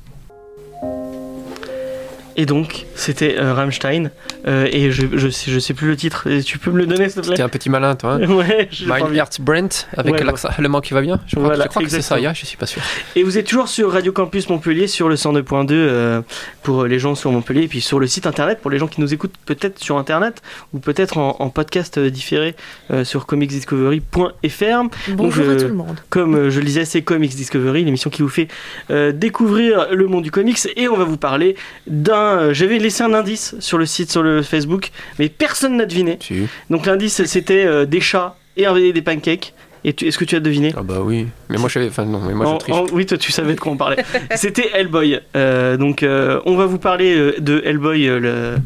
Et 2.36 2.44
donc, 2.46 2.84
c'était 2.94 3.36
euh, 3.38 3.54
Rammstein, 3.54 4.10
euh, 4.46 4.68
et 4.70 4.90
je, 4.90 5.06
je, 5.14 5.28
sais, 5.28 5.50
je 5.50 5.58
sais 5.58 5.72
plus 5.74 5.88
le 5.88 5.96
titre. 5.96 6.26
Et 6.30 6.42
tu 6.42 6.58
peux 6.58 6.70
me 6.70 6.78
le 6.78 6.86
donner, 6.86 7.08
s'il 7.08 7.22
te 7.22 7.28
T'es 7.28 7.34
plaît 7.34 7.42
un 7.42 7.48
petit 7.48 7.70
malin, 7.70 7.94
toi. 7.96 8.18
Hein 8.20 8.26
Ouais, 8.36 8.68
je 8.70 8.84
My. 8.84 9.16
Heart 9.16 9.40
Brent, 9.40 9.86
avec 9.96 10.14
Ouais, 10.14 10.24
l'accent 10.24 10.48
allemand 10.56 10.80
qui 10.82 10.92
va 10.92 11.00
bien. 11.00 11.18
Je 11.26 11.36
crois, 11.36 11.48
Voilà, 11.48 11.64
je 11.64 11.68
crois 11.70 11.82
que 11.82 11.88
c'est 11.88 12.02
ça, 12.02 12.18
ya, 12.20 12.34
je 12.34 12.44
suis 12.44 12.56
pas 12.58 12.66
sûr. 12.66 12.82
Et 13.14 13.22
vous 13.22 13.38
êtes 13.38 13.46
toujours 13.46 13.68
sur 13.68 13.90
Radio 13.90 14.12
Campus 14.12 14.48
Montpellier 14.50 14.86
sur 14.86 15.08
le 15.08 15.14
102.2 15.14 15.68
euh, 15.72 16.20
pour 16.62 16.84
les 16.84 16.98
gens 16.98 17.14
sur 17.14 17.32
Montpellier 17.32 17.62
et 17.62 17.68
puis 17.68 17.80
sur 17.80 17.98
le 17.98 18.06
site 18.06 18.26
internet 18.26 18.58
pour 18.60 18.70
les 18.70 18.78
gens 18.78 18.86
qui 18.86 19.00
nous 19.00 19.14
écoutent 19.14 19.34
peut-être 19.46 19.78
sur 19.82 19.96
internet 19.96 20.42
ou 20.74 20.78
peut-être 20.78 21.16
en, 21.18 21.36
en 21.38 21.48
podcast 21.48 21.96
euh, 21.96 22.10
différé 22.10 22.54
euh, 22.90 23.04
sur 23.04 23.24
comicsdiscovery.fr. 23.26 24.82
Bonjour 25.14 25.44
Donc, 25.46 25.56
à 25.56 25.60
tout 25.60 25.68
le 25.68 25.74
monde. 25.74 25.96
Comme 26.10 26.34
euh, 26.34 26.50
je 26.50 26.60
le 26.60 26.66
disais, 26.66 26.84
c'est 26.84 27.02
Comics 27.02 27.34
Discovery, 27.34 27.84
l'émission 27.84 28.10
qui 28.10 28.22
vous 28.22 28.28
fait 28.28 28.48
euh, 28.90 29.12
découvrir 29.12 29.88
le 29.92 30.06
monde 30.06 30.24
du 30.24 30.30
comics 30.30 30.58
et 30.76 30.88
on 30.88 30.96
va 30.96 31.04
vous 31.04 31.16
parler 31.16 31.56
d'un. 31.86 32.25
Euh, 32.26 32.52
J'avais 32.54 32.78
laissé 32.78 33.02
un 33.02 33.14
indice 33.14 33.54
sur 33.60 33.78
le 33.78 33.86
site, 33.86 34.10
sur 34.10 34.22
le 34.22 34.42
Facebook, 34.42 34.90
mais 35.18 35.28
personne 35.28 35.76
n'a 35.76 35.86
deviné. 35.86 36.18
Si. 36.20 36.46
Donc 36.70 36.86
l'indice 36.86 37.24
c'était 37.24 37.64
euh, 37.64 37.84
des 37.86 38.00
chats 38.00 38.36
et 38.56 38.66
un- 38.66 38.74
des 38.74 39.02
pancakes. 39.02 39.52
Et 39.84 39.94
est-ce 40.04 40.18
que 40.18 40.24
tu 40.24 40.34
as 40.34 40.40
deviné? 40.40 40.74
Ah 40.76 40.82
bah 40.82 40.96
oui. 41.00 41.28
Mais 41.48 41.58
moi 41.58 41.68
je 41.68 41.74
savais. 41.74 41.88
Enfin 41.88 42.04
non, 42.04 42.20
mais 42.26 42.34
moi 42.34 42.46
en- 42.46 42.54
je 42.54 42.58
triche. 42.58 42.74
en- 42.74 42.86
oui, 42.92 43.06
toi, 43.06 43.16
tu 43.18 43.30
savais 43.30 43.54
de 43.54 43.60
quoi 43.60 43.70
on 43.70 43.76
parlait. 43.76 44.02
C'était 44.34 44.70
Hellboy. 44.74 45.20
Euh, 45.36 45.76
donc, 45.76 46.02
euh, 46.02 46.40
on 46.44 46.56
va 46.56 46.66
vous 46.66 46.78
parler 46.78 47.34
de 47.38 47.62
Hellboy, 47.64 48.06
le, 48.06 48.56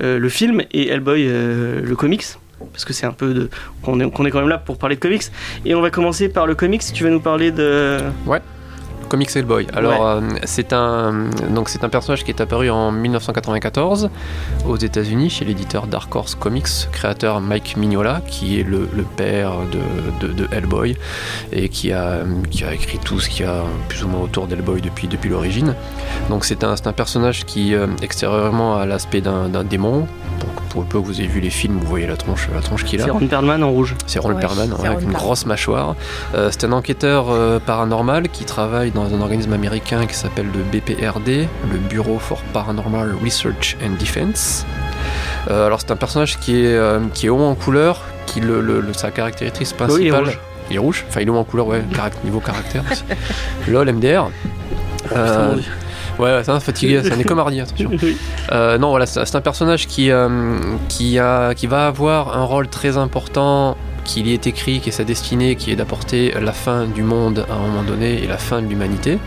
le 0.00 0.28
film, 0.28 0.60
et 0.72 0.88
Hellboy, 0.88 1.24
le 1.28 1.94
comics. 1.96 2.24
Parce 2.72 2.84
que 2.84 2.92
c'est 2.92 3.06
un 3.06 3.12
peu 3.12 3.32
de. 3.32 3.48
qu'on 3.82 4.00
est, 4.00 4.10
quand 4.30 4.40
même 4.40 4.48
là 4.48 4.58
pour 4.58 4.76
parler 4.76 4.96
de 4.96 5.00
comics. 5.00 5.22
Et 5.64 5.74
on 5.74 5.80
va 5.80 5.90
commencer 5.90 6.28
par 6.28 6.46
le 6.46 6.54
comics. 6.54 6.82
Tu 6.92 7.04
vas 7.04 7.10
nous 7.10 7.20
parler 7.20 7.50
de. 7.52 7.98
Comics 9.08 9.34
Hellboy. 9.34 9.66
Alors 9.72 10.06
euh, 10.06 10.20
c'est 10.44 10.72
un 10.72 11.26
donc 11.50 11.68
c'est 11.68 11.84
un 11.84 11.88
personnage 11.88 12.24
qui 12.24 12.30
est 12.30 12.40
apparu 12.40 12.70
en 12.70 12.92
1994 12.92 14.10
aux 14.66 14.76
États-Unis 14.76 15.30
chez 15.30 15.44
l'éditeur 15.44 15.86
Dark 15.86 16.14
Horse 16.14 16.34
Comics, 16.34 16.88
créateur 16.92 17.40
Mike 17.40 17.76
Mignola, 17.76 18.22
qui 18.26 18.60
est 18.60 18.62
le, 18.62 18.88
le 18.94 19.02
père 19.02 19.52
de, 20.20 20.26
de, 20.26 20.32
de 20.32 20.48
Hellboy 20.52 20.96
et 21.52 21.68
qui 21.68 21.92
a 21.92 22.20
qui 22.50 22.64
a 22.64 22.72
écrit 22.72 22.98
tout 22.98 23.20
ce 23.20 23.28
qu'il 23.28 23.44
y 23.44 23.48
a 23.48 23.62
plus 23.88 24.04
ou 24.04 24.08
moins 24.08 24.20
autour 24.20 24.46
d'Hellboy 24.46 24.80
depuis 24.80 25.08
depuis 25.08 25.30
l'origine. 25.30 25.74
Donc 26.30 26.44
c'est 26.44 26.64
un 26.64 26.74
un 26.86 26.92
personnage 26.92 27.44
qui 27.44 27.74
euh, 27.74 27.86
extérieurement 28.02 28.76
a 28.76 28.86
l'aspect 28.86 29.20
d'un 29.20 29.64
démon 29.64 30.06
pour, 30.38 30.48
pour 30.68 30.80
le 30.82 30.86
peu 30.88 31.00
que 31.00 31.06
vous 31.06 31.20
ayez 31.20 31.28
vu 31.28 31.40
les 31.40 31.50
films, 31.50 31.78
vous 31.80 31.86
voyez 31.86 32.06
la 32.06 32.16
tronche, 32.16 32.48
la 32.54 32.60
tronche 32.60 32.84
qu'il 32.84 33.00
a. 33.00 33.04
C'est 33.04 33.10
Ron 33.10 33.26
Perlman 33.26 33.62
en 33.62 33.70
rouge. 33.70 33.94
C'est 34.06 34.18
Ron 34.18 34.32
Ouais, 34.32 34.40
Perlman 34.40 34.72
ouais, 34.72 34.86
avec 34.86 34.88
Ron 34.88 34.92
une 34.94 35.00
Perlman. 35.00 35.12
grosse 35.18 35.46
mâchoire. 35.46 35.94
Euh, 36.34 36.48
c'est 36.50 36.64
un 36.64 36.72
enquêteur 36.72 37.26
euh, 37.30 37.58
paranormal 37.58 38.28
qui 38.28 38.44
travaille 38.44 38.90
dans 38.90 39.12
un 39.14 39.20
organisme 39.20 39.52
américain 39.52 40.06
qui 40.06 40.14
s'appelle 40.14 40.46
le 40.54 40.62
BPRD, 40.62 41.48
le 41.72 41.78
Bureau 41.88 42.18
for 42.18 42.40
Paranormal 42.52 43.14
Research 43.24 43.76
and 43.84 43.96
Defense. 44.00 44.66
Euh, 45.50 45.66
alors 45.66 45.80
c'est 45.80 45.90
un 45.92 45.96
personnage 45.96 46.38
qui 46.38 46.60
est, 46.64 46.74
euh, 46.74 47.00
qui 47.14 47.26
est 47.26 47.28
haut 47.28 47.40
en 47.40 47.54
couleur, 47.54 48.02
qui 48.26 48.40
le, 48.40 48.60
le- 48.60 48.80
le- 48.80 48.92
sa 48.92 49.10
caractéristique 49.10 49.68
Oui, 49.80 49.86
il 50.00 50.06
est 50.06 50.10
principale. 50.10 50.24
rouge. 50.24 50.38
Il 50.68 50.76
est 50.76 50.80
rouge, 50.80 51.04
enfin 51.08 51.20
il 51.20 51.28
est 51.28 51.30
haut 51.30 51.36
en 51.36 51.44
couleur, 51.44 51.68
ouais, 51.68 51.82
caract- 51.94 52.24
niveau 52.24 52.40
caractère. 52.40 52.82
LOL, 53.68 53.90
MDR. 53.92 54.30
Euh. 55.14 55.54
Ouais, 56.18 56.40
c'est 56.44 56.50
un 56.50 56.60
fatigué, 56.60 57.00
c'est 57.02 57.12
un 57.12 57.18
écomardier, 57.18 57.60
attention. 57.62 57.90
Euh, 58.52 58.78
non, 58.78 58.90
voilà, 58.90 59.06
c'est 59.06 59.34
un 59.34 59.40
personnage 59.40 59.86
qui, 59.88 60.10
euh, 60.10 60.28
qui, 60.88 61.18
a, 61.18 61.52
qui 61.54 61.66
va 61.66 61.88
avoir 61.88 62.36
un 62.38 62.44
rôle 62.44 62.68
très 62.68 62.96
important, 62.96 63.76
qui 64.04 64.22
lui 64.22 64.32
est 64.34 64.46
écrit, 64.46 64.78
qui 64.78 64.90
est 64.90 64.92
sa 64.92 65.02
destinée, 65.04 65.56
qui 65.56 65.72
est 65.72 65.76
d'apporter 65.76 66.32
la 66.40 66.52
fin 66.52 66.84
du 66.84 67.02
monde 67.02 67.44
à 67.50 67.54
un 67.54 67.58
moment 67.58 67.82
donné 67.82 68.22
et 68.22 68.26
la 68.28 68.38
fin 68.38 68.62
de 68.62 68.68
l'humanité. 68.68 69.18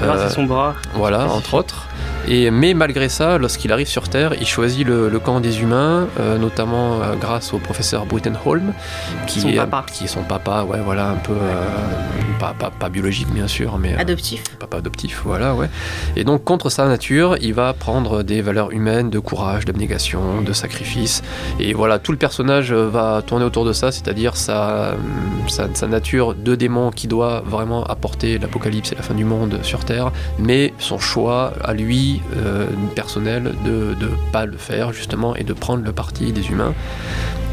Grâce 0.00 0.20
Euh, 0.20 0.26
à 0.26 0.30
son 0.30 0.44
bras. 0.44 0.74
voilà, 0.94 1.26
entre 1.32 1.54
autres. 1.54 1.86
Et, 2.28 2.50
mais 2.50 2.74
malgré 2.74 3.08
ça, 3.08 3.38
lorsqu'il 3.38 3.72
arrive 3.72 3.88
sur 3.88 4.08
Terre, 4.08 4.34
il 4.40 4.46
choisit 4.46 4.86
le, 4.86 5.08
le 5.08 5.18
camp 5.18 5.40
des 5.40 5.60
humains, 5.60 6.06
euh, 6.20 6.38
notamment 6.38 7.02
euh, 7.02 7.14
grâce 7.20 7.52
au 7.52 7.58
professeur 7.58 8.06
Holm, 8.44 8.72
qui 9.26 9.40
Son 9.40 9.48
est 9.48 9.56
papa. 9.56 9.84
qui 9.92 10.04
est 10.04 10.08
son 10.08 10.22
papa, 10.22 10.64
ouais, 10.64 10.78
voilà, 10.84 11.08
un 11.10 11.16
peu 11.16 11.32
euh, 11.32 11.64
pas, 12.38 12.54
pas, 12.58 12.70
pas 12.70 12.88
biologique 12.88 13.28
bien 13.32 13.48
sûr, 13.48 13.78
mais 13.78 13.94
Adoptif. 13.96 14.42
papa 14.58 14.76
adoptif, 14.78 15.22
voilà, 15.24 15.54
ouais. 15.54 15.68
Et 16.16 16.24
donc, 16.24 16.44
contre 16.44 16.70
sa 16.70 16.86
nature, 16.86 17.36
il 17.40 17.54
va 17.54 17.72
prendre 17.72 18.22
des 18.22 18.40
valeurs 18.42 18.70
humaines 18.72 19.10
de 19.10 19.18
courage, 19.18 19.64
d'abnégation, 19.64 20.42
de 20.42 20.52
sacrifice. 20.52 21.22
Et 21.58 21.72
voilà, 21.74 21.98
tout 21.98 22.12
le 22.12 22.18
personnage 22.18 22.72
va 22.72 23.22
tourner 23.26 23.44
autour 23.44 23.64
de 23.64 23.72
ça, 23.72 23.90
c'est-à-dire 23.92 24.36
sa, 24.36 24.94
sa, 25.48 25.68
sa 25.74 25.86
nature 25.86 26.34
de 26.34 26.54
démon 26.54 26.90
qui 26.90 27.06
doit 27.08 27.42
vraiment 27.46 27.84
apporter 27.84 28.38
l'apocalypse 28.38 28.92
et 28.92 28.94
la 28.94 29.02
fin 29.02 29.14
du 29.14 29.24
monde 29.24 29.58
sur 29.62 29.84
Terre, 29.84 30.12
mais 30.38 30.72
son 30.78 30.98
choix 30.98 31.52
à 31.64 31.72
lui, 31.74 32.11
euh, 32.36 32.66
personnel, 32.94 33.54
de 33.64 33.94
ne 33.98 34.08
pas 34.32 34.44
le 34.44 34.56
faire, 34.56 34.92
justement, 34.92 35.34
et 35.36 35.44
de 35.44 35.52
prendre 35.52 35.84
le 35.84 35.92
parti 35.92 36.32
des 36.32 36.48
humains. 36.50 36.74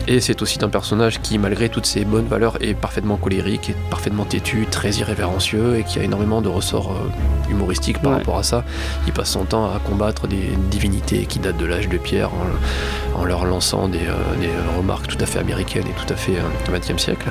Et 0.08 0.22
c'est 0.22 0.42
aussi 0.42 0.58
un 0.64 0.70
personnage 0.70 1.22
qui, 1.22 1.38
malgré 1.38 1.70
toutes 1.70 1.86
ses 1.86 2.04
bonnes 2.04 2.26
valeurs, 2.26 2.58
est 2.62 2.74
parfaitement 2.74 3.18
colérique, 3.18 3.70
est 3.70 3.76
parfaitement 3.92 4.26
têtu, 4.26 4.66
très 4.72 4.90
irrévérencieux 4.94 5.78
et 5.78 5.84
qui 5.84 6.00
a 6.00 6.04
énormément 6.04 6.42
de 6.42 6.50
ressorts 6.50 6.92
euh, 6.94 7.52
humoristiques 7.52 8.02
par 8.02 8.14
Ouais. 8.14 8.18
rapport 8.18 8.40
à 8.40 8.44
ça. 8.44 8.64
Il 9.06 9.14
passe 9.14 9.30
son 9.30 9.46
temps 9.46 9.66
à 9.66 9.78
combattre 9.80 10.26
des 10.28 10.50
divinités 10.72 11.26
qui 11.28 11.38
datent 11.38 11.58
de 11.58 11.66
l'âge 11.66 11.90
de 11.90 11.98
pierre 12.00 12.32
en, 12.34 13.22
en 13.22 13.26
leur 13.26 13.46
lançant 13.46 13.88
des, 13.88 14.00
euh, 14.00 14.16
des 14.42 14.50
remarques 14.78 15.06
tout 15.08 15.18
à 15.20 15.28
fait 15.28 15.38
américaines 15.40 15.86
et 15.86 15.94
tout 16.08 16.12
à 16.12 16.16
fait 16.16 16.38
euh, 16.38 16.76
20e 16.76 16.98
siècle. 16.98 17.28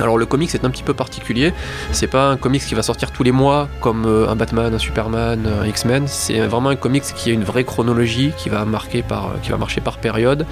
Alors 0.00 0.18
le 0.18 0.26
comics 0.26 0.52
est 0.54 0.64
un 0.64 0.70
petit 0.70 0.82
peu 0.82 0.94
particulier, 0.94 1.52
c'est 1.92 2.08
pas 2.08 2.28
un 2.28 2.36
comics 2.36 2.64
qui 2.64 2.74
va 2.74 2.82
sortir 2.82 3.12
tous 3.12 3.22
les 3.22 3.32
mois 3.32 3.68
comme 3.80 4.06
euh, 4.06 4.28
un 4.28 4.36
Batman, 4.36 4.74
un 4.74 4.78
Superman, 4.78 5.46
un 5.62 5.66
X-Men, 5.66 6.04
c'est 6.08 6.40
vraiment 6.40 6.70
un 6.70 6.76
comics 6.76 7.04
qui 7.14 7.30
a 7.30 7.32
une 7.32 7.44
vraie 7.44 7.64
chronologie 7.64 8.32
qui 8.36 8.48
va 8.48 8.64
marquer 8.64 9.02
par, 9.02 9.34
marcher 9.58 9.80
par 9.80 9.98
période. 9.98 10.46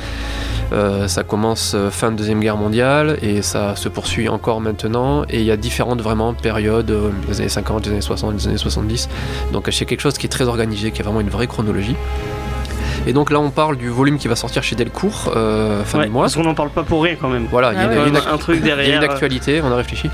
Euh, 0.73 1.09
ça 1.09 1.23
commence 1.23 1.73
euh, 1.75 1.91
fin 1.91 2.13
de 2.13 2.17
deuxième 2.17 2.41
guerre 2.41 2.57
mondiale 2.57 3.19
et 3.21 3.43
ça 3.43 3.77
se 3.77 3.89
poursuit 3.89 4.29
encore 4.29 4.61
maintenant 4.61 5.25
et 5.29 5.41
il 5.41 5.45
y 5.45 5.51
a 5.51 5.57
différentes 5.57 6.01
vraiment 6.01 6.33
périodes, 6.35 6.97
les 7.29 7.41
années 7.41 7.49
50, 7.49 7.87
les 7.87 7.93
années 7.93 8.01
60, 8.01 8.35
les 8.35 8.49
années 8.49 8.57
70. 8.57 9.09
Donc 9.53 9.69
c'est 9.73 9.85
quelque 9.85 10.01
chose 10.01 10.17
qui 10.19 10.27
est 10.27 10.31
très 10.31 10.47
organisé, 10.47 10.93
qui 10.93 11.01
a 11.01 11.05
vraiment 11.05 11.21
une 11.21 11.31
vraie 11.31 11.47
chronologie. 11.47 11.97
Et 13.07 13.13
donc 13.13 13.31
là 13.31 13.41
on 13.41 13.51
parle 13.51 13.77
du 13.77 13.89
volume 13.89 14.17
qui 14.19 14.29
va 14.29 14.37
sortir 14.37 14.63
chez 14.63 14.77
Delcourt 14.77 15.33
euh, 15.37 15.83
fin 15.85 15.99
Ouais, 15.99 16.05
du 16.07 16.11
mois. 16.13 16.23
Parce 16.25 16.37
qu'on 16.37 16.45
n'en 16.45 16.55
parle 16.55 16.71
pas 16.71 16.83
pour 16.85 17.03
rien 17.03 17.17
quand 17.21 17.29
même. 17.29 17.47
Voilà, 17.51 17.73
il 17.73 17.77
y 17.77 17.79
a 17.79 17.81
Ah 17.81 17.85
une- 17.85 17.91
ouais. 17.91 17.97
il 18.09 18.15
y 18.15 18.17
a 18.17 18.21
une, 18.23 18.29
un, 18.35 18.39
truc 18.39 18.59
il 18.63 18.67
y 18.67 18.71
a 18.71 18.77
derrière. 18.77 19.03
une 19.03 19.09
actualité, 19.11 19.61
on 19.63 19.73
a 19.73 19.77
réfléchi. 19.77 20.09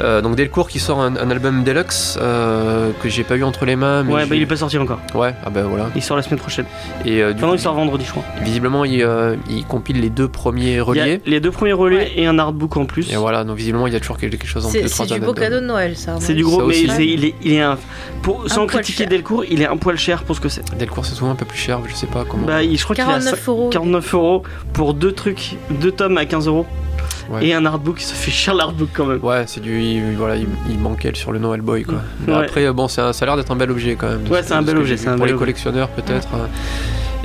Euh, 0.00 0.20
donc 0.20 0.36
Delcourt 0.36 0.68
qui 0.68 0.78
sort 0.78 1.00
un, 1.00 1.16
un 1.16 1.30
album 1.30 1.64
deluxe 1.64 2.18
euh, 2.20 2.90
que 3.02 3.08
j'ai 3.08 3.24
pas 3.24 3.36
eu 3.36 3.44
entre 3.44 3.64
les 3.64 3.76
mains. 3.76 4.02
Mais 4.02 4.12
Ouais, 4.12 4.26
bah 4.26 4.36
il 4.36 4.42
est 4.42 4.46
pas 4.46 4.56
sorti 4.56 4.76
encore. 4.78 5.00
Ouais, 5.14 5.34
ah 5.44 5.50
ben 5.50 5.62
voilà. 5.64 5.88
Il 5.96 6.02
sort 6.02 6.16
la 6.16 6.22
semaine 6.22 6.38
prochaine. 6.38 6.66
Et 7.06 7.22
euh, 7.22 7.32
du 7.32 7.42
coup, 7.42 7.52
il 7.54 7.58
sort 7.58 7.74
vendredi, 7.74 8.04
je 8.04 8.10
crois. 8.10 8.24
visiblement, 8.42 8.84
il, 8.84 9.02
euh, 9.02 9.36
il 9.48 9.64
compile 9.64 10.00
les 10.00 10.10
deux 10.10 10.28
premiers 10.28 10.80
reliés. 10.80 11.20
les 11.26 11.40
deux 11.40 11.50
premiers 11.50 11.72
relais 11.72 11.96
Ouais. 11.96 12.12
et 12.16 12.26
un 12.26 12.38
artbook 12.38 12.76
en 12.76 12.84
plus. 12.86 13.10
Et 13.12 13.16
voilà, 13.16 13.44
donc 13.44 13.56
visiblement, 13.56 13.86
il 13.86 13.92
y 13.92 13.96
a 13.96 14.00
toujours 14.00 14.18
quelque 14.18 14.46
chose 14.46 14.66
en 14.66 14.70
plus 14.70 14.88
C'est 14.88 15.06
du 15.06 15.20
beau 15.20 15.32
cadeau 15.32 15.60
de 15.60 15.66
Noël, 15.66 15.96
ça. 15.96 16.16
C'est 16.20 16.34
du 16.34 16.42
gros, 16.44 16.60
Ça 16.60 16.66
mais 16.66 17.06
il, 17.06 17.24
est, 17.24 17.34
il 17.42 17.52
est 17.54 17.60
un. 17.60 17.78
Pour, 18.22 18.50
sans 18.50 18.66
critiquer. 18.66 19.06
Delcourt, 19.06 19.44
il 19.44 19.62
est 19.62 19.66
un 19.66 19.76
poil 19.76 19.96
cher 19.98 20.24
pour 20.24 20.34
ce 20.36 20.40
que 20.40 20.48
c'est. 20.48 20.76
Delcourt, 20.76 21.04
c'est 21.06 21.14
souvent 21.14 21.30
un 21.30 21.34
peu 21.36 21.44
plus 21.44 21.58
cher, 21.58 21.78
je 21.86 21.94
sais 21.94 22.06
pas 22.06 22.24
comment. 22.34 22.46
Bah, 22.46 22.62
je 22.62 22.82
crois 22.84 22.94
qu'il 22.96 23.04
est 23.04 23.08
à 23.08 23.10
49 23.12 23.48
euros. 23.48 23.68
49 23.70 24.14
euros 24.14 24.42
pour 24.72 24.94
deux 24.94 25.12
trucs, 25.12 25.56
deux 25.70 25.92
tomes 25.92 26.18
à 26.18 26.24
15 26.26 26.46
euros. 26.48 26.66
Ouais. 27.30 27.46
Et 27.46 27.54
un 27.54 27.64
artbook, 27.64 28.00
ça 28.00 28.14
fait 28.14 28.30
cher 28.30 28.54
l'artbook 28.54 28.90
quand 28.92 29.06
même. 29.06 29.24
Ouais, 29.24 29.44
c'est 29.46 29.60
du. 29.60 29.80
il- 29.82 30.14
voilà, 30.16 30.36
il, 30.36 30.46
il 30.68 30.78
manquait 30.78 31.12
sur 31.14 31.32
le 31.32 31.38
Noël 31.38 31.62
Boy, 31.62 31.84
quoi. 31.84 31.96
Ouais. 32.28 32.34
Après, 32.34 32.70
bon, 32.72 32.86
c'est 32.86 33.00
un- 33.00 33.12
ça 33.14 33.24
a 33.24 33.26
l'air 33.26 33.36
d'être 33.36 33.50
un 33.50 33.56
bel 33.56 33.70
objet 33.70 33.96
quand 33.96 34.08
même. 34.08 34.24
Ouais, 34.30 34.42
ce- 34.42 34.48
c'est 34.48 34.54
un 34.54 34.60
bel 34.62 34.76
objet, 34.76 34.96
c'est 34.98 35.08
un 35.08 35.12
Pour 35.12 35.20
bel 35.20 35.28
les 35.28 35.32
objet. 35.32 35.38
collectionneurs, 35.40 35.88
peut-être. 35.88 36.28
euh. 36.34 36.46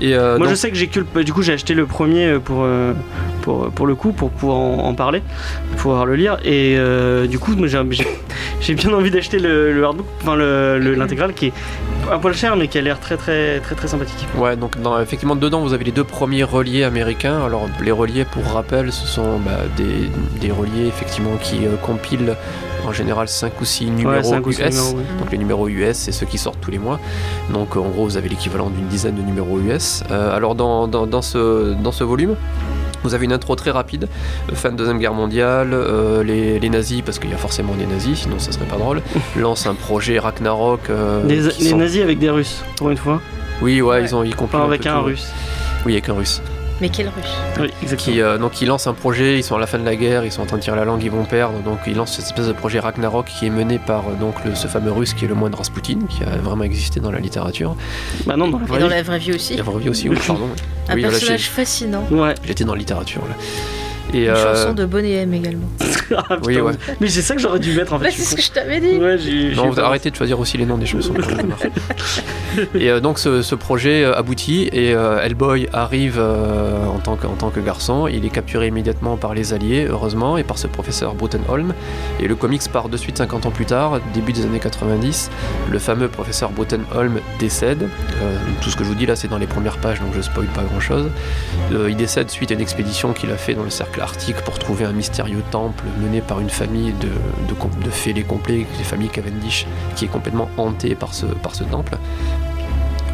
Et 0.02 0.16
euh, 0.16 0.38
Moi 0.38 0.48
donc- 0.48 0.56
je 0.56 0.60
sais 0.60 0.70
que 0.70 0.76
j'ai 0.78 0.88
que 0.88 1.02
le, 1.16 1.24
du 1.24 1.34
coup 1.34 1.42
j'ai 1.42 1.54
acheté 1.54 1.74
le 1.74 1.86
premier 1.86 2.26
euh, 2.28 2.40
pour, 2.40 2.64
euh, 2.64 2.94
pour, 3.42 3.70
pour 3.72 3.86
le 3.88 3.96
coup 3.96 4.12
pour 4.12 4.30
pouvoir 4.32 4.58
en, 4.58 4.78
en 4.88 4.94
parler, 4.94 5.22
pour 5.72 5.82
pouvoir 5.82 6.06
le 6.06 6.16
lire 6.16 6.38
et 6.44 6.76
euh, 6.78 7.28
du 7.28 7.38
coup 7.40 7.54
j'ai 8.62 8.74
bien 8.76 8.94
envie 8.94 9.12
d'acheter 9.12 9.40
le, 9.40 9.74
le 9.74 9.84
hardbook, 9.84 10.06
enfin 10.22 10.36
le- 10.36 10.80
le- 10.80 10.94
l'intégrale 10.96 11.34
qui 11.34 11.48
est 11.48 11.54
un 12.12 12.18
poil 12.18 12.34
cher 12.34 12.56
mais 12.56 12.68
qui 12.68 12.78
a 12.78 12.82
l'air 12.82 13.00
très 13.00 13.18
très 13.18 13.60
très 13.60 13.76
très 13.76 13.88
sympathique. 13.88 14.26
Ouais, 14.38 14.56
donc 14.56 14.74
effectivement, 15.02 15.36
dedans, 15.36 15.62
vous 15.62 15.74
avez 15.74 15.84
les 15.84 15.92
deux 15.92 16.04
premiers 16.04 16.44
reliés 16.44 16.84
américains. 16.84 17.44
Alors, 17.46 17.68
les 17.84 17.92
reliés, 17.92 18.26
pour 18.26 18.44
rappel, 18.52 18.92
ce 18.92 19.06
sont 19.06 19.38
bah, 19.40 19.52
des, 19.78 20.10
des 20.42 20.52
reliés, 20.52 20.88
effectivement, 20.88 21.36
qui 21.42 21.60
compilent 21.84 22.36
en 22.88 22.92
général 22.94 23.28
5 23.28 23.60
ou 23.62 23.66
6 23.66 23.86
numéros 23.92 24.12
ouais, 24.12 24.24
cinq 24.24 24.46
ou 24.46 24.50
US. 24.50 24.56
six 24.58 24.64
numéros, 24.64 24.98
ouais. 24.98 25.04
Donc 25.20 25.32
les 25.32 25.38
numéros 25.38 25.68
US, 25.68 25.96
c'est 25.98 26.12
ceux 26.12 26.26
qui 26.26 26.38
sortent 26.38 26.60
tous 26.62 26.72
les 26.72 26.80
mois. 26.80 27.00
Donc 27.54 27.76
en 27.76 27.88
gros, 27.90 28.06
vous 28.06 28.18
avez 28.18 28.30
l'équivalent 28.30 28.70
d'une 28.70 28.88
dizaine 28.88 29.16
de 29.16 29.22
numéros 29.22 29.60
US. 29.60 30.04
Euh, 30.12 30.36
alors 30.36 30.56
dans, 30.56 30.88
dans, 30.88 31.06
dans 31.08 31.22
ce, 31.22 31.74
dans 31.74 31.92
ce 31.92 32.04
volume, 32.04 32.36
vous 33.04 33.14
avez 33.14 33.26
une 33.26 33.34
intro 33.34 33.56
très 33.56 33.72
rapide, 33.72 34.10
fin 34.54 34.72
de 34.72 34.76
Deuxième 34.76 34.98
Guerre 35.00 35.14
mondiale, 35.14 35.70
euh, 35.74 36.22
les, 36.24 36.60
les 36.60 36.70
nazis, 36.70 37.02
parce 37.02 37.18
qu'il 37.20 37.30
y 37.30 37.34
a 37.34 37.38
forcément 37.38 37.74
des 37.76 37.86
nazis, 37.86 38.20
sinon 38.24 38.40
ça 38.40 38.52
serait 38.52 38.66
pas 38.66 38.76
drôle, 38.78 39.02
lancent 39.38 39.68
un 39.68 39.74
projet 39.76 40.20
Ragnarok. 40.20 40.90
euh, 40.90 41.24
les 41.26 41.50
sont- 41.50 41.78
nazis 41.78 42.02
avec 42.02 42.20
des 42.20 42.30
Russes 42.30 42.62
pour 42.76 42.90
une 42.90 42.98
fois, 42.98 43.22
Oui, 43.62 43.82
ouais, 43.82 43.88
Ouais. 43.90 44.04
ils 44.04 44.16
ont 44.16 44.24
ils 44.24 44.36
compilent 44.36 44.60
pas 44.60 44.66
avec 44.66 44.86
un 44.86 45.00
russe. 45.00 45.32
Oui, 45.86 45.94
avec 45.94 46.10
un 46.10 46.14
russe. 46.14 46.42
Mais 46.82 46.90
quel 46.90 47.08
russe 47.08 47.26
Oui, 47.60 47.70
exactement. 47.82 48.14
Qui, 48.16 48.22
euh, 48.22 48.38
donc 48.38 48.62
ils 48.62 48.66
lancent 48.68 48.88
un 48.88 48.94
projet, 48.94 49.38
ils 49.38 49.44
sont 49.44 49.56
à 49.56 49.60
la 49.60 49.68
fin 49.68 49.78
de 49.80 49.86
la 49.86 49.96
guerre, 49.96 50.24
ils 50.24 50.32
sont 50.32 50.42
en 50.42 50.46
train 50.46 50.58
de 50.58 50.62
tirer 50.62 50.78
la 50.78 50.86
langue, 50.86 51.04
ils 51.04 51.12
vont 51.12 51.26
perdre. 51.26 51.60
Donc 51.60 51.80
ils 51.88 51.96
lancent 51.96 52.14
cette 52.16 52.26
espèce 52.26 52.48
de 52.48 52.54
projet 52.54 52.80
Ragnarok 52.80 53.26
qui 53.28 53.48
est 53.48 53.50
mené 53.50 53.80
par 53.80 54.08
euh, 54.08 54.14
donc 54.20 54.36
le- 54.46 54.56
ce 54.56 54.68
fameux 54.68 54.92
russe 54.92 55.14
qui 55.14 55.26
est 55.26 55.28
le 55.28 55.36
moine 55.36 55.54
Rasputin, 55.54 56.00
qui 56.10 56.24
a 56.24 56.38
vraiment 56.38 56.64
existé 56.64 57.00
dans 57.00 57.12
la 57.12 57.20
littérature. 57.20 57.76
Bah 58.26 58.38
non, 58.38 58.48
dans 58.48 58.60
la 58.60 58.66
Et 58.66 58.68
vraie 58.68 58.80
dans 58.80 58.88
vie. 58.88 58.94
la 58.94 59.04
vraie 59.04 59.20
vie 59.20 59.34
aussi. 59.34 59.60
Aussi, 59.90 60.08
oui, 60.10 60.18
pardon. 60.26 60.48
Un 60.88 60.96
Oui, 60.96 61.02
personnage 61.02 61.50
fascinant. 61.50 62.04
Ouais. 62.12 62.36
j'étais 62.46 62.64
dans 62.64 62.74
la 62.74 62.80
littérature 62.80 63.22
là. 63.28 63.36
Et, 64.14 64.24
Une 64.24 64.30
euh, 64.30 64.56
chanson 64.56 64.74
de 64.74 64.86
Bonnie 64.86 65.14
M 65.14 65.34
également. 65.34 65.68
Ah, 66.12 66.38
putain. 66.38 66.40
Oui, 66.48 66.60
ouais. 66.60 66.74
Mais 67.00 67.08
c'est 67.08 67.22
ça 67.22 67.36
que 67.36 67.42
j'aurais 67.42 67.60
dû 67.60 67.72
mettre 67.74 67.94
en 67.94 68.00
fait. 68.00 68.06
Bah, 68.06 68.12
c'est 68.12 68.24
ce 68.24 68.36
que 68.36 68.42
je 68.42 68.50
t'avais 68.50 68.80
dit. 68.80 68.98
Ouais, 68.98 69.20
j'ai. 69.20 69.54
Non, 69.54 69.72
j'ai 69.72 69.80
arrêtez 69.80 70.10
de 70.10 70.16
choisir 70.16 70.40
aussi 70.40 70.58
les 70.58 70.66
noms 70.66 70.80
des 70.80 70.88
chansons. 70.88 71.14
et 72.76 72.90
euh, 72.90 73.00
donc 73.00 73.20
ce, 73.20 73.44
ce 73.44 73.54
projet 73.54 74.04
euh, 74.04 74.18
aboutit 74.18 74.70
et 74.74 74.96
euh, 74.96 75.22
Hellboy 75.22 75.70
arrive 75.72 76.18
euh, 76.18 76.86
en, 76.88 76.98
tant 76.98 77.16
que, 77.16 77.28
en 77.28 77.36
tant 77.36 77.52
que 77.52 77.60
garçon. 77.60 78.08
Il 78.08 78.26
est 78.26 78.30
capturé 78.30 78.68
immédiatement 78.68 79.18
par 79.18 79.34
les 79.34 79.54
Alliés, 79.54 79.86
heureusement, 79.88 80.38
et 80.38 80.44
par 80.44 80.58
ce 80.58 80.68
professeur 80.68 81.16
Holm. 81.48 81.74
Et 82.20 82.28
le 82.28 82.36
comics 82.36 82.68
part 82.72 82.90
de 82.90 82.98
suite 82.98 83.18
50 83.18 83.46
ans 83.46 83.52
plus 83.52 83.66
tard, 83.66 84.00
début 84.14 84.34
des 84.34 84.46
années 84.46 84.60
90. 84.60 85.30
Le 85.72 85.80
fameux 85.80 86.08
professeur 86.08 86.52
Holm 86.96 87.20
décède. 87.40 87.84
Euh, 87.84 88.38
tout 88.62 88.70
ce 88.70 88.76
que 88.76 88.84
je 88.84 88.90
vous 88.90 88.96
dis 88.96 89.06
là, 89.06 89.16
c'est 89.16 89.28
dans 89.28 89.38
les 89.38 89.48
premières 89.48 89.78
pages, 89.78 90.00
donc 90.00 90.14
je 90.16 90.22
spoil 90.22 90.48
pas 90.48 90.64
grand-chose. 90.64 91.10
Euh, 91.72 91.90
il 91.90 91.96
décède 91.96 92.30
suite 92.30 92.52
à 92.52 92.54
une 92.56 92.62
expédition 92.62 93.14
qu'il 93.14 93.32
a 93.32 93.38
fait 93.38 93.54
dans 93.54 93.64
le 93.64 93.70
cercle 93.70 93.99
arctique 94.00 94.38
pour 94.38 94.60
trouver 94.60 94.86
un 94.86 94.92
mystérieux 94.92 95.44
temple 95.52 95.84
mené 96.02 96.22
par 96.22 96.40
une 96.40 96.50
famille 96.50 96.94
de, 96.94 97.08
de, 97.08 97.86
de 97.86 97.90
fêlés 97.90 98.24
complets, 98.24 98.66
les 98.78 98.84
familles 98.84 99.10
Cavendish, 99.10 99.66
qui 99.96 100.06
est 100.06 100.10
complètement 100.10 100.50
hantée 100.58 100.96
par 100.96 101.14
ce, 101.14 101.26
par 101.26 101.56
ce 101.56 101.64
temple. 101.64 101.98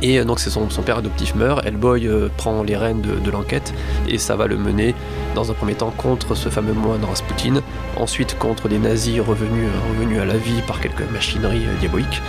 Et 0.02 0.19
euh, 0.19 0.26
donc 0.26 0.39
son, 0.39 0.69
son 0.69 0.82
père 0.82 0.98
adoptif 0.98 1.36
meurt, 1.36 1.65
Hellboy 1.65 2.08
euh, 2.08 2.30
prend 2.38 2.63
les 2.63 2.78
rênes 2.78 3.02
de, 3.02 3.32
l'enquête 3.32 3.74
et 4.08 4.17
ça 4.17 4.36
va 4.36 4.48
le 4.48 4.58
mener 4.58 4.93
dans 5.34 5.52
un 5.52 5.54
premier 5.54 5.74
temps 5.74 5.91
contre 5.95 6.36
ce 6.36 6.50
fameux 6.50 6.74
moine 6.74 7.04
Rasputin, 7.04 7.62
ensuite 7.98 8.38
contre 8.38 8.69
des 8.69 8.78
nazis 8.78 9.19
revenus, 9.19 9.69
revenus 9.89 10.19
à 10.19 10.26
la 10.26 10.38
vie 10.38 10.62
par 10.67 10.80
quelques 10.80 11.10
machineries 11.12 11.65
euh, 11.65 11.80
diaboliques. 11.80 12.21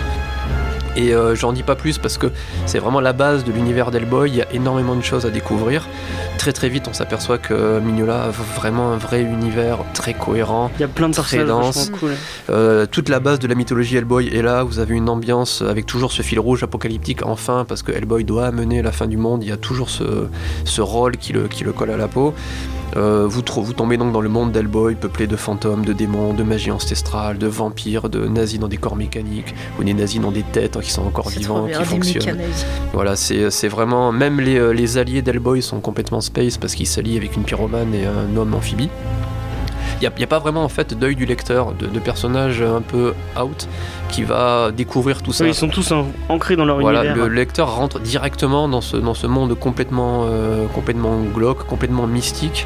Et 0.97 1.13
euh, 1.13 1.35
j'en 1.35 1.53
dis 1.53 1.63
pas 1.63 1.75
plus 1.75 1.97
parce 1.99 2.17
que 2.17 2.27
c'est 2.65 2.79
vraiment 2.79 2.99
la 2.99 3.13
base 3.13 3.43
de 3.45 3.51
l'univers 3.51 3.91
d'Hellboy. 3.91 4.29
Il 4.31 4.35
y 4.35 4.41
a 4.41 4.51
énormément 4.51 4.95
de 4.95 5.01
choses 5.03 5.25
à 5.25 5.29
découvrir. 5.29 5.87
Très 6.37 6.51
très 6.53 6.69
vite, 6.69 6.87
on 6.89 6.93
s'aperçoit 6.93 7.37
que 7.37 7.79
Mignola 7.79 8.23
a 8.23 8.29
vraiment 8.29 8.91
un 8.91 8.97
vrai 8.97 9.21
univers 9.21 9.77
très 9.93 10.13
cohérent. 10.13 10.71
Il 10.77 10.81
y 10.81 10.83
a 10.83 10.87
plein 10.87 11.07
de 11.09 11.13
Très 11.13 11.43
dense. 11.45 11.91
cool. 11.99 12.11
Euh, 12.49 12.85
toute 12.85 13.09
la 13.09 13.19
base 13.19 13.39
de 13.39 13.47
la 13.47 13.55
mythologie 13.55 13.97
Hellboy 13.97 14.27
est 14.27 14.41
là. 14.41 14.63
Vous 14.63 14.79
avez 14.79 14.95
une 14.95 15.09
ambiance 15.09 15.61
avec 15.61 15.85
toujours 15.85 16.11
ce 16.11 16.21
fil 16.21 16.39
rouge 16.39 16.63
apocalyptique, 16.63 17.25
enfin, 17.25 17.65
parce 17.67 17.83
que 17.83 17.91
Hellboy 17.91 18.23
doit 18.23 18.45
amener 18.47 18.81
la 18.81 18.91
fin 18.91 19.07
du 19.07 19.17
monde. 19.17 19.43
Il 19.43 19.49
y 19.49 19.51
a 19.53 19.57
toujours 19.57 19.89
ce, 19.89 20.27
ce 20.65 20.81
rôle 20.81 21.17
qui 21.17 21.33
le, 21.33 21.47
qui 21.47 21.63
le 21.63 21.73
colle 21.73 21.91
à 21.91 21.97
la 21.97 22.07
peau. 22.07 22.33
Euh, 22.97 23.27
vous, 23.27 23.41
tombez 23.41 23.97
donc 23.97 24.11
dans 24.11 24.21
le 24.21 24.29
monde 24.29 24.51
d'Hellboy, 24.51 24.95
peuplé 24.95 25.27
de 25.27 25.35
fantômes, 25.35 25.85
de 25.85 25.93
démons, 25.93 26.33
de 26.33 26.43
magie 26.43 26.71
ancestrale, 26.71 27.37
de 27.37 27.47
vampires, 27.47 28.09
de 28.09 28.27
nazis 28.27 28.59
dans 28.59 28.67
des 28.67 28.77
corps 28.77 28.95
mécaniques, 28.95 29.53
ou 29.79 29.83
des 29.83 29.93
nazis 29.93 30.19
dans 30.19 30.31
des 30.31 30.43
têtes 30.43 30.77
hein, 30.77 30.81
qui 30.81 30.91
sont 30.91 31.05
encore 31.05 31.29
vivants, 31.29 31.65
bien, 31.65 31.79
qui 31.79 31.85
fonctionnent. 31.85 32.41
Voilà, 32.93 33.15
c'est 33.15 33.67
vraiment. 33.67 34.11
Même 34.11 34.39
les, 34.39 34.57
euh, 34.57 34.71
les 34.71 34.97
alliés 34.97 35.21
d'Hellboy 35.21 35.61
sont 35.61 35.79
complètement 35.79 36.21
space 36.21 36.57
parce 36.57 36.73
qu'ils 36.73 36.87
s'allient 36.87 37.17
avec 37.17 37.35
une 37.35 37.43
pyromane 37.43 37.93
et 37.93 38.05
un 38.05 38.35
homme 38.35 38.53
amphibie. 38.53 38.89
Il 40.01 40.11
n'y 40.17 40.23
a, 40.23 40.27
pas 40.27 40.39
vraiment 40.39 40.63
en 40.63 40.69
fait 40.69 40.93
d'œil 40.93 41.15
du 41.15 41.25
lecteur, 41.25 41.73
de, 41.73 41.87
de 41.87 41.99
personnage 41.99 42.61
un 42.61 42.81
peu 42.81 43.13
out 43.41 43.67
qui 44.09 44.23
va 44.23 44.71
découvrir 44.71 45.21
tout 45.23 45.33
ça. 45.33 45.45
Ils 45.47 45.55
sont 45.55 45.69
tous 45.69 45.91
en- 45.91 46.07
ancrés 46.29 46.55
dans 46.55 46.65
leur 46.65 46.79
Voilà, 46.79 47.03
univers. 47.05 47.25
le 47.27 47.33
lecteur 47.33 47.75
rentre 47.75 47.99
directement 47.99 48.67
dans 48.67 48.81
ce, 48.81 48.97
dans 48.97 49.13
ce 49.15 49.25
monde 49.27 49.53
complètement, 49.57 50.25
euh, 50.29 50.65
complètement 50.73 51.19
glauque, 51.33 51.65
complètement 51.65 52.05
mystique. 52.07 52.65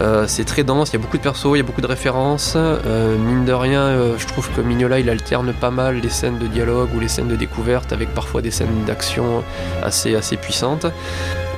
Euh, 0.00 0.24
c'est 0.26 0.44
très 0.44 0.64
dense, 0.64 0.90
il 0.90 0.92
y 0.94 0.96
a 0.96 1.00
beaucoup 1.00 1.18
de 1.18 1.22
persos, 1.22 1.50
il 1.54 1.58
y 1.58 1.60
a 1.60 1.64
beaucoup 1.64 1.82
de 1.82 1.86
références. 1.86 2.54
Euh, 2.56 3.18
mine 3.18 3.44
de 3.44 3.52
rien, 3.52 3.80
euh, 3.82 4.14
je 4.16 4.26
trouve 4.26 4.48
que 4.56 4.60
Mignola 4.62 4.98
il 5.00 5.10
alterne 5.10 5.52
pas 5.52 5.70
mal 5.70 5.96
les 6.00 6.08
scènes 6.08 6.38
de 6.38 6.46
dialogue 6.46 6.88
ou 6.96 7.00
les 7.00 7.08
scènes 7.08 7.28
de 7.28 7.36
découverte 7.36 7.92
avec 7.92 8.08
parfois 8.14 8.40
des 8.40 8.50
scènes 8.50 8.84
d'action 8.86 9.42
assez, 9.82 10.14
assez 10.14 10.36
puissantes. 10.38 10.86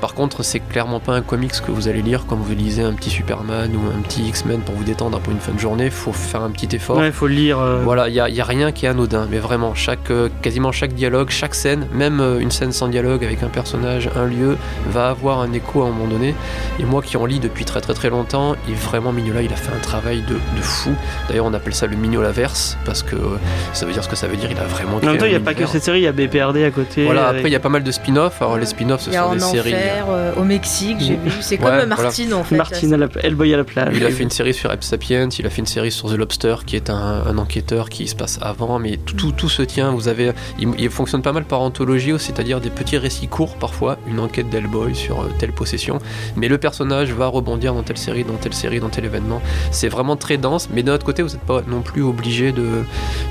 Par 0.04 0.12
contre, 0.12 0.42
c'est 0.42 0.60
clairement 0.60 1.00
pas 1.00 1.14
un 1.14 1.22
comics 1.22 1.54
que 1.66 1.70
vous 1.70 1.88
allez 1.88 2.02
lire 2.02 2.26
comme 2.26 2.38
vous 2.40 2.54
lisez 2.54 2.82
un 2.82 2.92
petit 2.92 3.08
Superman 3.08 3.70
ou 3.74 3.80
un 3.90 4.02
petit 4.02 4.20
X-Men 4.28 4.60
pour 4.60 4.74
vous 4.74 4.84
détendre 4.84 5.18
pour 5.18 5.32
une 5.32 5.38
fin 5.40 5.52
de 5.52 5.58
journée. 5.58 5.88
Faut 5.88 6.12
faire 6.12 6.42
un 6.42 6.50
petit 6.50 6.76
effort. 6.76 6.98
Ouais, 6.98 7.06
il 7.06 7.12
faut 7.14 7.26
le 7.26 7.32
lire. 7.32 7.58
euh, 7.58 7.80
Voilà, 7.82 8.08
il 8.10 8.12
n'y 8.12 8.20
a, 8.20 8.28
y 8.28 8.38
a 8.38 8.44
rien 8.44 8.70
qui 8.70 8.84
est 8.84 8.90
anodin, 8.90 9.26
mais 9.30 9.38
vraiment, 9.38 9.74
chaque, 9.74 10.10
euh, 10.10 10.28
quasiment 10.42 10.72
chaque 10.72 10.92
dialogue, 10.92 11.30
chaque 11.30 11.54
scène, 11.54 11.88
même 11.94 12.20
euh, 12.20 12.38
une 12.38 12.50
scène 12.50 12.70
sans 12.72 12.88
dialogue 12.88 13.24
avec 13.24 13.42
un 13.42 13.48
personnage, 13.48 14.10
un 14.14 14.26
lieu, 14.26 14.58
va 14.90 15.08
avoir 15.08 15.40
un 15.40 15.50
écho 15.54 15.82
à 15.82 15.86
un 15.86 15.90
moment 15.90 16.06
donné. 16.06 16.34
Et 16.78 16.84
moi 16.84 17.00
qui 17.00 17.16
en 17.16 17.24
lis 17.24 17.38
depuis 17.40 17.64
très 17.64 17.80
très 17.80 17.94
très 17.94 18.10
longtemps, 18.10 18.56
et 18.68 18.74
vraiment 18.74 19.10
Mignola, 19.10 19.40
il 19.40 19.54
a 19.54 19.56
fait 19.56 19.72
un 19.74 19.80
travail 19.80 20.20
de, 20.20 20.34
de 20.34 20.60
fou. 20.62 20.90
D'ailleurs, 21.30 21.46
on 21.46 21.54
appelle 21.54 21.74
ça 21.74 21.86
le 21.86 21.96
Mignolaverse, 21.96 22.76
parce 22.84 23.02
que 23.02 23.16
euh, 23.16 23.38
ça 23.72 23.86
veut 23.86 23.92
dire 23.94 24.04
ce 24.04 24.10
que 24.10 24.16
ça 24.16 24.26
veut 24.26 24.36
dire, 24.36 24.50
il 24.50 24.58
a 24.58 24.64
vraiment 24.64 24.96
En 24.96 25.00
même 25.00 25.08
créé 25.08 25.18
temps, 25.18 25.24
il 25.24 25.30
n'y 25.30 25.36
a 25.36 25.40
pas 25.40 25.54
que 25.54 25.64
cette 25.64 25.82
série, 25.82 26.00
il 26.00 26.04
y 26.04 26.06
a 26.08 26.12
BPRD 26.12 26.62
à 26.62 26.70
côté. 26.70 27.06
Voilà, 27.06 27.28
avec- 27.28 27.38
après, 27.38 27.48
il 27.48 27.52
y 27.54 27.56
a 27.56 27.60
pas 27.60 27.70
mal 27.70 27.82
de 27.82 27.90
spin-offs. 27.90 28.42
Alors, 28.42 28.58
les 28.58 28.66
spin-offs, 28.66 29.00
ce 29.00 29.10
sont 29.12 29.32
des 29.32 29.38
séries. 29.40 29.72
enfer, 29.74 29.93
euh, 30.08 30.32
au 30.36 30.44
Mexique, 30.44 30.96
j'ai 31.00 31.16
vu. 31.16 31.30
C'est 31.40 31.56
comme 31.58 31.68
Ouais, 31.68 31.86
Martine 31.86 32.34
en 32.34 32.44
fait. 32.44 32.56
Martine, 32.56 32.94
à 32.94 32.96
la... 32.96 33.08
Hellboy 33.22 33.52
à 33.54 33.56
la 33.56 33.64
plage. 33.64 33.94
Il 33.96 34.04
a 34.04 34.10
fait 34.10 34.22
une 34.22 34.30
série 34.30 34.54
sur 34.54 34.72
Ep 34.72 34.82
Sapiens, 34.84 35.28
il 35.38 35.46
a 35.46 35.50
fait 35.50 35.60
une 35.60 35.66
série 35.66 35.90
sur 35.92 36.08
The 36.10 36.16
Lobster, 36.16 36.56
qui 36.66 36.76
est 36.76 36.90
un, 36.90 37.22
un 37.26 37.38
enquêteur 37.38 37.88
qui 37.88 38.06
se 38.08 38.14
passe 38.14 38.38
avant, 38.42 38.78
mais 38.78 38.96
tout, 38.96 39.14
tout, 39.14 39.32
tout 39.32 39.48
se 39.48 39.62
tient. 39.62 39.92
Vous 39.92 40.08
avez, 40.08 40.32
il, 40.58 40.68
il 40.78 40.90
fonctionne 40.90 41.22
pas 41.22 41.32
mal 41.32 41.44
par 41.44 41.60
anthologie, 41.60 42.12
c'est-à-dire 42.18 42.60
des 42.60 42.70
petits 42.70 42.98
récits 42.98 43.28
courts 43.28 43.56
parfois, 43.56 43.98
une 44.08 44.20
enquête 44.20 44.48
d'Hellboy 44.50 44.94
sur 44.94 45.20
euh, 45.20 45.30
telle 45.38 45.52
possession, 45.52 45.98
mais 46.36 46.48
le 46.48 46.58
personnage 46.58 47.12
va 47.12 47.26
rebondir 47.26 47.74
dans 47.74 47.82
telle 47.82 47.98
série, 47.98 48.24
dans 48.24 48.34
telle 48.34 48.54
série, 48.54 48.80
dans 48.80 48.88
tel 48.88 49.04
événement. 49.04 49.40
C'est 49.70 49.88
vraiment 49.88 50.16
très 50.16 50.36
dense, 50.36 50.68
mais 50.72 50.82
d'un 50.82 50.94
autre 50.94 51.06
côté, 51.06 51.22
vous 51.22 51.30
n'êtes 51.30 51.40
pas 51.40 51.62
non 51.66 51.82
plus 51.82 52.02
obligé 52.02 52.52
de, 52.52 52.84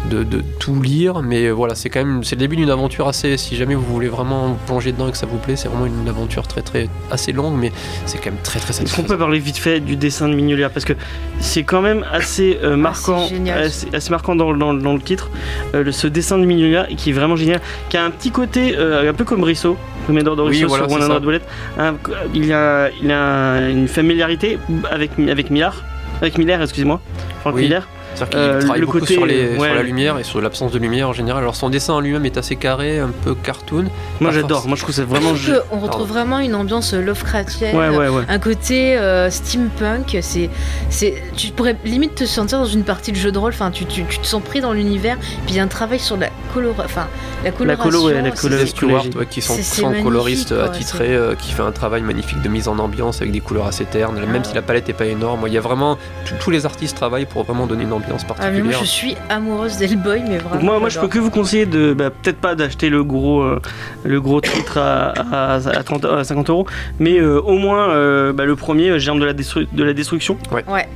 de, 0.10 0.23
de 0.23 0.43
tout 0.60 0.82
lire, 0.82 1.21
mais 1.21 1.49
voilà, 1.49 1.76
c'est 1.76 1.89
quand 1.89 2.04
même, 2.04 2.23
c'est 2.23 2.36
le 2.36 2.39
début 2.39 2.56
d'une 2.56 2.69
aventure 2.69 3.08
assez. 3.08 3.38
Si 3.38 3.56
jamais 3.56 3.76
vous 3.76 3.86
voulez 3.86 4.08
vraiment 4.08 4.58
plonger 4.65 4.91
dedans 4.91 5.08
et 5.08 5.12
que 5.12 5.17
ça 5.17 5.26
vous 5.26 5.38
plaît, 5.38 5.56
c'est 5.56 5.67
vraiment 5.67 5.86
une 5.86 6.08
aventure 6.08 6.47
très 6.47 6.53
très 6.62 6.88
assez 7.12 7.32
longue, 7.32 7.56
mais 7.58 7.72
c'est 8.06 8.18
quand 8.20 8.32
même 8.32 8.39
très 8.44 8.60
très 8.60 8.70
Est-ce 8.70 8.80
qu'on 8.82 8.86
satisfaisant. 8.88 9.08
peut 9.08 9.18
parler 9.18 9.39
vite 9.39 9.58
fait 9.58 9.80
du 9.80 9.96
dessin 9.96 10.28
de 10.30 10.34
Mignola 10.36 10.70
Parce 10.70 10.86
que 10.86 10.94
c'est 11.39 11.63
quand 11.63 11.82
même 11.82 12.06
assez 12.12 12.60
euh, 12.63 12.76
marquant, 12.76 13.28
génial. 13.28 13.63
assez, 13.63 13.88
assez 13.94 14.10
marquant 14.12 14.36
dans, 14.36 14.54
dans- 14.56 14.74
dans 14.74 14.94
le 14.94 15.02
titre, 15.02 15.30
euh, 15.74 15.84
le- 15.84 15.92
ce 15.92 16.08
dessin 16.08 16.38
de 16.38 16.46
Mignola 16.46 16.88
qui 16.96 17.10
est 17.10 17.13
vraiment 17.13 17.36
génial, 17.36 17.60
qui 17.89 17.98
a 17.98 18.04
un 18.06 18.12
petit 18.12 18.32
côté 18.32 18.76
euh, 18.78 19.10
un 19.10 19.13
peu 19.13 19.24
comme 19.26 19.42
Brissot, 19.42 19.78
comme 20.08 20.18
Eduardo 20.18 20.44
Oui, 20.44 20.52
Brissot 20.63 20.68
voilà, 20.68 21.06
sur 21.06 21.16
One 21.16 21.20
Bullet. 21.22 21.42
Un- 21.80 21.96
il 22.34 22.52
a, 22.54 22.89
il 23.02 23.12
a 23.12 23.70
une 23.70 23.88
familiarité 23.88 24.60
avec, 24.92 25.12
avec 25.18 25.50
Millard, 25.50 25.84
avec 26.22 26.38
Miller, 26.38 26.62
excusez-moi, 26.62 27.02
Frank 27.42 27.56
Oui. 27.56 27.63
Miller. 27.63 27.88
C'est-à-dire 28.15 28.30
qu'il 28.30 28.39
Euh, 28.39 28.60
travaille 28.62 28.80
le 28.80 28.86
beaucoup 28.86 28.99
côté, 28.99 29.13
sur, 29.15 29.26
les, 29.26 29.54
sur 29.54 29.62
ouais. 29.62 29.73
la 29.73 29.84
lumière 29.84 30.19
et 30.19 30.23
sur 30.23 30.39
l'absence 30.41 30.71
de 30.71 30.80
lumière 30.80 31.10
en 31.10 31.13
général. 31.13 31.41
Alors 31.43 31.56
son 31.56 31.69
dessin 31.69 31.93
en 31.93 31.99
lui-même 31.99 32.26
est 32.26 32.38
assez 32.38 32.56
carré, 32.56 32.99
un 32.99 33.10
peu 33.23 33.34
cartoon. 33.36 33.86
Moi 34.19 34.32
j'adore, 34.32 34.67
moi 34.67 34.76
je 34.78 34.82
trouve 34.84 34.95
ça 34.95 35.04
vraiment. 35.06 35.36
Je 35.36 35.52
trouve 35.54 35.63
qu'on 35.69 35.80
retrouve 35.80 35.89
Pardon. 36.08 36.13
vraiment 36.13 36.39
une 36.39 36.56
ambiance 36.56 36.93
Lovecraftienne. 36.93 37.76
Ouais, 37.76 37.89
ouais, 37.89 38.08
ouais. 38.10 38.23
Un 38.30 38.39
côté 38.39 38.97
euh, 38.97 39.30
steampunk, 39.30 40.17
c'est, 40.21 40.49
c'est, 40.89 41.15
tu 41.36 41.52
pourrais 41.52 41.76
limite 41.86 42.15
te 42.15 42.26
sentir 42.26 42.60
dans 42.60 42.65
une 42.65 42.84
partie 42.84 43.12
de 43.12 43.17
jeu 43.17 43.32
de 43.32 43.38
rôle. 43.38 43.52
Enfin, 43.54 43.71
tu, 43.71 43.86
tu, 43.86 44.04
tu 44.06 44.19
te 44.19 44.26
sens 44.28 44.41
pris 44.43 44.62
dans 44.62 44.73
l'univers. 44.73 45.17
Puis 45.45 45.49
il 45.49 45.56
y 45.56 45.60
a 45.60 45.63
un 45.63 45.67
travail 45.67 45.99
sur 45.99 46.17
la 46.17 46.30
color, 46.54 46.76
enfin 46.84 47.08
la 47.43 47.52
coloration. 47.52 47.84
colo, 47.89 48.06
ouais, 48.08 48.13
la 48.21 48.23
c'est- 48.36 48.41
colo- 48.41 48.56
Les 48.56 48.62
c'est 48.62 48.67
Stewart, 48.67 49.06
qui 49.30 49.41
sont, 49.41 49.54
C'est- 49.56 49.63
c'est 49.63 49.82
sont 49.82 49.93
coloristes 50.04 50.54
quoi, 50.56 50.65
attitrés, 50.65 51.08
c'est- 51.08 51.13
euh, 51.15 51.36
qui 51.36 51.52
fait 51.52 51.62
un 51.63 51.71
travail 51.71 52.02
magnifique 52.02 52.41
de 52.41 52.49
mise 52.49 52.67
en 52.67 52.78
ambiance 52.80 53.21
avec 53.21 53.32
des 53.32 53.39
couleurs 53.41 53.67
assez 53.67 53.86
ternes, 53.86 54.17
Ah 54.21 54.26
même 54.26 54.41
ouais. 54.41 54.47
si 54.47 54.54
la 54.56 54.62
palette 54.62 54.88
n'est 54.88 54.93
pas 54.93 55.06
énorme. 55.06 55.43
Il 55.47 55.54
y 55.54 55.58
a 55.58 55.62
vraiment 55.62 55.97
tous 56.39 56.52
les 56.52 56.65
artistes 56.65 56.95
travaillent 56.95 57.26
pour 57.26 57.43
vraiment 57.43 57.67
donner 57.67 57.84
une 57.84 57.93
ambiance 57.93 58.03
Ah, 58.39 58.52
mais 58.52 58.62
moi 58.62 58.74
je 58.80 58.86
suis 58.86 59.16
amoureuse 59.30 59.78
d'Hellboy, 59.78 60.24
mais 60.28 60.38
vraiment. 60.38 60.62
Moi, 60.63 60.80
moi 60.80 60.89
je 60.89 61.00
peux 61.00 61.08
que 61.08 61.20
vous 61.20 61.30
conseiller 61.32 61.66
de 61.66 61.94
bah, 61.94 62.10
peut-être 62.10 62.38
pas 62.38 62.54
d'acheter 62.56 62.89
le 62.89 63.04
gros 63.04 63.42
euh, 63.42 63.62
le 64.04 64.20
gros 64.22 64.42
titre 64.42 64.78
à, 64.78 65.13
à, 65.32 65.56
à 65.56 65.84
30 65.84 66.06
à 66.06 66.24
50 66.24 66.50
euros 66.50 66.68
mais 67.00 67.18
euh, 67.20 67.39
au 67.42 67.58
moins 67.58 67.89
euh, 67.92 68.34
bah, 68.34 68.46
le 68.46 68.56
premier 68.56 69.00
Germe 69.00 69.20
de 69.20 69.26
la, 69.26 69.34
destru- 69.34 69.68
de 69.72 69.84
la 69.84 69.94
destruction 69.94 70.38
Ouais. 70.52 70.88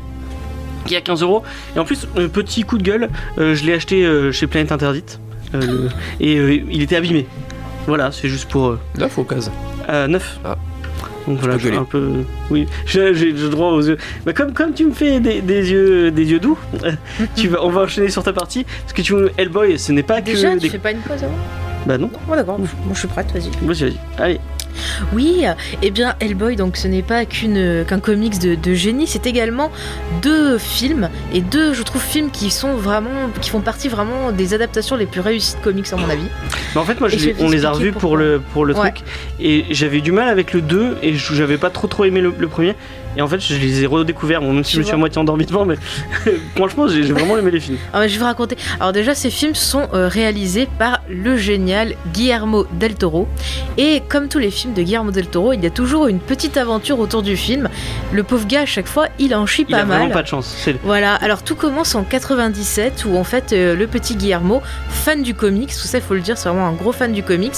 qui 0.86 0.93
est 0.93 0.98
à 0.98 1.02
15 1.02 1.22
euros 1.24 1.43
et 1.76 1.80
en 1.80 1.86
plus 1.86 2.08
euh, 2.17 2.28
petit 2.28 2.63
coup 2.63 2.78
de 2.78 2.84
gueule 2.84 3.10
euh, 3.39 3.56
je 3.56 3.65
l'ai 3.65 3.74
acheté 3.74 4.06
euh, 4.06 4.32
chez 4.32 4.48
Planète 4.48 4.72
Interdite 4.72 5.20
euh, 5.56 5.62
le- 5.62 5.89
et 6.20 6.38
euh, 6.38 6.62
il 6.70 6.82
était 6.82 6.96
abîmé 6.98 7.26
voilà 7.88 8.12
c'est 8.12 8.28
juste 8.30 8.50
pour 8.50 8.67
euh, 8.67 8.80
Là, 8.98 9.08
faut 9.10 9.24
case. 9.24 9.52
euh, 9.89 10.08
neuf 10.08 10.39
Ah. 10.46 10.56
Donc 11.28 11.40
voilà 11.40 11.58
je 11.58 11.70
un 11.70 11.84
peu 11.84 12.24
oui. 12.50 12.68
J'ai 12.86 13.13
j'ai 13.13 13.32
le 13.32 13.50
droit 13.50 13.72
aux 13.72 13.82
yeux. 13.82 13.98
Bah, 14.26 14.34
comme 14.34 14.54
comme 14.54 14.74
tu 14.74 14.86
me 14.86 14.94
fais 14.94 15.20
des, 15.20 15.42
des 15.42 15.72
yeux 15.72 16.10
des 16.12 16.24
yeux 16.24 16.40
doux 16.40 16.58
tu 17.36 17.50
vas 17.50 17.63
on 17.63 17.70
va 17.70 17.82
enchaîner 17.82 18.10
sur 18.10 18.24
ta 18.24 18.34
partie. 18.34 18.63
Parce 18.63 18.94
que 18.94 19.02
tu 19.02 19.13
Hellboy 19.38 19.78
ce 19.78 19.92
n'est 19.92 20.04
pas 20.04 20.22
que 20.22 20.28
Déjà, 20.28 20.54
tu 20.54 20.60
des 20.60 20.70
fais 20.70 20.80
pas 20.80 20.92
une 20.92 21.00
pause 21.00 21.24
avant? 21.24 21.36
Bah 21.86 21.98
non. 21.98 22.10
Oh 22.30 22.36
d'accord, 22.36 22.60
moi 22.60 22.68
je 22.94 23.00
suis 23.00 23.08
prête, 23.08 23.32
vas-y. 23.32 23.50
vas-y 23.66 23.84
vas-y. 23.84 23.98
Allez 24.18 24.40
Oui, 25.13 25.44
eh 25.82 25.92
bien 25.92 26.16
Hellboy, 26.20 26.56
donc 26.56 26.78
ce 26.78 26.88
n'est 26.88 27.02
pas 27.02 27.26
qu'une 27.26 27.86
qu'un 27.88 28.00
comics 28.00 28.40
de, 28.40 28.56
de 28.56 28.74
génie, 28.74 29.08
c'est 29.08 29.26
également 29.26 29.72
deux 30.22 30.58
films 30.58 31.10
et 31.34 31.42
deux, 31.42 31.74
je 31.74 31.84
trouve, 31.84 32.02
films 32.02 32.30
qui 32.32 32.50
sont 32.52 32.74
vraiment, 32.76 33.30
qui 33.42 33.50
font 33.50 33.62
partie 33.62 33.88
vraiment 33.90 34.32
des 34.32 34.54
adaptations 34.54 34.96
les 34.96 35.06
plus 35.06 35.22
réussies 35.22 35.56
de 35.56 35.62
comics 35.62 35.88
à 35.92 35.96
mon 35.96 36.10
avis. 36.10 36.28
Mais 36.76 36.82
en 36.82 36.86
fait, 36.86 37.00
moi, 37.00 37.10
je 37.10 37.18
je 37.18 37.30
on 37.40 37.50
les 37.50 37.66
a 37.66 37.72
revus 37.72 37.92
pour 37.92 38.18
le, 38.18 38.42
pour 38.54 38.66
le 38.66 38.74
Ouais. 38.76 38.92
truc. 38.92 39.04
Et 39.40 39.66
j'avais 39.72 40.02
du 40.02 40.12
mal 40.12 40.28
avec 40.30 40.54
le 40.54 40.62
2 40.62 40.98
et 41.02 41.16
j'avais 41.16 41.58
pas 41.58 41.70
trop 41.70 41.88
trop 41.88 42.04
aimé 42.06 42.22
le, 42.22 42.34
le 42.38 42.48
premier. 42.48 42.76
Et 43.17 43.21
en 43.21 43.27
fait, 43.27 43.39
je 43.39 43.56
les 43.58 43.84
ai 43.84 43.88
redécouverts, 43.88 44.41
bon, 44.41 44.53
même 44.53 44.63
si 44.63 44.73
je 44.73 44.80
me 44.80 44.84
suis 44.84 44.93
à 44.93 44.97
moitié 44.97 45.19
endormi 45.19 45.45
devant, 45.45 45.65
mais 45.65 45.75
franchement, 46.56 46.88
j'ai 46.88 47.01
vraiment 47.01 47.38
aimé 47.38 47.49
les 47.51 47.60
films. 47.60 47.77
Alors, 47.91 48.08
je 48.08 48.13
vais 48.13 48.19
vous 48.19 48.25
raconter. 48.25 48.58
Alors 48.80 48.93
déjà, 48.93 49.15
ces 49.15 49.32
films 49.32 49.56
sont 49.56 49.88
euh, 49.93 50.08
réalisés 50.08 50.67
par 50.77 51.01
le 51.10 51.36
génial 51.36 51.95
Guillermo 52.13 52.67
del 52.73 52.93
Toro. 52.95 53.27
Et 53.77 54.03
comme 54.08 54.27
tous 54.27 54.38
les 54.39 54.51
films 54.51 54.73
de 54.73 54.84
Guillermo 54.84 55.10
del 55.12 55.27
Toro, 55.27 55.53
il 55.53 55.63
y 55.63 55.65
a 55.65 55.71
toujours 55.71 56.08
une 56.08 56.19
petite 56.19 56.58
aventure 56.58 56.99
autour 56.99 57.23
du 57.23 57.36
film. 57.36 57.69
Le 58.12 58.23
pauvre 58.23 58.45
gars, 58.47 58.62
à 58.62 58.65
chaque 58.65 58.88
fois, 58.88 59.08
il 59.17 59.34
en 59.34 59.45
chie 59.47 59.65
Il 59.67 59.71
pas 59.71 59.80
a 59.82 59.86
mal. 59.86 59.97
vraiment 59.97 60.13
pas 60.13 60.21
de 60.23 60.27
chance. 60.27 60.56
Voilà, 60.84 61.15
alors 61.15 61.41
tout 61.41 61.56
commence 61.56 61.95
en 61.95 62.03
97 62.03 63.06
où 63.06 63.17
en 63.17 63.23
fait 63.23 63.51
euh, 63.53 63.75
le 63.75 63.88
petit 63.88 64.15
Guillermo, 64.15 64.62
fan 64.89 65.23
du 65.23 65.34
comics, 65.34 65.69
tout 65.69 65.88
ça 65.88 65.97
il 65.97 66.03
faut 66.03 66.13
le 66.13 66.21
dire, 66.21 66.38
c'est 66.38 66.49
vraiment 66.49 66.67
un 66.67 66.73
gros 66.73 66.91
fan 66.91 67.12
du 67.13 67.23
comics, 67.23 67.53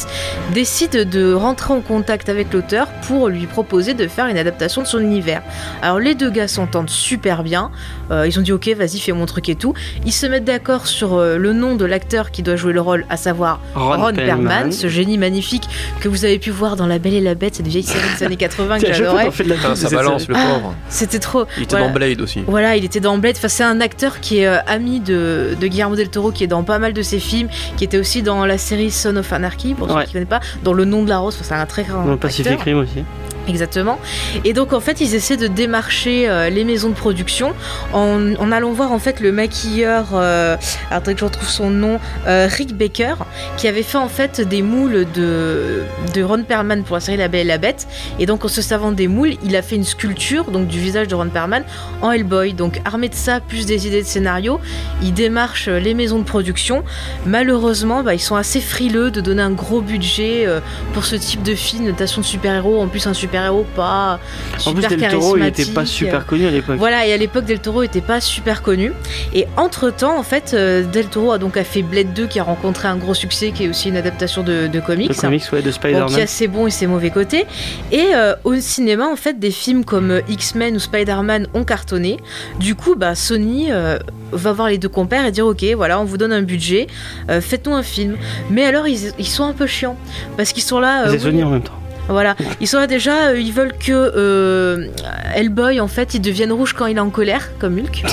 décide 0.53 1.09
de 1.09 1.33
rentrer 1.33 1.73
en 1.73 1.81
contact 1.81 2.29
avec 2.29 2.53
l'auteur 2.53 2.87
pour 3.07 3.27
lui 3.29 3.45
proposer 3.45 3.93
de 3.93 4.07
faire 4.07 4.27
une 4.27 4.37
adaptation 4.37 4.81
de 4.81 4.87
son 4.87 4.99
univers. 4.99 5.41
Alors 5.81 5.99
les 5.99 6.15
deux 6.15 6.29
gars 6.29 6.47
s'entendent 6.47 6.89
super 6.89 7.43
bien, 7.43 7.71
euh, 8.12 8.27
ils 8.27 8.38
ont 8.39 8.41
dit 8.41 8.51
ok 8.51 8.67
vas-y 8.77 8.99
fais 8.99 9.12
mon 9.12 9.25
truc 9.25 9.49
et 9.49 9.55
tout, 9.55 9.73
ils 10.05 10.12
se 10.13 10.25
mettent 10.25 10.45
d'accord 10.45 10.88
sur 10.88 11.15
euh, 11.15 11.38
le 11.38 11.53
nom 11.53 11.75
de 11.75 11.85
l'acteur 11.85 12.31
qui 12.31 12.43
doit 12.43 12.55
jouer 12.55 12.73
le 12.73 12.81
rôle, 12.81 13.05
à 13.09 13.17
savoir 13.17 13.59
Ron, 13.75 14.13
Perlman, 14.13 14.71
ce 14.71 14.88
génie 14.88 15.17
magnifique 15.17 15.63
que 15.99 16.07
vous 16.09 16.25
avez 16.25 16.39
pu 16.39 16.49
voir 16.51 16.75
dans 16.75 16.85
La 16.88 16.99
Belle 16.99 17.13
et 17.13 17.21
la 17.21 17.35
Bête, 17.35 17.55
cette 17.55 17.67
vieille 17.67 17.83
série 17.83 18.07
des 18.17 18.23
années 18.25 18.35
80 18.38 18.79
que 18.79 18.93
j'adorais. 18.93 19.29
ça 19.75 19.89
balance, 19.89 20.27
le 20.27 20.35
Ah. 20.35 20.59
C'était 20.89 21.19
trop. 21.19 21.45
Il 21.57 21.63
était 21.63 21.71
Voilà. 21.77 21.88
dans 21.88 21.93
Blade 21.93 22.21
aussi. 22.21 22.43
Voilà, 22.47 22.75
il 22.75 22.83
était 22.85 22.99
dans 22.99 23.17
Blade. 23.17 23.35
Enfin, 23.38 23.47
c'est 23.47 23.63
un 23.63 23.81
acteur 23.81 24.19
qui 24.19 24.39
est 24.39 24.47
euh, 24.47 24.57
ami 24.67 24.99
de, 24.99 25.55
de 25.59 25.67
Guillermo 25.67 25.95
del 25.95 26.09
Toro, 26.09 26.31
qui 26.31 26.43
est 26.43 26.47
dans 26.47 26.63
pas 26.63 26.79
mal 26.79 26.93
de 26.93 27.01
ses 27.01 27.19
films, 27.19 27.47
qui 27.77 27.83
était 27.83 27.97
aussi 27.97 28.21
dans 28.21 28.45
la 28.45 28.57
série 28.57 28.91
Son 28.91 29.15
of 29.17 29.31
Anarchy, 29.33 29.73
pour 29.73 29.88
Ouais. 29.89 29.93
ceux 29.93 30.12
qui 30.12 30.17
ne 30.17 30.25
connaissent 30.25 30.29
pas, 30.29 30.39
dans 30.63 30.73
Le 30.73 30.85
Nom 30.85 31.03
de 31.03 31.09
la 31.09 31.17
Rose. 31.19 31.35
Enfin, 31.39 31.45
c'est 31.55 31.62
un 31.62 31.65
très 31.65 31.83
grand 31.83 32.05
Dans 32.05 32.17
Pacific 32.17 32.47
acteur. 32.53 32.65
Rim 32.65 32.77
aussi. 32.79 33.03
Exactement. 33.49 33.97
Et 34.45 34.53
donc 34.53 34.73
en 34.73 34.79
fait, 34.79 35.01
ils 35.01 35.15
essaient 35.15 35.38
de 35.38 35.47
démarcher 35.47 36.29
euh, 36.29 36.49
les 36.49 36.63
maisons 36.63 36.89
de 36.89 36.93
production 36.93 37.53
en, 37.93 38.51
allant 38.51 38.71
voir 38.71 38.91
en 38.91 38.99
fait 38.99 39.19
le 39.19 39.31
maquilleur, 39.31 40.09
euh, 40.13 40.55
attendez 40.91 41.15
que 41.15 41.21
je 41.21 41.25
retrouve 41.25 41.49
son 41.49 41.69
nom, 41.71 41.99
euh, 42.27 42.47
Rick 42.49 42.77
Baker, 42.77 43.15
qui 43.57 43.67
avait 43.67 43.83
fait 43.83 43.97
en 43.97 44.07
fait 44.07 44.41
des 44.41 44.62
moules 44.62 45.07
de, 45.13 45.83
de 46.13 46.23
Ron 46.23 46.43
Perlman 46.43 46.83
pour 46.83 46.95
la 46.95 46.99
série 46.99 47.17
La 47.17 47.27
Belle 47.27 47.41
et 47.41 47.43
la 47.45 47.57
Bête. 47.57 47.88
Et 48.19 48.25
donc 48.27 48.45
en 48.45 48.47
se 48.47 48.62
servant 48.62 48.91
des 48.91 49.07
moules, 49.07 49.33
il 49.43 49.55
a 49.55 49.62
fait 49.62 49.75
une 49.75 49.83
sculpture 49.83 50.51
donc 50.51 50.67
du 50.67 50.79
visage 50.79 51.07
de 51.07 51.15
Ron 51.15 51.29
Perlman 51.29 51.63
en 52.01 52.12
Hellboy. 52.12 52.53
Donc 52.53 52.81
armé 52.85 53.09
de 53.09 53.15
ça, 53.15 53.39
plus 53.39 53.65
des 53.65 53.88
idées 53.88 54.03
de 54.03 54.07
scénario, 54.07 54.59
il 55.01 55.13
démarche 55.13 55.67
euh, 55.67 55.79
les 55.79 55.95
maisons 55.95 56.19
de 56.19 56.23
production. 56.23 56.83
Malheureusement, 57.25 58.03
bah, 58.03 58.13
ils 58.13 58.19
sont 58.19 58.35
assez 58.35 58.62
frileux 58.62 59.09
de 59.09 59.21
donner 59.21 59.41
un 59.41 59.51
gros 59.51 59.81
budget 59.81 60.47
pour 60.93 61.05
ce 61.05 61.15
type 61.15 61.41
de 61.43 61.55
film, 61.55 61.85
notation 61.85 62.21
de 62.21 62.25
super-héros. 62.25 62.81
En 62.81 62.88
plus, 62.88 63.07
un 63.07 63.13
super-héros 63.47 63.65
pas 63.75 64.19
En 64.65 64.73
plus, 64.73 64.82
super 64.84 64.97
Del 64.97 65.12
Toro, 65.12 65.38
il 65.38 65.43
était 65.45 65.52
charismatique. 65.63 65.73
pas 65.73 65.86
super 65.86 66.25
connu 66.25 66.47
à 66.47 66.52
l'époque. 66.52 66.75
Voilà, 66.78 67.06
et 67.06 67.13
à 67.13 67.17
l'époque, 67.17 67.45
Del 67.45 67.60
Toro 67.60 67.84
était 67.84 68.02
pas 68.02 68.21
super 68.21 68.62
connu. 68.62 68.93
Et 69.34 69.47
entre 69.58 69.89
temps, 69.89 70.17
en 70.17 70.23
fait, 70.23 70.52
euh, 70.54 70.84
Del 70.84 71.06
Toro 71.08 71.32
a 71.32 71.38
donc 71.38 71.58
a 71.58 71.63
fait 71.63 71.82
Blade 71.82 72.13
2 72.13 72.28
qui 72.28 72.39
a 72.39 72.43
rencontré 72.43 72.88
un 72.88 72.95
gros 72.97 73.13
succès, 73.13 73.52
qui 73.52 73.65
est 73.65 73.69
aussi 73.69 73.89
une 73.89 73.97
adaptation 73.97 74.43
de, 74.43 74.67
de 74.67 74.80
comics. 74.80 75.10
Le 75.10 75.15
comics, 75.15 75.43
ouais, 75.52 75.62
de 75.62 75.65
Bon, 75.69 75.71
Spider-Man. 75.71 76.08
qui 76.10 76.21
a 76.21 76.28
ses 76.28 76.47
bons 76.47 76.67
et 76.67 76.71
ses 76.71 76.88
mauvais 76.88 77.10
côtés. 77.10 77.45
Et 77.91 78.08
euh, 78.13 78.36
au 78.43 78.56
cinéma, 78.56 79.08
en 79.08 79.15
fait, 79.15 79.39
des 79.39 79.52
films 79.52 79.86
comme 79.86 80.12
euh, 80.12 80.21
X-Men 80.30 80.75
ou 80.75 80.80
Spider-Man 80.80 81.47
ont 81.54 81.63
cartonné. 81.63 82.17
Du 82.60 82.75
coup, 82.75 82.95
bah, 82.95 83.15
Sony 83.15 83.67
euh, 83.71 83.97
va 84.32 84.52
voir 84.54 84.69
les 84.69 84.78
deux 84.78 84.89
compères 84.89 85.25
et 85.25 85.32
dire 85.32 85.45
Ok, 85.45 85.63
voilà, 85.75 85.99
on 85.99 86.04
vous 86.06 86.17
donne 86.17 86.34
un 86.34 86.41
budget, 86.41 86.88
euh, 87.30 87.41
faites-nous 87.41 87.73
un 87.73 87.84
film. 87.84 88.17
Mais 88.49 88.65
alors, 88.65 88.88
ils, 88.88 89.12
ils 89.17 89.28
sont 89.28 89.43
un 89.43 89.54
peu 89.54 89.67
chiants. 89.67 89.95
Parce 90.38 90.52
qu'ils 90.54 90.63
sont 90.63 90.80
là. 90.80 91.04
C'est 91.08 91.13
oui, 91.13 91.19
Sony 91.19 91.43
en 91.43 91.49
même 91.49 91.62
temps. 91.62 91.78
Voilà, 92.09 92.35
ils 92.59 92.67
sont 92.67 92.77
là 92.79 92.87
déjà, 92.87 93.27
euh, 93.29 93.39
ils 93.39 93.53
veulent 93.53 93.73
que 93.77 93.91
euh, 93.91 94.87
Hellboy 95.35 95.79
en 95.79 95.87
fait 95.87 96.13
il 96.15 96.21
devienne 96.21 96.51
rouge 96.51 96.73
quand 96.73 96.85
il 96.87 96.97
est 96.97 97.01
en 97.01 97.09
colère, 97.09 97.49
comme 97.59 97.77
Hulk. 97.77 98.03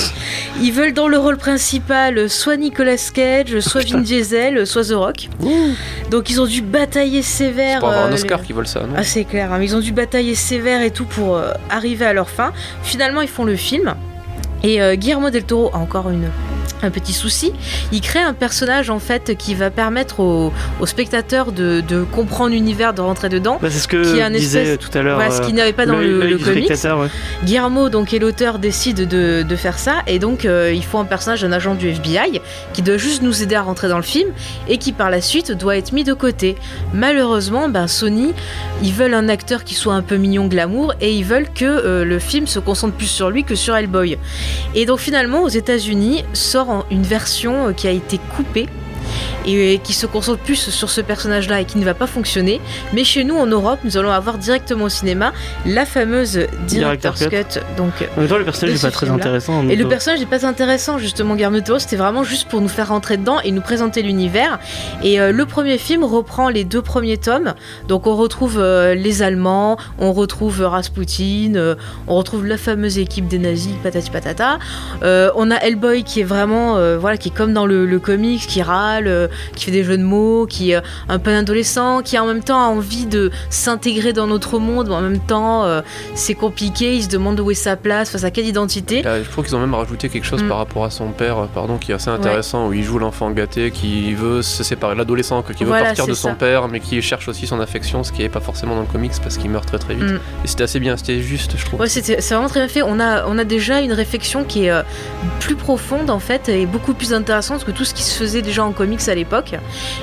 Ils 0.61 0.73
veulent 0.73 0.93
dans 0.93 1.09
le 1.09 1.19
rôle 1.19 1.37
principal 1.37 2.19
euh, 2.19 2.29
soit 2.29 2.57
Nicolas 2.57 2.97
Cage, 3.13 3.59
soit 3.61 3.85
Vin 3.89 3.99
Diesel, 4.01 4.59
euh, 4.59 4.65
soit 4.67 4.85
The 4.85 4.93
Rock. 4.93 5.29
Donc 6.11 6.31
ils 6.31 6.41
ont 6.41 6.47
dû 6.47 6.63
batailler 6.63 7.23
sévère. 7.23 7.75
C'est 7.75 7.81
pour 7.81 7.89
avoir 7.89 8.07
euh, 8.07 8.11
un 8.11 8.13
Oscar 8.15 8.41
les- 8.41 8.47
qui 8.47 8.53
veulent 8.53 8.67
ça, 8.67 8.81
non 8.81 8.95
Ah 8.97 9.03
c'est 9.03 9.25
clair, 9.25 9.53
hein, 9.53 9.57
mais 9.59 9.65
ils 9.67 9.77
ont 9.77 9.81
dû 9.81 9.93
batailler 9.93 10.35
sévère 10.35 10.83
et 10.83 10.91
tout 10.91 11.05
pour 11.07 11.37
euh, 11.37 11.53
arriver 11.71 12.07
à 12.07 12.13
leur 12.13 12.29
fin. 12.31 12.53
Finalement 12.83 13.21
ils 13.23 13.29
font 13.29 13.45
le 13.45 13.57
film. 13.57 13.95
Et 14.63 14.81
euh, 14.83 14.95
Guillermo 14.97 15.31
del 15.31 15.45
Toro 15.45 15.71
a 15.75 15.79
encore 15.79 16.09
une, 16.11 16.29
un 16.87 16.91
petit 16.91 17.13
souci. 17.13 17.53
Il 17.93 18.01
crée 18.01 18.21
un 18.21 18.33
personnage 18.35 18.89
en 18.91 18.99
fait 18.99 19.37
qui 19.37 19.55
va 19.55 19.71
permettre 19.71 20.21
aux, 20.21 20.53
aux 20.81 20.87
spectateurs 20.87 21.53
de, 21.53 21.83
de 21.87 22.03
comprendre 22.05 22.51
l'univers, 22.53 22.95
de 22.95 23.01
rentrer 23.03 23.29
dedans. 23.29 23.59
Bah, 23.61 23.69
c'est 23.71 23.79
ce 23.81 23.89
Qui 23.89 23.97
que 23.97 24.17
est 24.17 24.23
un 24.23 24.31
disait 24.31 24.63
espèce- 24.73 24.89
tout 24.91 24.97
à 24.99 25.03
l'heure. 25.03 25.17
Voilà, 25.17 25.31
ce 25.31 25.43
qu'il 25.43 25.55
n'avait 25.55 25.73
pas 25.73 25.87
dans 25.87 25.97
le, 25.99 26.27
le 26.27 26.39
comics. 26.39 26.69
ouais. 26.71 27.09
Guillermo, 27.45 27.89
donc, 27.89 28.15
est 28.15 28.19
l'auteur, 28.19 28.59
décide 28.59 29.07
de, 29.09 29.43
de 29.43 29.57
faire 29.57 29.79
ça. 29.79 29.97
Et 30.07 30.19
donc, 30.19 30.45
euh, 30.45 30.73
il 30.75 30.85
faut 30.85 30.99
un 30.99 31.05
personnage 31.05 31.43
d'un 31.43 31.53
agent 31.53 31.75
du 31.75 31.89
FBI 31.89 32.41
qui 32.73 32.83
doit 32.83 32.97
juste 32.97 33.23
nous 33.23 33.43
aider 33.43 33.55
à 33.55 33.63
rentrer 33.63 33.89
dans 33.89 33.97
le 33.97 34.03
film 34.03 34.31
et 34.69 34.79
qui, 34.79 34.93
par 34.93 35.11
la 35.11 35.21
suite, 35.21 35.53
doit 35.53 35.77
être 35.77 35.93
mis 35.93 36.05
de 36.05 36.13
côté. 36.15 36.57
Malheureusement, 36.95 37.69
ben, 37.69 37.87
Sony, 37.87 38.33
ils 38.83 38.93
veulent 38.93 39.15
un 39.15 39.29
acteur 39.29 39.65
qui 39.65 39.75
soit 39.75 39.95
un 39.95 40.03
peu 40.03 40.17
mignon, 40.17 40.47
glamour, 40.47 40.95
et 41.01 41.13
ils 41.13 41.25
veulent 41.25 41.49
que 41.53 41.65
euh, 41.65 42.05
le 42.05 42.19
film 42.19 42.47
se 42.47 42.59
concentre 42.59 42.95
plus 42.95 43.07
sur 43.07 43.31
lui 43.31 43.45
que 43.45 43.55
sur 43.55 43.77
Hellboy. 43.77 44.19
Et 44.75 44.87
donc, 44.87 44.99
finalement, 44.99 45.43
aux 45.43 45.49
États-Unis, 45.49 46.25
sort 46.33 46.69
en- 46.71 46.76
une 46.91 47.03
version 47.03 47.69
euh, 47.69 47.73
qui 47.73 47.89
a 47.89 47.91
été 47.91 48.19
coupée 48.37 48.67
et 49.47 49.79
qui 49.83 49.93
se 49.93 50.07
concentre 50.07 50.41
plus 50.41 50.71
sur 50.71 50.91
ce 50.91 51.01
personnage-là 51.01 51.61
et 51.61 51.65
qui 51.65 51.79
ne 51.79 51.85
va 51.85 51.95
pas 51.95 52.07
fonctionner. 52.07 52.61
Mais 52.93 53.05
chez 53.05 53.25
nous, 53.25 53.37
en 53.37 53.47
Europe, 53.47 53.81
nous 53.85 53.97
allons 53.97 54.11
avoir 54.11 54.39
directement 54.39 54.85
au 54.85 54.89
cinéma 54.89 55.33
la 55.65 55.87
fameuse 55.87 56.41
Director's 56.67 57.27
Cut. 57.29 57.61
Donc, 57.77 57.93
En 58.17 58.21
même 58.21 58.29
temps, 58.29 58.39
le 58.39 58.45
personnage 58.45 58.75
n'est 58.75 58.81
pas 58.81 58.91
très 58.91 59.11
intéressant. 59.11 59.69
et 59.69 59.77
le 59.77 59.89
personnage 59.89 60.21
n'est 60.21 60.27
pas 60.27 60.47
intéressant, 60.47 60.99
justement, 60.99 61.37
Toro, 61.65 61.79
c'était 61.79 61.97
vraiment 61.97 62.23
juste 62.23 62.49
pour 62.49 62.61
nous 62.61 62.69
faire 62.69 62.89
rentrer 62.89 63.17
dedans 63.17 63.41
et 63.41 63.51
nous 63.51 63.61
présenter 63.61 64.03
l'univers. 64.03 64.59
Et 65.03 65.21
euh, 65.21 65.33
le 65.33 65.47
premier 65.47 65.79
film 65.79 66.05
reprend 66.05 66.49
les 66.49 66.65
deux 66.65 66.83
premiers 66.83 67.17
tomes. 67.19 67.55
Donc 67.89 68.07
on 68.07 68.17
retrouve 68.17 68.59
euh, 68.59 68.95
les 68.95 69.23
Allemands, 69.23 69.79
on 69.99 70.13
retrouve 70.13 70.63
euh, 70.63 70.69
Rasputin, 70.69 71.55
euh, 71.55 71.75
on 72.07 72.17
retrouve 72.17 72.47
la 72.47 72.57
fameuse 72.59 72.99
équipe 72.99 73.29
des 73.29 73.39
nazis, 73.39 73.73
patati 73.83 74.11
patata. 74.11 74.59
Euh, 75.03 75.31
on 75.37 75.51
a 75.51 75.57
Hellboy 75.57 76.05
qui 76.05 76.21
est 76.21 76.25
vraiment, 76.25 76.77
euh, 76.77 76.99
voilà, 76.99 77.17
qui 77.17 77.29
est 77.29 77.35
comme 77.35 77.53
dans 77.53 77.67
le, 77.67 77.87
le 77.87 77.99
comics, 77.99 78.47
qui 78.47 78.63
râle, 78.63 79.06
euh, 79.07 79.29
qui 79.55 79.67
fait 79.67 79.71
des 79.71 79.85
jeux 79.85 79.99
de 79.99 80.03
mots, 80.03 80.47
qui 80.47 80.73
est 80.73 80.83
un 81.09 81.19
peu 81.19 81.31
un 81.31 81.39
adolescent, 81.39 82.03
qui 82.03 82.19
en 82.19 82.27
même 82.27 82.43
temps 82.43 82.61
a 82.63 82.69
envie 82.69 83.07
de 83.07 83.31
s'intégrer 83.51 84.13
dans 84.13 84.27
notre 84.27 84.59
monde, 84.59 84.89
mais 84.89 84.95
en 84.95 85.01
même 85.03 85.21
temps 85.21 85.65
euh, 85.65 85.81
c'est 86.15 86.35
compliqué, 86.35 86.95
il 86.97 87.03
se 87.05 87.09
demande 87.09 87.41
où 87.41 87.51
est 87.51 87.55
sa 87.55 87.77
place, 87.77 88.11
face 88.11 88.25
à 88.25 88.31
quelle 88.31 88.47
identité. 88.47 89.03
Là, 89.03 89.23
je 89.23 89.29
trouve 89.29 89.45
qu'ils 89.45 89.57
ont 89.57 89.61
même 89.61 89.75
rajouté 89.75 90.09
quelque 90.09 90.25
chose 90.25 90.43
Mm. 90.43 90.49
par 90.49 90.59
rapport 90.59 90.85
à 90.85 90.91
son 90.91 91.09
père, 91.09 91.39
euh, 91.39 91.47
pardon, 91.53 91.79
qui 91.79 91.93
est 91.93 91.95
assez 91.95 92.11
intéressant, 92.11 92.69
où 92.69 92.73
il 92.73 92.83
joue 92.85 92.99
l'enfant 92.99 93.31
gâté, 93.31 93.71
qui 93.71 94.15
veut 94.15 94.43
se 94.43 94.63
séparer, 94.63 94.95
l'adolescent, 94.95 95.43
qui 95.43 95.65
veut 95.65 95.69
Voilà, 95.71 95.87
partir 95.87 96.07
de 96.07 96.15
son 96.15 96.29
ça. 96.29 96.35
père, 96.35 96.69
mais 96.69 96.81
qui 96.81 97.01
cherche 97.03 97.29
aussi 97.29 97.47
son 97.47 97.61
affection, 97.61 98.05
ce 98.05 98.13
qui 98.13 98.23
est 98.23 98.29
pas 98.29 98.41
forcément 98.41 98.75
dans 98.75 98.83
le 98.83 98.87
comics 98.87 99.13
parce 99.23 99.37
qu'il 99.37 99.51
meurt 99.51 99.67
très 99.67 99.79
très 99.79 99.95
vite. 99.95 100.05
Mm. 100.13 100.21
Et 100.45 100.47
c'était 100.49 100.65
assez 100.65 100.81
bien, 100.81 100.97
c'était 100.97 101.21
juste, 101.21 101.53
je 101.57 101.65
trouve. 101.65 101.81
Ouais, 101.81 101.89
c'est 101.89 102.21
vraiment 102.35 102.49
très 102.49 102.61
bien 102.61 102.69
fait. 102.69 102.83
On 102.83 103.01
a, 103.01 103.27
on 103.27 103.39
a 103.39 103.45
déjà 103.45 103.81
une 103.81 103.93
réflexion 103.93 104.45
qui 104.45 104.65
est 104.67 104.71
euh, 104.71 104.83
plus 105.41 105.55
profonde 105.57 106.11
en 106.11 106.19
fait 106.19 106.49
et 106.49 106.67
beaucoup 106.67 106.95
plus 106.95 107.13
intéressante 107.13 107.65
que 107.65 107.71
tout 107.71 107.85
ce 107.85 107.95
qui 107.95 108.03
se 108.03 108.17
faisait 108.19 108.43
déjà 108.43 108.65
en 108.65 108.73
comics 108.73 108.96
à 109.09 109.15
l'époque. 109.15 109.55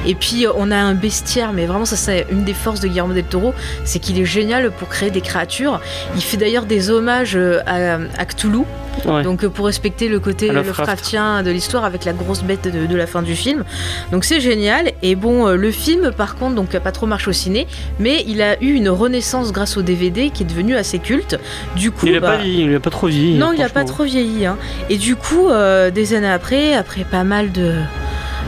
Et 0.06 0.16
puis 0.16 0.46
euh, 0.46 0.52
on 0.56 0.72
a 0.72 0.78
un 0.78 0.94
bestiaire, 0.94 1.54
mais 1.54 1.66
vraiment 1.66 1.86
ça 1.86 1.96
c'est 1.96 2.26
une 2.32 2.44
des 2.44 2.54
forces 2.54 2.80
de 2.80 2.88
Guillermo 2.88 3.14
del 3.14 3.24
Toro, 3.26 3.54
c'est 3.84 4.00
qu'il 4.00 4.20
est 4.20 4.26
génial 4.26 4.72
pour 4.72 4.90
créer 4.90 5.12
des 5.12 5.22
créatures. 5.22 5.80
Il 6.16 6.22
fait 6.22 6.38
d'ailleurs 6.38 6.66
des 6.66 6.90
hommages 6.90 7.36
euh, 7.36 7.60
à, 7.66 7.96
à 8.22 8.26
Cthulhu, 8.26 8.60
ouais. 9.06 9.24
donc 9.24 9.44
euh, 9.44 9.50
pour 9.50 9.66
respecter 9.66 10.08
le 10.08 10.20
côté. 10.20 10.50
Lovecraftien 10.50 11.44
de 11.44 11.52
l'histoire 11.52 11.86
avec 11.86 12.06
la 12.06 12.14
grosse 12.14 12.44
bête 12.44 12.68
de, 12.74 12.86
de 12.86 12.96
la 12.96 13.08
fin 13.08 13.22
du 13.22 13.36
film. 13.36 13.64
Donc 14.12 14.24
c'est 14.24 14.40
génial. 14.40 14.92
Et 15.02 15.16
bon, 15.16 15.48
le 15.48 15.72
film 15.72 16.12
par 16.12 16.36
contre 16.36 16.56
donc 16.56 16.74
a 16.76 16.80
pas 16.80 16.92
trop 16.92 17.06
marché 17.06 17.30
au 17.30 17.34
ciné, 17.34 17.68
mais 18.00 18.24
il 18.28 18.42
a 18.42 18.62
eu 18.62 18.74
une 18.74 18.90
renaissance 18.90 19.52
grâce 19.52 19.78
au 19.78 19.82
DVD 19.82 20.30
qui 20.30 20.44
est 20.44 20.46
devenu 20.46 20.76
assez 20.76 21.00
culte. 21.00 21.40
Du 21.76 21.92
coup, 21.92 22.08
il 22.08 22.16
a 22.16 22.20
bah, 22.20 22.38
pas 22.38 22.80
pas 22.80 22.90
trop 22.90 23.08
vieilli. 23.08 23.38
non, 23.38 23.52
il 23.54 23.62
a 23.62 23.70
pas 23.70 23.84
trop 23.84 24.04
vieilli. 24.04 24.46
hein. 24.46 24.58
Et 24.90 24.98
du 24.98 25.16
coup, 25.16 25.50
euh, 25.50 25.90
des 25.92 26.14
années 26.14 26.30
après, 26.30 26.74
après 26.76 27.04
pas 27.04 27.24
mal 27.24 27.52
de 27.52 27.74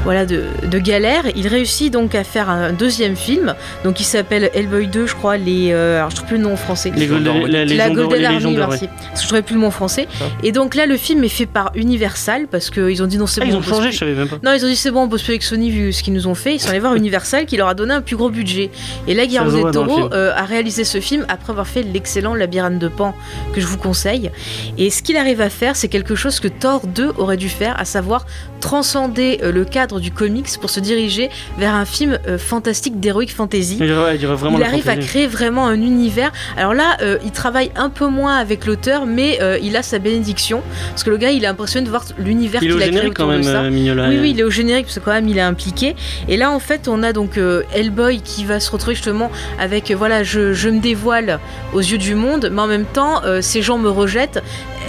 voilà 0.05 0.25
de, 0.25 0.43
de 0.71 0.79
galères, 0.79 1.23
il 1.35 1.47
réussit 1.47 1.91
donc 1.91 2.15
à 2.15 2.23
faire 2.23 2.49
un 2.49 2.71
deuxième 2.71 3.15
film, 3.17 3.53
donc 3.83 3.99
il 3.99 4.03
s'appelle 4.05 4.49
Hellboy 4.53 4.87
2, 4.87 5.07
je 5.07 5.15
crois. 5.15 5.35
Les, 5.37 5.71
euh, 5.73 5.97
alors 5.97 6.11
je 6.11 6.15
trouve 6.15 6.27
plus 6.29 6.37
le 6.37 6.43
nom 6.43 6.53
en 6.53 6.57
français. 6.57 6.91
Les 6.95 7.07
Golden, 7.07 7.23
Dorées. 7.39 7.51
la 7.51 7.59
la 7.59 7.65
Légion 7.65 7.93
dorée, 7.93 8.07
Golden 8.07 8.19
les 8.19 8.45
Army, 8.45 8.55
merci. 8.55 8.87
Parce 8.87 9.11
que 9.15 9.21
je 9.21 9.25
trouvais 9.27 9.41
plus 9.41 9.55
le 9.55 9.61
mot 9.61 9.67
en 9.67 9.71
français. 9.71 10.07
Ah. 10.21 10.25
Et 10.43 10.51
donc 10.51 10.75
là, 10.75 10.85
le 10.85 10.95
film 10.95 11.23
est 11.23 11.29
fait 11.29 11.45
par 11.47 11.71
Universal 11.75 12.47
parce 12.49 12.69
qu'ils 12.69 13.01
ont 13.03 13.07
dit 13.07 13.17
non, 13.17 13.25
c'est 13.27 13.41
Ah, 13.41 13.45
bon. 13.45 13.51
ils 13.51 13.55
on 13.55 13.59
ont 13.59 13.63
changé, 13.63 13.81
plus. 13.89 13.93
je 13.93 13.97
savais 13.97 14.13
même 14.13 14.27
pas. 14.27 14.37
Non, 14.43 14.53
ils 14.55 14.63
ont 14.63 14.67
dit 14.67 14.75
c'est 14.75 14.91
bon, 14.91 15.01
on 15.03 15.07
bosse 15.07 15.23
plus 15.23 15.31
avec 15.31 15.43
Sony 15.43 15.71
vu 15.71 15.91
ce 15.91 16.03
qu'ils 16.03 16.13
nous 16.13 16.27
ont 16.27 16.35
fait. 16.35 16.53
Ils 16.55 16.59
sont 16.59 16.69
allés 16.69 16.79
voir 16.79 16.93
Universal 16.95 17.45
qui 17.45 17.57
leur 17.57 17.67
a 17.67 17.73
donné 17.73 17.93
un 17.95 18.01
plus 18.01 18.15
gros 18.15 18.29
budget. 18.29 18.69
Et 19.07 19.13
là, 19.15 19.25
Guillermo 19.25 19.49
se 19.51 19.55
del 19.63 19.71
Toro 19.71 19.95
film. 19.95 20.09
euh, 20.13 20.31
a 20.35 20.43
réalisé 20.45 20.83
ce 20.83 20.99
film 21.01 21.25
après 21.29 21.51
avoir 21.51 21.67
fait 21.67 21.81
l'excellent 21.83 22.35
Labyrinthe 22.35 22.77
de 22.79 22.87
Pan 22.87 23.15
que 23.53 23.59
je 23.61 23.65
vous 23.65 23.77
conseille. 23.77 24.29
Et 24.77 24.89
ce 24.91 25.01
qu'il 25.01 25.17
arrive 25.17 25.41
à 25.41 25.49
faire, 25.49 25.75
c'est 25.75 25.87
quelque 25.87 26.13
chose 26.15 26.39
que 26.39 26.47
Thor 26.47 26.85
2 26.85 27.13
aurait 27.17 27.37
dû 27.37 27.49
faire, 27.49 27.79
à 27.79 27.85
savoir 27.85 28.25
transcender 28.61 29.39
euh, 29.43 29.51
le 29.51 29.63
cadre 29.65 29.94
du 29.99 30.11
comics 30.11 30.47
pour 30.59 30.69
se 30.69 30.79
diriger 30.79 31.29
vers 31.57 31.73
un 31.73 31.85
film 31.85 32.19
euh, 32.27 32.37
fantastique 32.37 32.99
d'heroic 32.99 33.27
fantasy. 33.27 33.77
Il 33.81 34.63
arrive 34.63 34.89
à 34.89 34.97
créer 34.97 35.27
vraiment 35.27 35.67
un 35.67 35.81
univers. 35.81 36.31
Alors 36.57 36.73
là, 36.73 36.97
euh, 37.01 37.17
il 37.23 37.31
travaille 37.31 37.71
un 37.75 37.89
peu 37.89 38.07
moins 38.07 38.35
avec 38.35 38.65
l'auteur, 38.65 39.05
mais 39.05 39.39
euh, 39.41 39.57
il 39.61 39.75
a 39.75 39.83
sa 39.83 39.99
bénédiction. 39.99 40.61
Parce 40.89 41.03
que 41.03 41.09
le 41.09 41.17
gars, 41.17 41.31
il 41.31 41.43
est 41.43 41.47
impressionné 41.47 41.85
de 41.85 41.89
voir 41.89 42.05
l'univers 42.17 42.61
qu'il 42.61 42.71
a 42.71 42.75
créé 42.75 42.85
générique 42.87 43.13
quand 43.13 43.25
autour 43.25 43.39
de 43.39 43.43
même, 43.43 43.63
ça. 43.63 43.69
Mignola. 43.69 44.09
Oui, 44.09 44.17
oui, 44.21 44.31
il 44.31 44.39
est 44.39 44.43
au 44.43 44.49
générique 44.49 44.85
parce 44.85 44.99
que 44.99 45.03
quand 45.03 45.13
même 45.13 45.27
il 45.27 45.37
est 45.37 45.41
impliqué. 45.41 45.95
Et 46.27 46.37
là, 46.37 46.51
en 46.51 46.59
fait, 46.59 46.87
on 46.87 47.03
a 47.03 47.13
donc 47.13 47.39
Hellboy 47.73 48.21
qui 48.21 48.45
va 48.45 48.59
se 48.59 48.71
retrouver 48.71 48.95
justement 48.95 49.31
avec 49.59 49.91
voilà, 49.91 50.23
je, 50.23 50.53
je 50.53 50.69
me 50.69 50.79
dévoile 50.79 51.39
aux 51.73 51.79
yeux 51.79 51.97
du 51.97 52.15
monde, 52.15 52.49
mais 52.51 52.61
en 52.61 52.67
même 52.67 52.85
temps, 52.85 53.21
ces 53.41 53.61
gens 53.61 53.77
me 53.77 53.89
rejettent. 53.89 54.41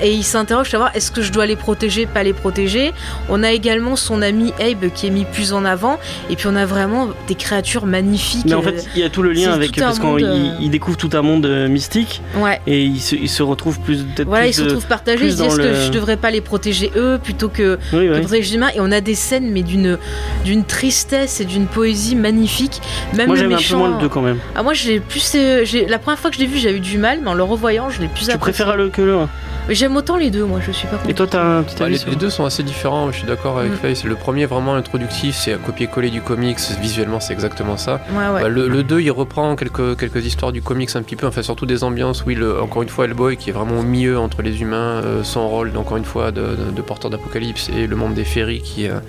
Et 0.02 0.12
il 0.12 0.22
s'interroge 0.24 0.70
savoir 0.70 0.90
est-ce 0.94 1.10
que 1.10 1.22
je 1.22 1.32
dois 1.32 1.46
les 1.46 1.56
protéger, 1.56 2.06
pas 2.06 2.22
les 2.22 2.32
protéger? 2.32 2.92
On 3.28 3.42
a 3.42 3.52
également 3.52 3.96
son 3.96 4.22
ami 4.22 4.52
Abe 4.60 4.90
qui 4.94 5.06
est 5.06 5.10
mis 5.10 5.24
plus 5.24 5.52
en 5.52 5.64
avant. 5.64 5.98
Et 6.30 6.36
puis 6.36 6.46
on 6.48 6.56
a 6.56 6.66
vraiment 6.66 7.08
des 7.28 7.34
créatures 7.34 7.86
magnifiques. 7.86 8.44
Mais 8.46 8.54
en 8.54 8.60
euh, 8.60 8.62
fait, 8.62 8.86
il 8.94 9.00
y 9.00 9.04
a 9.04 9.10
tout 9.10 9.22
le 9.22 9.32
lien 9.32 9.52
avec. 9.52 9.76
Parce 9.78 9.98
qu'il 9.98 10.24
euh, 10.24 10.50
il 10.60 10.70
découvre 10.70 10.96
tout 10.96 11.10
un 11.12 11.22
monde 11.22 11.46
euh, 11.46 11.68
mystique 11.68 12.22
ouais. 12.36 12.60
et 12.66 12.82
il 12.82 13.00
se, 13.00 13.14
il 13.14 13.28
se 13.28 13.42
retrouve 13.42 13.80
plus. 13.80 13.98
peut-être 14.04 14.28
Voilà, 14.28 14.44
plus 14.44 14.50
ils 14.50 14.54
se 14.54 14.62
retrouvent 14.62 14.86
partagés. 14.86 15.18
plus 15.18 15.26
Ils 15.28 15.36
se 15.38 15.42
disent 15.42 15.58
est-ce 15.58 15.80
que 15.80 15.86
je 15.86 15.90
devrais 15.90 16.16
pas 16.16 16.30
les 16.30 16.40
protéger 16.40 16.90
eux 16.96 17.18
plutôt 17.22 17.48
que 17.48 17.78
Oui, 17.92 18.08
oui. 18.08 18.20
protéger 18.20 18.42
les 18.42 18.54
humains? 18.54 18.70
Et 18.74 18.80
on 18.80 18.92
a 18.92 19.00
des 19.00 19.14
scènes, 19.14 19.50
mais 19.50 19.62
d'une 19.62 19.98
d'une 20.44 20.64
tristesse 20.64 21.40
et 21.40 21.44
d'une 21.44 21.66
poésie 21.66 22.16
magnifique. 22.16 22.80
Même 23.14 23.28
Moi 23.28 23.36
j'aime 23.36 23.46
un 23.46 23.50
peu 23.50 23.56
méchant. 23.56 23.78
moins 23.78 23.90
le 23.96 24.00
2 24.00 24.08
quand 24.08 24.22
même. 24.22 24.38
Ah 24.54 24.62
moi 24.62 24.72
plus 25.08 25.32
euh, 25.34 25.64
j'ai- 25.64 25.86
la 25.86 25.98
première 25.98 26.18
fois 26.18 26.30
que 26.30 26.36
je 26.36 26.40
l'ai 26.40 26.46
vu 26.46 26.58
j'ai 26.58 26.74
eu 26.74 26.80
du 26.80 26.98
mal 26.98 27.20
mais 27.22 27.28
en 27.30 27.34
le 27.34 27.42
revoyant 27.42 27.90
je 27.90 28.00
l'ai 28.00 28.08
plus 28.08 28.26
Tu 28.28 28.38
préfères 28.38 28.76
le 28.76 28.88
que 28.88 29.02
le 29.02 29.14
1 29.16 29.28
Mais 29.68 29.74
J'aime 29.74 29.96
autant 29.96 30.16
les 30.16 30.30
deux, 30.30 30.44
moi, 30.44 30.60
je 30.64 30.70
suis 30.70 30.86
pas 30.86 30.98
Et 31.08 31.14
toi, 31.14 31.26
t'as 31.26 31.42
un 31.42 31.62
petit 31.64 31.76
Bah, 31.76 31.86
avis 31.86 31.94
les, 31.94 31.98
sur- 31.98 32.10
les 32.10 32.16
deux 32.16 32.30
sont 32.30 32.44
assez 32.44 32.62
différents, 32.62 33.10
je 33.10 33.18
suis 33.18 33.26
d'accord 33.26 33.58
avec 33.58 33.72
Mm. 33.72 33.76
Faye. 33.76 33.96
C'est 33.96 34.06
Le 34.06 34.14
premier 34.14 34.42
est 34.42 34.46
vraiment 34.46 34.74
introductif, 34.74 35.34
c'est 35.36 35.52
un 35.54 35.58
copier-coller 35.58 36.10
du 36.10 36.20
comics, 36.20 36.58
visuellement 36.80 37.18
c'est 37.20 37.32
exactement 37.32 37.76
ça. 37.76 38.00
Ouais, 38.12 38.28
ouais. 38.34 38.42
Bah, 38.42 38.48
le, 38.48 38.68
le 38.68 38.82
2 38.84 39.00
il 39.00 39.10
reprend 39.10 39.56
quelques, 39.56 39.98
quelques 39.98 40.24
histoires 40.24 40.52
du 40.52 40.62
comics 40.62 40.90
un 40.94 41.02
petit 41.02 41.16
peu, 41.16 41.26
enfin 41.26 41.42
surtout 41.42 41.66
des 41.66 41.82
ambiances, 41.82 42.24
oui, 42.26 42.34
le- 42.36 42.60
encore 42.62 42.82
une 42.82 42.88
fois 42.88 43.06
Hellboy 43.06 43.36
qui 43.36 43.50
est 43.50 43.52
vraiment 43.52 43.80
au 43.80 43.82
milieu 43.82 44.18
entre 44.18 44.42
les 44.42 44.62
humains, 44.62 45.02
euh, 45.04 45.24
son 45.24 45.48
rôle 45.48 45.72
encore 45.76 45.96
une 45.96 46.04
fois 46.04 46.30
de, 46.30 46.40
de- 46.42 46.70
de 46.74 46.82
porteur 46.82 47.10
d'apocalypse 47.10 47.68
et 47.76 47.86
le 47.88 47.96
monde 47.96 48.14
des 48.14 48.24
féeries 48.24 48.62
qui, 48.62 48.86
euh, 48.88 49.00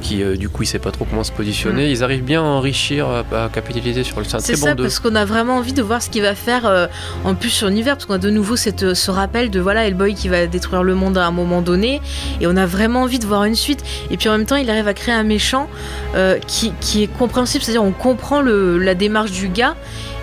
qui 0.00 0.22
euh, 0.22 0.36
du 0.36 0.48
coup 0.48 0.62
il 0.62 0.66
sait 0.66 0.78
pas 0.78 0.90
trop 0.90 1.04
comment 1.08 1.24
se 1.24 1.32
positionner. 1.32 1.90
Ils 1.90 2.04
arrivent 2.04 2.24
bien 2.24 2.42
à 2.42 2.44
enrichir, 2.46 3.06
à, 3.08 3.44
à 3.44 3.48
capitaliser 3.48 4.04
sur 4.04 4.18
le. 4.20 4.26
C'est 4.26 4.52
Mm. 4.52 4.56
Ça, 4.56 4.70
bon 4.70 4.74
2. 4.76 4.82
parce 4.84 4.98
qu'on 5.00 5.14
a 5.14 5.24
vraiment 5.24 5.56
envie 5.56 5.72
de 5.72 5.82
voir 5.82 6.02
ce 6.02 6.10
qu'il 6.10 6.22
va 6.22 6.34
faire 6.34 6.66
euh, 6.66 6.86
en 7.24 7.34
plus 7.34 7.50
sur 7.50 7.68
l'univers, 7.68 7.94
parce 7.94 8.06
qu'on 8.06 8.14
a 8.14 8.18
de 8.18 8.30
nouveau 8.30 8.56
cette, 8.56 8.82
euh, 8.82 8.94
ce 8.94 9.10
rappel 9.10 9.50
de 9.50 9.60
voilà 9.60 9.86
Hellboy 9.86 10.14
qui 10.14 10.28
va 10.28 10.46
détruire 10.46 10.82
le 10.82 10.94
monde 10.94 11.16
à 11.18 11.26
un 11.26 11.30
moment 11.30 11.62
donné, 11.62 12.00
et 12.40 12.46
on 12.46 12.56
a 12.56 12.66
vraiment 12.66 13.02
envie 13.02 13.18
de 13.18 13.26
voir 13.26 13.44
une 13.44 13.54
suite. 13.54 13.82
Et 14.10 14.16
puis 14.16 14.28
en 14.28 14.32
même 14.32 14.46
temps, 14.46 14.56
il 14.56 14.68
arrive 14.70 14.88
à 14.88 14.94
créer 14.94 15.14
un 15.14 15.22
méchant 15.22 15.68
euh, 16.14 16.38
qui, 16.46 16.72
qui 16.80 17.02
est 17.02 17.06
compréhensible, 17.08 17.64
c'est-à-dire 17.64 17.82
on 17.84 17.92
comprend 17.92 18.40
le, 18.40 18.78
la 18.78 18.94
démarche 18.94 19.30
du 19.32 19.48
gars. 19.48 19.76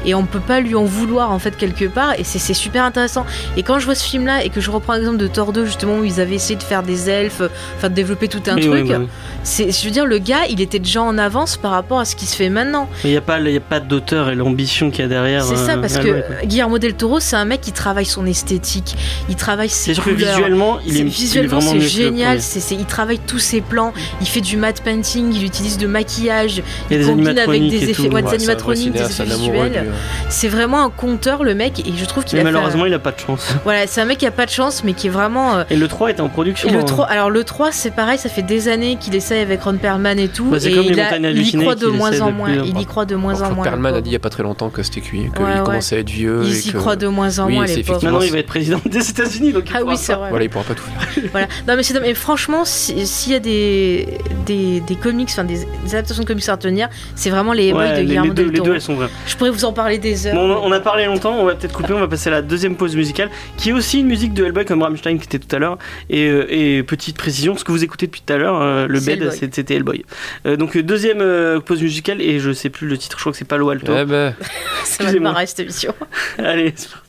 Et 0.06 0.14
on 0.16 0.26
peut 0.26 0.40
pas 0.40 0.60
lui 0.60 0.76
en 0.76 0.84
vouloir 0.84 1.32
en 1.32 1.40
fait 1.40 1.56
quelque 1.56 1.86
part 1.86 2.14
et 2.18 2.24
c'est 2.24 2.54
super 2.54 2.84
intéressant 2.84 3.26
et 3.58 3.64
quand 3.64 3.80
je 3.80 3.86
vois 3.86 3.96
ce 3.96 4.04
film 4.04 4.26
là 4.26 4.44
et 4.44 4.50
que 4.50 4.60
je 4.62 4.70
reprends 4.70 4.94
l'exemple 4.96 5.18
de 5.18 5.28
Thor 5.28 5.54
2 5.54 5.66
justement 5.66 5.98
où 6.00 6.04
ils 6.04 6.20
avaient 6.20 6.36
essayé 6.36 6.56
de 6.58 6.64
faire 6.64 6.84
des 6.84 7.10
elfes 7.10 7.42
enfin 7.78 7.90
de 7.90 7.94
développer 7.96 8.28
tout 8.28 8.42
un 8.48 8.56
truc 8.58 8.86
oui, 8.88 8.96
oui. 8.98 9.08
c'est 9.44 9.72
je 9.72 9.86
veux 9.86 9.92
dire 9.92 10.06
le 10.06 10.18
gars 10.18 10.46
il 10.50 10.60
était 10.62 10.80
déjà 10.80 11.02
en 11.02 11.18
avance 11.18 11.58
par 11.58 11.72
rapport 11.72 12.00
à 12.00 12.06
ce 12.06 12.16
qui 12.16 12.26
se 12.26 12.36
fait 12.36 12.50
maintenant 12.50 12.90
Mais 13.04 13.10
il 13.10 13.14
n'y 13.14 13.18
a 13.18 13.22
pas, 13.22 13.40
y 13.40 13.56
a 13.58 13.60
pas 13.62 13.80
d'auteur 13.80 14.30
et 14.30 14.36
l'ambition 14.36 14.92
qu'il 14.92 15.02
y 15.02 15.06
a 15.06 15.08
derrière. 15.08 15.44
c'est 15.44 15.56
ça, 15.56 15.74
euh, 15.74 15.82
parce 15.82 15.96
Hellboy, 15.96 16.22
que. 16.42 16.46
Guillermo 16.46 16.80
del 16.80 16.94
Toro, 16.96 17.20
c'est 17.20 17.36
un 17.36 17.46
mec 17.46 17.62
qui 17.62 17.72
travaille 17.72 18.06
son 18.06 18.26
esthétique, 18.26 18.96
il 19.30 19.36
travaille 19.36 19.70
ses 19.70 19.86
C'est 19.86 19.94
sûr 19.96 20.04
que 20.04 20.10
couleurs. 20.12 20.36
visuellement, 20.36 20.80
il 20.86 20.96
est, 20.96 21.00
il 21.00 21.02
est 21.02 21.10
visuellement, 21.10 21.60
vraiment 21.60 21.72
c'est 21.82 21.88
génial. 21.88 22.42
c'est 22.42 22.76
il 22.76 22.86
travaille 22.86 23.20
tous 23.20 23.40
ses 23.40 23.62
plans. 23.62 23.94
Il 24.22 24.28
fait 24.28 24.42
du 24.42 24.58
matte 24.58 24.82
painting. 24.82 25.34
Il 25.34 25.44
utilise 25.46 25.78
de 25.78 25.88
maquillage. 25.88 26.62
Il 26.92 27.00
des 27.00 27.06
combine 27.06 27.38
avec 27.38 27.62
des 27.70 27.76
et 27.86 27.90
effets- 27.92 28.10
ouais, 28.10 28.22
des 28.22 28.30
animatroniques, 28.34 28.92
des 28.94 29.02
effets 29.02 29.24
visuels. 29.26 29.93
C'est 30.30 30.48
vraiment 30.48 30.84
un 30.84 30.90
conteur, 30.90 31.44
le 31.44 31.56
mec. 31.56 31.80
Et 31.88 31.94
je 31.96 32.06
trouve 32.06 32.24
qu'il 32.24 32.38
a 32.40 32.42
fait- 32.42 32.46
malheureusement, 32.52 32.86
il 32.86 32.94
a 32.94 33.00
pas 33.00 33.12
de 33.12 33.20
chance. 33.20 33.54
Voilà, 33.64 33.88
c'est 33.88 34.02
un 34.02 34.06
mec 34.06 34.18
qui 34.18 34.26
a 34.26 34.32
pas 34.32 34.46
de 34.46 34.52
chance, 34.52 34.84
mais 34.84 34.94
qui 34.94 35.08
est 35.08 35.10
vraiment. 35.10 35.58
euh, 35.58 35.64
Et 35.70 35.76
le 35.76 35.88
3 35.88 36.12
était 36.12 36.22
en 36.22 36.30
production. 36.30 36.70
et 36.70 36.72
le 36.74 36.80
hein. 36.80 36.84
3, 36.84 37.06
alors 37.06 37.30
le 37.30 37.44
3, 37.44 37.72
c'est 37.72 37.92
pareil, 37.92 38.18
ça 38.18 38.30
fait 38.30 38.42
des 38.42 38.68
années 38.68 38.98
qu'il 39.00 39.16
essaye 39.16 39.42
avec 39.42 39.62
Ron 39.64 39.78
Perlman 39.78 40.18
et 40.20 40.28
tout, 40.28 40.46
Bah, 40.46 40.58
et 40.58 40.72
comme 40.72 40.84
les 40.84 40.90
il, 40.92 41.00
a- 41.00 41.16
il 41.18 41.22
y 41.24 41.26
hallucinées 41.26 41.64
croit 41.64 41.76
de 41.76 41.88
moins 41.88 42.20
en 42.22 42.32
moins. 42.32 42.50
Il 42.52 42.80
y 42.80 42.86
croit 42.86 43.06
de 43.06 43.16
moins 43.16 43.42
en 43.42 43.52
moins. 43.54 43.64
Perlman 43.64 43.94
a 43.96 44.02
dit 44.02 44.10
il 44.10 44.14
y 44.14 44.18
a 44.18 44.20
pas 44.20 44.30
très 44.30 44.44
longtemps 44.44 44.70
que 44.70 44.84
c'était 44.84 45.02
cuit, 45.02 45.30
qu'il 45.36 45.44
Ouais, 45.46 45.54
ouais. 45.54 45.64
commençait 45.64 45.96
à 45.98 46.00
être 46.00 46.10
vieux. 46.10 46.42
Il 46.46 46.58
y 46.68 46.72
que- 46.72 46.78
croit 46.78 46.96
de 46.96 47.08
moins 47.08 47.40
en 47.40 47.48
Oui, 47.48 47.54
moins, 47.56 47.66
les. 47.66 47.78
Maintenant, 47.78 47.94
effectivement- 47.96 48.22
il 48.22 48.32
va 48.32 48.38
être 48.40 48.48
président 48.48 48.80
des 48.86 49.10
États-Unis. 49.10 49.54
Donc 49.54 49.64
il 49.70 49.76
Ah 49.76 49.80
pourra 49.80 49.92
oui, 49.94 49.98
c'est 49.98 50.14
pas. 50.14 50.20
vrai. 50.20 50.30
Voilà, 50.30 50.46
il 50.46 50.50
pourra 50.50 50.64
pas 50.66 50.74
tout 50.76 50.84
faire. 50.84 51.24
Voilà. 51.32 51.48
Non 51.68 51.76
mais 52.02 52.14
franchement, 52.14 52.64
si- 52.66 53.06
s'il 53.08 53.34
y 53.34 53.36
a 53.36 53.40
des, 53.40 54.08
des, 54.46 54.82
des 54.82 54.96
comics, 54.96 55.30
enfin 55.32 55.44
des, 55.44 55.60
des 55.86 55.96
adaptations 55.96 56.24
de 56.24 56.28
comics 56.28 56.48
à 56.50 56.54
retenir, 56.54 56.90
c'est 57.16 57.30
vraiment 57.30 57.54
les 57.54 57.72
Ouais, 57.74 57.90
de 57.90 57.94
les, 57.96 58.00
les 58.02 58.06
Guillermo 58.08 58.34
deux, 58.34 58.50
les 58.50 58.60
deux, 58.60 58.74
elles 58.76 58.82
sont 58.82 58.96
vraies. 58.96 59.08
Je 59.28 59.36
pourrais 59.36 59.50
vous 59.52 59.66
en 59.66 59.74
parler 59.74 59.83
des 60.00 60.28
heures. 60.28 60.34
Bon, 60.36 60.42
on 60.50 60.54
a- 60.54 60.60
on 60.68 60.72
a 60.72 60.80
parlé 60.80 61.06
longtemps, 61.06 61.36
on 61.38 61.46
va 61.46 61.56
peut-être 61.56 61.74
couper, 61.74 61.94
on 61.94 62.00
va 62.00 62.08
passer 62.08 62.30
à 62.30 62.32
la 62.32 62.42
deuxième 62.42 62.76
pause 62.76 62.96
musicale, 62.96 63.30
qui 63.58 63.70
est 63.70 63.74
aussi 63.74 64.00
une 64.00 64.08
musique 64.08 64.34
de 64.34 64.44
Hellboy 64.46 64.66
comme 64.66 64.82
Rammstein 64.82 65.18
qui 65.18 65.26
était 65.26 65.40
tout 65.40 65.56
à 65.56 65.60
l'heure. 65.60 65.78
Et, 66.10 66.28
euh, 66.28 66.46
et 66.50 66.84
petite 66.84 67.18
précision, 67.18 67.56
ce 67.58 67.64
que 67.64 67.72
vous 67.72 67.84
écoutez 67.84 68.06
depuis 68.08 68.22
tout 68.26 68.34
à 68.34 68.38
l'heure, 68.38 68.62
euh, 68.62 68.88
le 68.88 69.00
bed, 69.00 69.32
c'était 69.32 69.76
Hellboy. 69.76 70.04
Euh, 70.46 70.56
donc 70.56 70.78
deuxième 70.78 71.22
euh, 71.22 71.60
pause 71.60 71.82
musicale, 71.82 72.22
et 72.22 72.40
je 72.40 72.52
sais 72.52 72.70
plus 72.70 72.88
le 72.88 72.98
titre, 72.98 73.18
je 73.18 73.24
crois 73.24 73.32
que 73.32 73.38
c'est 73.38 73.46
Palo 73.48 73.70
Alto. 73.70 73.94
Eh 73.98 74.06
ben, 74.06 74.34
ça 74.84 75.04
va 75.04 75.10
excusez-moi. 75.10 75.32
marrer 75.32 75.46
cette 75.48 75.60
émission. 75.62 75.94
Allez, 76.38 76.74
c'est 76.76 76.90
parti. 76.90 77.03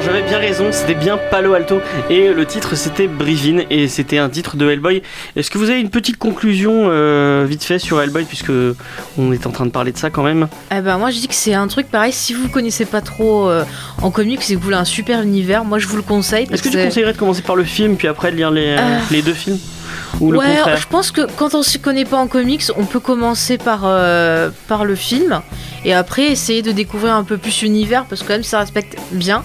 Alors 0.00 0.14
j'avais 0.14 0.26
bien 0.26 0.38
raison, 0.38 0.72
c'était 0.72 0.94
bien 0.94 1.18
Palo 1.30 1.52
Alto 1.52 1.82
et 2.08 2.32
le 2.32 2.46
titre 2.46 2.74
c'était 2.74 3.06
Brivin 3.06 3.64
et 3.68 3.86
c'était 3.86 4.16
un 4.16 4.30
titre 4.30 4.56
de 4.56 4.70
Hellboy. 4.70 5.02
Est-ce 5.36 5.50
que 5.50 5.58
vous 5.58 5.68
avez 5.68 5.78
une 5.78 5.90
petite 5.90 6.16
conclusion 6.16 6.86
euh, 6.88 7.44
vite 7.46 7.62
fait 7.62 7.78
sur 7.78 8.00
Hellboy 8.00 8.24
puisque 8.24 8.50
on 9.18 9.30
est 9.32 9.46
en 9.46 9.50
train 9.50 9.66
de 9.66 9.70
parler 9.70 9.92
de 9.92 9.98
ça 9.98 10.08
quand 10.08 10.22
même? 10.22 10.48
Eh 10.74 10.80
ben 10.80 10.96
moi 10.96 11.10
je 11.10 11.18
dis 11.18 11.28
que 11.28 11.34
c'est 11.34 11.52
un 11.52 11.66
truc 11.68 11.90
pareil. 11.90 12.14
Si 12.14 12.32
vous 12.32 12.48
connaissez 12.48 12.86
pas 12.86 13.02
trop 13.02 13.50
euh, 13.50 13.62
en 14.00 14.10
comics 14.10 14.40
et 14.48 14.54
que 14.54 14.58
vous 14.58 14.64
voulez 14.64 14.76
un 14.76 14.86
super 14.86 15.20
univers, 15.20 15.66
moi 15.66 15.78
je 15.78 15.86
vous 15.86 15.96
le 15.96 16.02
conseille. 16.02 16.46
Est-ce 16.50 16.62
que 16.62 16.70
tu 16.70 16.82
conseillerais 16.82 17.12
de 17.12 17.18
commencer 17.18 17.42
par 17.42 17.56
le 17.56 17.64
film 17.64 17.96
puis 17.96 18.08
après 18.08 18.30
de 18.30 18.36
lire 18.36 18.50
les, 18.50 18.76
Euh. 18.78 18.98
les 19.10 19.20
deux 19.20 19.34
films? 19.34 19.58
Ou 20.20 20.34
ouais, 20.34 20.56
je 20.78 20.86
pense 20.86 21.10
que 21.10 21.22
quand 21.36 21.54
on 21.54 21.62
s'y 21.62 21.78
connaît 21.78 22.06
pas 22.06 22.16
en 22.16 22.26
comics, 22.26 22.62
on 22.78 22.86
peut 22.86 23.00
commencer 23.00 23.58
par, 23.58 23.82
euh, 23.84 24.48
par 24.66 24.86
le 24.86 24.94
film 24.94 25.40
et 25.84 25.92
après 25.92 26.28
essayer 26.30 26.62
de 26.62 26.72
découvrir 26.72 27.14
un 27.14 27.24
peu 27.24 27.36
plus 27.36 27.60
l'univers 27.62 28.06
parce 28.06 28.22
que 28.22 28.28
quand 28.28 28.34
même 28.34 28.42
ça 28.44 28.60
respecte 28.60 28.96
bien. 29.12 29.42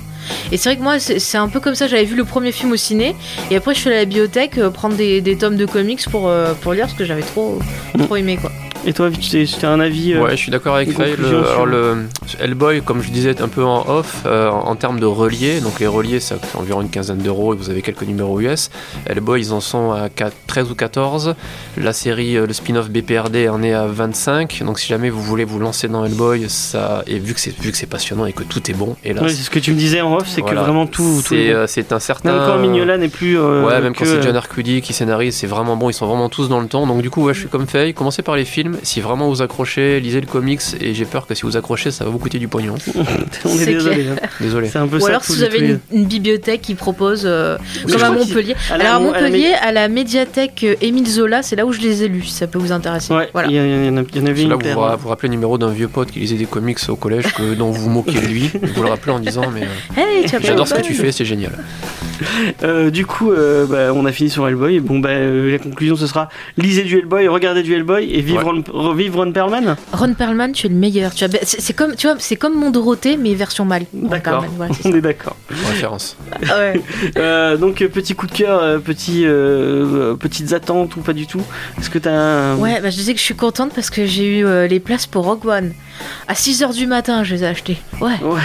Et 0.51 0.57
c'est 0.57 0.69
vrai 0.69 0.77
que 0.77 0.83
moi 0.83 0.99
c'est 0.99 1.37
un 1.37 1.47
peu 1.47 1.59
comme 1.59 1.75
ça, 1.75 1.87
j'avais 1.87 2.05
vu 2.05 2.15
le 2.15 2.25
premier 2.25 2.51
film 2.51 2.71
au 2.71 2.77
ciné 2.77 3.15
et 3.51 3.55
après 3.55 3.73
je 3.73 3.79
suis 3.79 3.89
allée 3.89 3.97
à 3.97 4.01
la 4.01 4.05
bibliothèque 4.05 4.57
euh, 4.57 4.69
prendre 4.69 4.95
des, 4.95 5.37
tomes 5.37 5.57
de 5.57 5.65
comics 5.65 6.07
pour, 6.09 6.27
euh, 6.27 6.53
pour 6.53 6.73
lire 6.73 6.85
parce 6.85 6.97
que 6.97 7.05
j'avais 7.05 7.21
trop, 7.21 7.59
trop 7.97 8.15
aimé 8.15 8.37
quoi. 8.39 8.51
Et 8.87 8.93
toi, 8.93 9.09
tu 9.09 9.47
as 9.63 9.69
un 9.69 9.79
avis 9.79 10.13
euh, 10.13 10.21
Ouais, 10.21 10.31
je 10.31 10.35
suis 10.35 10.51
d'accord 10.51 10.75
avec 10.75 10.91
Faye. 10.91 11.15
Le, 11.17 11.27
alors 11.47 11.65
le 11.65 12.03
Hellboy, 12.39 12.81
comme 12.83 13.01
je 13.01 13.09
disais 13.09 13.41
un 13.41 13.47
peu 13.47 13.63
en 13.63 13.83
off, 13.89 14.21
euh, 14.27 14.47
en, 14.49 14.67
en 14.67 14.75
termes 14.75 14.99
de 14.99 15.07
reliés, 15.07 15.59
donc 15.59 15.79
les 15.79 15.87
reliés, 15.87 16.19
ça 16.19 16.35
coûte 16.35 16.49
environ 16.55 16.81
une 16.81 16.89
quinzaine 16.89 17.17
d'euros 17.17 17.55
et 17.55 17.57
vous 17.57 17.71
avez 17.71 17.81
quelques 17.81 18.03
numéros 18.03 18.39
US. 18.41 18.69
Hellboy, 19.07 19.41
ils 19.41 19.53
en 19.53 19.59
sont 19.59 19.91
à 19.91 20.09
4 20.09 20.33
13 20.45 20.69
ou 20.71 20.75
14. 20.75 21.33
La 21.77 21.93
série, 21.93 22.37
euh, 22.37 22.45
le 22.45 22.53
spin-off 22.53 22.89
BPRD 22.89 23.49
en 23.49 23.63
est 23.63 23.73
à 23.73 23.87
25. 23.87 24.61
Donc 24.63 24.77
si 24.79 24.87
jamais 24.87 25.09
vous 25.09 25.21
voulez 25.21 25.45
vous 25.45 25.57
lancer 25.59 25.87
dans 25.87 26.05
Hellboy, 26.05 26.45
ça 26.47 27.03
et 27.07 27.17
vu 27.17 27.33
que 27.33 27.39
c'est 27.39 27.57
vu 27.59 27.71
que 27.71 27.77
c'est 27.77 27.87
passionnant 27.87 28.27
et 28.27 28.33
que 28.33 28.43
tout 28.43 28.69
est 28.69 28.73
bon, 28.75 28.95
Ouais, 29.03 29.15
c'est 29.29 29.35
ce 29.43 29.49
que 29.49 29.59
tu 29.59 29.71
me 29.71 29.77
disais 29.77 30.01
en 30.01 30.13
off, 30.15 30.27
c'est 30.27 30.41
Voilà. 30.41 30.59
que 30.61 30.65
vraiment 30.65 30.85
tout, 30.85 31.21
tout 31.23 31.29
c'est 31.29 31.51
euh, 31.51 31.65
c'est 31.65 31.91
un 31.91 31.99
certain. 31.99 32.33
Même 32.33 32.41
quand 32.45 32.59
Mignola 32.59 32.97
n'est 32.99 33.09
plus. 33.09 33.39
Ouais, 33.39 33.81
même 33.81 33.93
que, 33.93 33.99
quand 33.99 34.05
c'est 34.05 34.21
John 34.21 34.35
Arcudi 34.35 34.81
qui 34.81 34.93
scénarise, 34.93 35.35
c'est 35.35 35.47
vraiment 35.47 35.75
bon, 35.75 35.89
ils 35.89 35.93
sont 35.93 36.05
vraiment 36.05 36.29
tous 36.29 36.49
dans 36.49 36.59
le 36.59 36.67
temps. 36.67 36.85
Donc 36.85 37.01
du 37.01 37.09
coup, 37.09 37.23
ouais, 37.23 37.33
je 37.33 37.39
suis 37.39 37.49
comme 37.49 37.65
Faye, 37.65 37.95
commencez 37.95 38.21
par 38.21 38.35
les 38.35 38.45
films, 38.45 38.74
si 38.83 39.01
vraiment 39.01 39.29
vous 39.29 39.41
accrochez, 39.41 39.99
lisez 39.99 40.21
le 40.21 40.27
comics, 40.27 40.61
et 40.79 40.93
j'ai 40.93 41.05
peur 41.05 41.27
que 41.27 41.35
si 41.35 41.43
vous 41.43 41.57
accrochez, 41.57 41.91
ça 41.91 42.03
va 42.05 42.09
vous 42.09 42.17
coûter 42.19 42.39
du 42.39 42.47
pognon. 42.47 42.75
on 42.95 43.49
est 43.49 43.57
C'est 43.57 43.65
désolé. 43.73 44.07
hein. 44.09 44.15
Désolé. 44.39 44.69
C'est 44.69 44.79
un 44.79 44.87
peu 44.87 44.97
Ou 44.97 45.01
ça. 45.01 45.07
alors 45.09 45.23
si 45.23 45.33
vous 45.35 45.43
avez 45.43 45.59
une, 45.59 45.79
une 45.91 46.05
bibliothèque 46.05 46.61
qui 46.61 46.75
propose, 46.75 47.23
euh, 47.25 47.57
comme 47.91 48.03
à 48.03 48.11
Montpellier. 48.11 48.55
à 48.69 48.73
Alors 48.75 48.85
à 48.87 48.89
à 48.89 48.93
la- 48.93 48.99
Montpellier, 48.99 49.53
à 49.61 49.71
la 49.71 49.87
médiathèque 49.87 50.65
Émile 50.81 51.07
Zola, 51.07 51.43
c'est 51.43 51.55
là 51.55 51.65
où 51.65 51.71
je 51.71 51.81
les 51.81 52.03
ai 52.03 52.07
lus, 52.07 52.23
si 52.23 52.33
ça 52.33 52.47
peut 52.47 52.59
vous 52.59 52.71
intéresser. 52.71 53.13
Ouais, 53.13 53.29
Voilà. 53.33 53.49
il 53.49 53.55
y, 53.55 53.59
en 53.59 53.63
a- 53.63 53.65
il 53.65 53.85
y 53.85 53.89
en 53.89 53.97
a- 53.97 54.03
il 54.13 54.17
y 54.17 54.21
en 54.21 54.25
avait 54.25 54.35
C'est 54.35 54.41
là 54.47 54.47
une 54.47 54.53
où 54.53 54.59
vous 54.59 54.81
vous, 54.81 54.97
vous 55.03 55.09
rappelez 55.09 55.27
le 55.29 55.33
numéro 55.35 55.57
d'un 55.57 55.69
vieux 55.69 55.87
pote 55.87 56.11
qui 56.11 56.19
lisait 56.19 56.35
des 56.35 56.45
comics 56.45 56.79
au 56.89 56.95
collège 56.95 57.33
que, 57.33 57.53
dont 57.53 57.71
vous 57.71 57.83
vous 57.83 57.89
moquez 57.89 58.19
de 58.19 58.25
lui. 58.27 58.51
Vous 58.75 58.83
le 58.83 58.89
rappelez 58.89 59.11
en 59.13 59.19
disant 59.19 59.43
mais 59.53 59.61
euh, 59.63 60.01
Hey, 60.01 60.25
tu 60.25 60.35
as 60.35 60.39
pas 60.39 60.47
j'adore 60.47 60.67
ce 60.67 60.73
que 60.75 60.81
tu 60.81 60.93
fais, 60.93 61.11
c'est 61.11 61.25
génial. 61.25 61.51
Euh, 62.63 62.89
du 62.89 63.05
coup, 63.05 63.31
euh, 63.31 63.65
bah, 63.65 63.93
on 63.93 64.05
a 64.05 64.11
fini 64.11 64.29
sur 64.29 64.47
Hellboy. 64.47 64.79
Bon, 64.79 64.99
bah, 64.99 65.09
euh, 65.09 65.51
la 65.51 65.59
conclusion 65.59 65.95
ce 65.95 66.07
sera 66.07 66.29
lisez 66.57 66.83
du 66.83 66.99
Hellboy, 66.99 67.27
regardez 67.27 67.63
du 67.63 67.73
Hellboy 67.73 68.11
et 68.11 68.21
vivre 68.21 68.35
Ouais. 68.35 68.43
Ron, 68.43 68.63
revivre 68.89 69.19
Ron 69.23 69.31
Perlman. 69.31 69.75
Ron 69.93 70.13
Perlman, 70.13 70.51
tu 70.51 70.67
es 70.67 70.69
le 70.69 70.75
meilleur. 70.75 71.13
Tu 71.13 71.23
as... 71.23 71.29
c'est, 71.43 71.61
c'est 71.61 71.73
comme, 71.73 71.95
tu 71.95 72.07
vois, 72.07 72.15
c'est 72.19 72.35
comme 72.35 72.53
mon 72.55 72.69
Dorothée, 72.71 73.17
mais 73.17 73.33
version 73.33 73.65
mâle. 73.65 73.85
Ron 73.93 74.07
D'accord, 74.09 74.41
Perlman, 74.41 74.51
voilà, 74.57 74.73
c'est 74.73 74.85
on 74.87 74.91
ça. 74.91 74.97
est 74.97 75.01
d'accord. 75.01 75.35
Référence. 75.49 76.17
Ah 76.49 76.57
ouais. 76.57 76.81
Euh, 77.17 77.55
donc, 77.57 77.75
petit 77.77 78.13
coup 78.15 78.27
de 78.27 78.31
cœur, 78.31 78.81
petit, 78.81 79.25
petites 80.19 80.53
attentes 80.53 80.95
ou 80.95 81.01
pas 81.01 81.13
du 81.13 81.27
tout 81.27 81.41
Est-ce 81.79 81.89
que 81.89 81.99
t'as 81.99 82.11
un. 82.11 82.57
Ouais, 82.57 82.81
bah, 82.81 82.89
je 82.89 82.95
disais 82.95 83.13
que 83.13 83.19
je 83.19 83.23
suis 83.23 83.35
contente 83.35 83.71
parce 83.73 83.89
que 83.89 84.05
j'ai 84.05 84.39
eu 84.39 84.45
euh, 84.45 84.67
les 84.67 84.79
places 84.79 85.05
pour 85.07 85.25
Rogue 85.25 85.45
One. 85.45 85.73
À 86.27 86.33
6h 86.33 86.73
du 86.73 86.87
matin, 86.87 87.23
je 87.23 87.35
les 87.35 87.43
ai 87.43 87.47
achetées. 87.47 87.77
Ouais. 88.01 88.19
Ouais. 88.23 88.41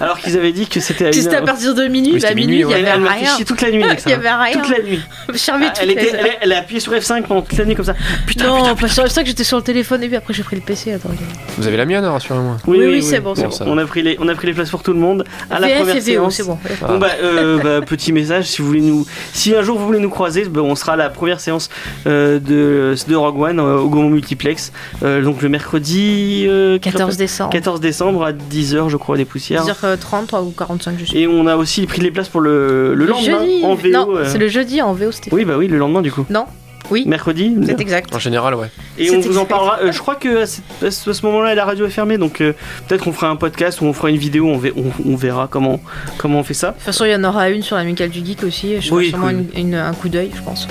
Alors 0.00 0.18
qu'ils 0.18 0.36
avaient 0.36 0.52
dit 0.52 0.66
que 0.66 0.80
c'était 0.80 1.06
à 1.06 1.12
C'était 1.12 1.36
à 1.36 1.42
partir 1.42 1.74
de 1.74 1.84
minuit, 1.84 2.14
Oui, 2.14 2.20
bah, 2.20 2.34
minuit, 2.34 2.60
il 2.60 2.68
y 2.68 2.72
Elle, 2.72 2.86
avait 2.86 2.96
elle 2.96 3.00
m'a 3.00 3.10
fait 3.10 3.18
rien. 3.20 3.36
chier 3.36 3.44
toute 3.44 3.60
la 3.60 3.70
nuit. 3.70 3.84
Il 4.06 4.10
y 4.10 4.14
avait 4.14 4.30
rien. 4.30 4.52
Toute 4.60 4.70
la 4.70 4.82
nuit. 4.82 5.00
Ah, 5.48 5.72
elle, 5.80 5.90
était, 5.90 6.12
elle, 6.14 6.30
elle 6.40 6.52
a 6.52 6.58
appuyé 6.58 6.80
sur 6.80 6.92
F5 6.92 7.22
pendant 7.22 7.42
toute 7.42 7.58
la 7.58 7.64
nuit 7.64 7.74
comme 7.74 7.84
ça. 7.84 7.94
Putain, 8.26 8.46
non, 8.46 8.58
putain, 8.60 8.74
pas 8.74 8.88
sur 8.88 9.10
ça 9.10 9.22
que 9.22 9.28
j'étais 9.28 9.44
sur 9.44 9.56
le 9.56 9.62
téléphone 9.62 10.02
et 10.02 10.08
puis 10.08 10.16
après 10.16 10.32
j'ai 10.34 10.42
pris 10.42 10.56
le 10.56 10.62
PC. 10.62 10.92
Attends, 10.92 11.10
Vous 11.58 11.66
avez 11.66 11.76
la 11.76 11.84
mienne, 11.84 12.04
rassurez-moi. 12.04 12.56
Oui, 12.66 12.78
Oui, 12.78 12.86
oui, 12.86 12.92
oui, 12.94 13.02
c'est 13.02 13.20
bon, 13.20 13.34
c'est 13.34 13.46
bon. 13.46 13.54
On 13.66 13.78
a, 13.78 13.84
pris 13.86 14.02
les, 14.02 14.16
on 14.20 14.28
a 14.28 14.34
pris 14.34 14.46
les 14.46 14.52
places 14.54 14.70
pour 14.70 14.82
tout 14.82 14.92
le 14.92 14.98
monde 14.98 15.24
à 15.50 15.60
la 15.60 15.68
première 15.68 15.96
et 15.96 16.00
VO, 16.00 16.04
séance. 16.04 16.34
c'est 16.34 16.46
bon. 16.46 16.58
Bah, 16.98 17.08
euh, 17.22 17.58
bah, 17.80 17.86
petit 17.86 18.12
message 18.12 18.44
si 18.46 18.62
vous 18.62 18.68
voulez 18.68 18.80
nous 18.80 19.06
si 19.32 19.54
un 19.54 19.62
jour 19.62 19.78
vous 19.78 19.86
voulez 19.86 20.00
nous 20.00 20.10
croiser 20.10 20.44
bah, 20.44 20.60
on 20.62 20.74
sera 20.74 20.94
à 20.94 20.96
la 20.96 21.10
première 21.10 21.40
séance 21.40 21.70
euh, 22.06 22.38
de, 22.38 23.14
Rogue 23.14 23.40
One 23.40 23.60
euh, 23.60 23.76
au 23.78 23.88
Gaumont 23.88 24.10
Multiplex 24.10 24.72
donc 25.02 25.42
le 25.42 25.48
mercredi 25.48 26.48
euh, 26.74 26.78
14 26.78 27.16
décembre. 27.16 27.50
14 27.50 27.80
décembre 27.80 28.24
à 28.24 28.32
10h 28.32 28.88
je 28.88 28.96
crois 28.96 29.16
des 29.16 29.24
poussières 29.24 29.64
10h30 29.64 30.42
ou 30.44 30.50
45 30.50 30.96
je 30.98 31.04
sais. 31.06 31.18
et 31.18 31.26
on 31.26 31.46
a 31.46 31.56
aussi 31.56 31.86
pris 31.86 32.00
les 32.00 32.10
places 32.10 32.28
pour 32.28 32.40
le, 32.40 32.94
le 32.94 33.06
lendemain 33.06 33.40
jeudi. 33.40 33.64
en 33.64 33.74
VO 33.74 33.88
Non, 33.90 34.08
euh. 34.16 34.24
c'est 34.26 34.38
le 34.38 34.48
jeudi 34.48 34.82
en 34.82 34.92
VO, 34.92 35.10
c'était. 35.12 35.32
oui 35.34 35.44
bah 35.44 35.54
oui 35.58 35.68
le 35.68 35.78
lendemain 35.78 36.02
du 36.02 36.12
coup 36.12 36.24
Non. 36.30 36.46
Oui. 36.90 37.04
mercredi 37.06 37.54
C'est 37.64 37.80
exact. 37.80 38.14
En 38.14 38.18
général, 38.18 38.54
ouais. 38.56 38.66
et 38.98 39.10
on 39.12 39.20
vous 39.20 39.38
en 39.38 39.44
parlera 39.44 39.78
euh, 39.82 39.92
je 39.92 39.98
crois 40.00 40.16
que 40.16 40.42
à, 40.42 40.46
cette- 40.46 40.64
à 40.82 40.90
ce 40.90 41.24
moment-là 41.26 41.54
la 41.54 41.64
radio 41.64 41.86
est 41.86 41.90
fermée 41.90 42.18
donc 42.18 42.40
euh, 42.40 42.52
peut-être 42.88 43.04
qu'on 43.04 43.12
fera 43.12 43.28
un 43.30 43.36
podcast 43.36 43.80
ou 43.80 43.84
on 43.86 43.92
fera 43.92 44.10
une 44.10 44.16
vidéo 44.16 44.46
on, 44.48 44.58
ve- 44.58 44.72
on- 44.76 45.10
on 45.10 45.16
verra 45.16 45.46
comment 45.50 45.80
comment 46.18 46.40
on 46.40 46.44
fait 46.44 46.54
ça 46.54 46.68
De 46.70 46.74
toute 46.74 46.82
façon, 46.82 47.04
il 47.04 47.12
y 47.12 47.14
en 47.14 47.22
aura 47.24 47.48
une 47.50 47.62
sur 47.62 47.76
l'amicale 47.76 48.10
du 48.10 48.24
geek 48.24 48.42
aussi. 48.42 48.80
Je 48.80 48.92
Oui, 48.92 49.08
ferai 49.08 49.08
sûrement 49.10 49.28
cool. 49.28 49.44
une- 49.54 49.68
une- 49.68 49.74
un 49.76 49.94
coup 49.94 50.08
d'œil, 50.08 50.32
je 50.34 50.42
pense. 50.42 50.66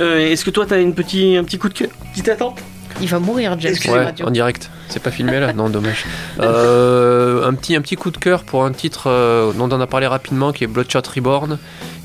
Euh, 0.00 0.18
est-ce 0.30 0.44
que 0.44 0.50
toi 0.50 0.66
t'as 0.68 0.80
une 0.80 0.94
petit, 0.94 1.36
un 1.36 1.44
petit 1.44 1.58
coup 1.58 1.68
de 1.68 1.74
cœur 1.74 1.88
petite 2.12 2.28
attente? 2.28 2.58
Il 3.02 3.08
va 3.08 3.18
mourir, 3.18 3.56
James. 3.58 3.74
Ouais, 3.86 4.04
radio. 4.04 4.26
en 4.26 4.30
direct. 4.30 4.70
C'est 4.88 5.02
pas 5.02 5.10
filmé 5.10 5.40
là 5.40 5.52
Non, 5.52 5.68
dommage. 5.68 6.04
Euh, 6.40 7.46
un, 7.46 7.54
petit, 7.54 7.74
un 7.74 7.80
petit 7.80 7.96
coup 7.96 8.10
de 8.10 8.16
cœur 8.16 8.44
pour 8.44 8.64
un 8.64 8.72
titre 8.72 9.08
euh, 9.08 9.52
dont 9.52 9.68
on 9.70 9.80
a 9.80 9.86
parlé 9.86 10.06
rapidement 10.06 10.52
qui 10.52 10.64
est 10.64 10.68
Bloodshot 10.68 11.02
Reborn, 11.14 11.58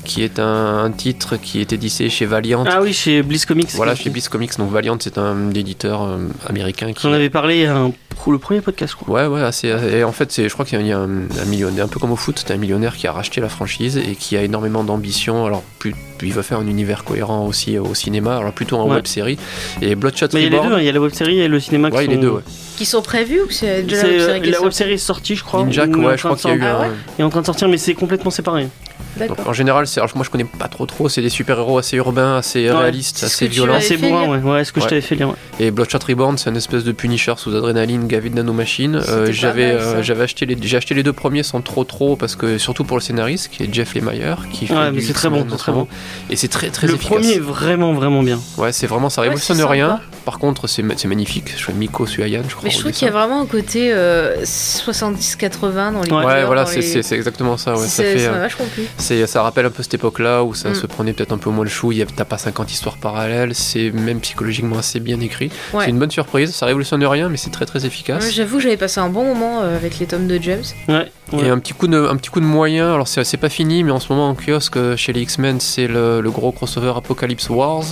qui 0.08 0.22
est 0.24 0.38
un, 0.40 0.84
un 0.84 0.90
titre 0.90 1.36
qui 1.36 1.60
est 1.60 1.72
édité 1.72 2.08
chez 2.10 2.26
Valiant. 2.26 2.64
Ah 2.66 2.80
oui, 2.82 2.92
chez 2.92 3.22
Bliss 3.22 3.46
Comics. 3.46 3.68
Voilà, 3.74 3.94
chez 3.94 4.10
Bliss 4.10 4.28
Comics. 4.28 4.56
Donc 4.58 4.70
Valiant, 4.72 4.96
c'est 4.98 5.18
un 5.18 5.50
éditeur 5.54 6.02
euh, 6.02 6.16
américain 6.48 6.92
qui. 6.92 7.02
J'en 7.02 7.12
avais 7.12 7.30
parlé 7.30 7.66
un- 7.66 7.92
pour 8.22 8.32
le 8.32 8.38
premier 8.38 8.60
podcast, 8.60 8.94
je 8.98 9.04
crois. 9.04 9.14
Ouais, 9.22 9.26
ouais, 9.28 9.42
assez. 9.46 9.68
Et 9.68 10.02
en 10.02 10.10
fait, 10.10 10.32
c'est, 10.32 10.48
je 10.48 10.52
crois 10.52 10.64
qu'il 10.64 10.84
y 10.84 10.92
a 10.92 10.98
un, 10.98 11.04
un 11.04 11.44
millionnaire, 11.46 11.84
un 11.84 11.88
peu 11.88 12.00
comme 12.00 12.10
au 12.10 12.16
foot, 12.16 12.42
c'est 12.44 12.52
un 12.52 12.56
millionnaire 12.56 12.96
qui 12.96 13.06
a 13.06 13.12
racheté 13.12 13.40
la 13.40 13.48
franchise 13.48 13.96
et 13.96 14.16
qui 14.16 14.36
a 14.36 14.42
énormément 14.42 14.82
d'ambition. 14.82 15.46
Alors, 15.46 15.62
plus, 15.78 15.94
il 16.22 16.32
veut 16.32 16.42
faire 16.42 16.58
un 16.58 16.66
univers 16.66 17.04
cohérent 17.04 17.46
aussi 17.46 17.78
au 17.78 17.94
cinéma, 17.94 18.38
alors 18.38 18.52
plutôt 18.52 18.76
en 18.78 18.88
Ouais. 18.88 18.96
web 18.96 19.06
série. 19.06 19.38
Et 19.82 19.94
Bloodshot 19.94 20.26
Mais 20.34 20.40
il 20.40 20.44
y 20.52 20.56
a 20.56 20.60
les 20.60 20.68
deux, 20.68 20.74
hein, 20.74 20.78
il 20.80 20.84
y 20.84 20.88
a 20.88 20.92
la 20.92 21.00
web 21.00 21.12
série 21.12 21.38
et 21.38 21.46
le 21.46 21.60
cinéma 21.60 21.90
qui 21.90 21.96
Ouais, 21.96 22.04
il 22.06 22.10
y 22.10 22.14
a 22.14 22.16
sont- 22.16 22.20
les 22.20 22.26
deux, 22.26 22.32
ouais. 22.34 22.42
Qui 22.76 22.84
sont 22.86 23.02
prévus 23.02 23.40
ou 23.42 23.50
c'est 23.50 23.82
la 23.82 23.96
euh, 23.96 24.26
série 24.26 24.40
qui 24.40 24.48
est 24.48 24.52
la 24.52 24.58
web 24.58 24.64
sortie 24.72 24.76
série 24.78 24.92
est 24.94 24.96
sortie, 24.98 25.36
je 25.36 25.44
crois. 25.44 25.62
Ninja, 25.64 25.84
ou 25.86 25.90
est 25.92 25.94
en 25.96 26.04
ouais, 26.08 26.16
je 26.16 26.22
crois 26.24 26.36
qu'il 26.36 26.50
y 26.50 26.52
a 26.52 26.56
eu. 26.56 26.62
Ah 26.64 26.76
un. 26.76 26.80
ouais 26.82 26.90
Il 27.18 27.22
est 27.22 27.24
en 27.24 27.30
train 27.30 27.40
de 27.40 27.46
sortir, 27.46 27.68
mais 27.68 27.76
c'est 27.78 27.94
complètement 27.94 28.30
séparé. 28.30 28.66
Donc, 29.16 29.38
en 29.46 29.52
général, 29.52 29.84
alors, 29.96 30.10
moi 30.14 30.24
je 30.24 30.30
connais 30.30 30.44
pas 30.44 30.68
trop 30.68 30.86
trop, 30.86 31.08
c'est 31.08 31.22
des 31.22 31.28
super-héros 31.28 31.78
assez 31.78 31.96
urbains, 31.96 32.36
assez 32.36 32.70
Ouais. 32.70 32.76
réalistes, 32.76 33.22
assez 33.24 33.48
violents. 33.48 33.80
fait 33.80 33.96
bourrin, 33.96 34.28
ouais. 34.28 34.38
Ouais, 34.38 34.64
ce 34.64 34.72
que 34.72 34.80
je 34.80 34.84
Ouais. 34.84 34.90
t'avais 34.90 35.00
fait 35.00 35.14
lire. 35.16 35.28
ouais. 35.30 35.34
Et 35.60 35.70
Bloodshot 35.70 35.98
Reborn, 36.06 36.38
c'est 36.38 36.50
un 36.50 36.54
espèce 36.54 36.84
de 36.84 36.92
Punisher 36.92 37.34
sous 37.36 37.54
adrénaline 37.56 38.06
gavé 38.06 38.30
de 38.30 38.36
nanomachines. 38.36 38.96
Euh, 39.08 39.28
j'avais, 39.32 39.72
euh, 39.72 40.02
j'avais 40.02 40.22
acheté 40.24 40.46
les, 40.46 40.56
j'ai 40.60 40.76
acheté 40.76 40.94
les 40.94 41.02
deux 41.02 41.12
premiers 41.12 41.42
sans 41.42 41.60
trop 41.62 41.84
trop 41.84 42.14
parce 42.16 42.36
que 42.36 42.58
surtout 42.58 42.84
pour 42.84 42.96
le 42.96 43.00
scénariste 43.02 43.48
qui 43.50 43.64
est 43.64 43.72
Jeff 43.74 43.94
Lemire 43.94 44.46
qui 44.52 44.66
fait 44.66 44.74
Ouais, 44.74 44.90
mais 44.92 45.00
c'est 45.00 45.12
très 45.14 45.28
bon, 45.30 45.44
c'est 45.48 45.52
ce 45.54 45.58
très 45.58 45.72
moment. 45.72 45.88
Et 46.30 46.36
c'est 46.36 46.48
très 46.48 46.70
très 46.70 46.86
le 46.86 46.94
efficace. 46.94 47.16
premier 47.16 47.32
est 47.34 47.38
vraiment, 47.40 47.92
vraiment 47.94 48.22
bien. 48.22 48.38
Ouais, 48.56 48.72
c'est 48.72 48.86
vraiment 48.86 49.10
ça 49.10 49.22
révolutionne 49.22 49.60
rien. 49.62 50.00
Par 50.24 50.38
contre, 50.38 50.66
c'est, 50.66 50.82
ma- 50.82 50.96
c'est 50.96 51.08
magnifique. 51.08 51.54
Je 51.56 51.64
fais 51.64 51.72
Miko 51.72 52.06
Suayan, 52.06 52.42
je 52.46 52.54
crois. 52.54 52.64
Mais 52.64 52.70
je 52.70 52.78
trouve 52.78 52.92
qu'il 52.92 53.06
y 53.06 53.08
a 53.08 53.12
vraiment 53.12 53.40
un 53.40 53.46
côté 53.46 53.90
euh, 53.92 54.36
70-80 54.44 55.92
dans 55.92 56.02
les 56.02 56.10
Ouais, 56.12 56.44
voilà, 56.44 56.66
c'est, 56.66 56.80
exactement 57.14 57.56
ça. 57.56 57.74
Ouais, 57.74 57.86
ça 57.86 58.02
fait, 58.02 58.28
ça 58.98 59.26
c'est, 59.26 59.38
rappelle 59.38 59.66
un 59.66 59.70
peu 59.70 59.82
cette 59.82 59.94
époque-là 59.94 60.44
où 60.44 60.54
ça 60.54 60.70
Mm. 60.70 60.74
se 60.74 60.86
prenait 60.86 61.12
peut-être 61.12 61.32
un 61.32 61.38
peu 61.38 61.50
moins 61.50 61.64
le 61.64 61.70
chou. 61.70 61.92
Il 61.92 61.98
y 61.98 62.02
a, 62.02 62.06
t'as 62.06 62.24
pas 62.24 62.38
50 62.38 62.70
histoires 62.72 62.96
parallèles. 62.98 63.54
C'est 63.54 63.90
même 63.90 64.20
psychologiquement 64.20 64.78
assez 64.78 65.00
bien 65.00 65.20
écrit. 65.20 65.50
Ouais. 65.72 65.84
C'est 65.84 65.90
une 65.90 65.98
bonne 65.98 66.10
surprise. 66.10 66.54
Ça 66.54 66.66
révolutionne 66.66 67.04
rien, 67.04 67.28
mais 67.28 67.36
c'est 67.36 67.50
très 67.50 67.64
très 67.66 67.86
efficace. 67.86 68.24
Ouais, 68.24 68.30
J'avoue, 68.32 68.60
j'avais 68.60 68.76
passé 68.76 69.00
un 69.00 69.08
bon 69.08 69.24
moment 69.24 69.60
euh, 69.62 69.76
avec 69.76 69.98
les 69.98 70.06
tomes 70.06 70.26
de 70.26 70.38
James. 70.42 70.62
Ouais. 70.88 71.06
ouais. 71.32 71.44
Et 71.46 71.48
un 71.48 71.58
petit 71.58 71.72
coup 71.74 71.86
de, 71.88 71.96
un 71.98 72.16
petit 72.16 72.30
coup 72.30 72.40
de 72.40 72.44
moyen, 72.44 72.92
alors 72.94 73.08
c'est 73.08 73.22
c'est 73.24 73.36
pas 73.36 73.48
fini, 73.48 73.82
mais 73.84 73.92
en 73.92 74.00
ce 74.00 74.12
moment 74.12 74.28
en 74.28 74.34
kiosque 74.34 74.76
euh, 74.76 74.96
chez 74.96 75.12
les 75.12 75.22
X-Men, 75.22 75.60
c'est 75.60 75.86
le, 75.86 76.20
le 76.20 76.30
gros 76.30 76.52
crossover 76.52 76.92
Apocalypse 76.96 77.48
Wars 77.50 77.84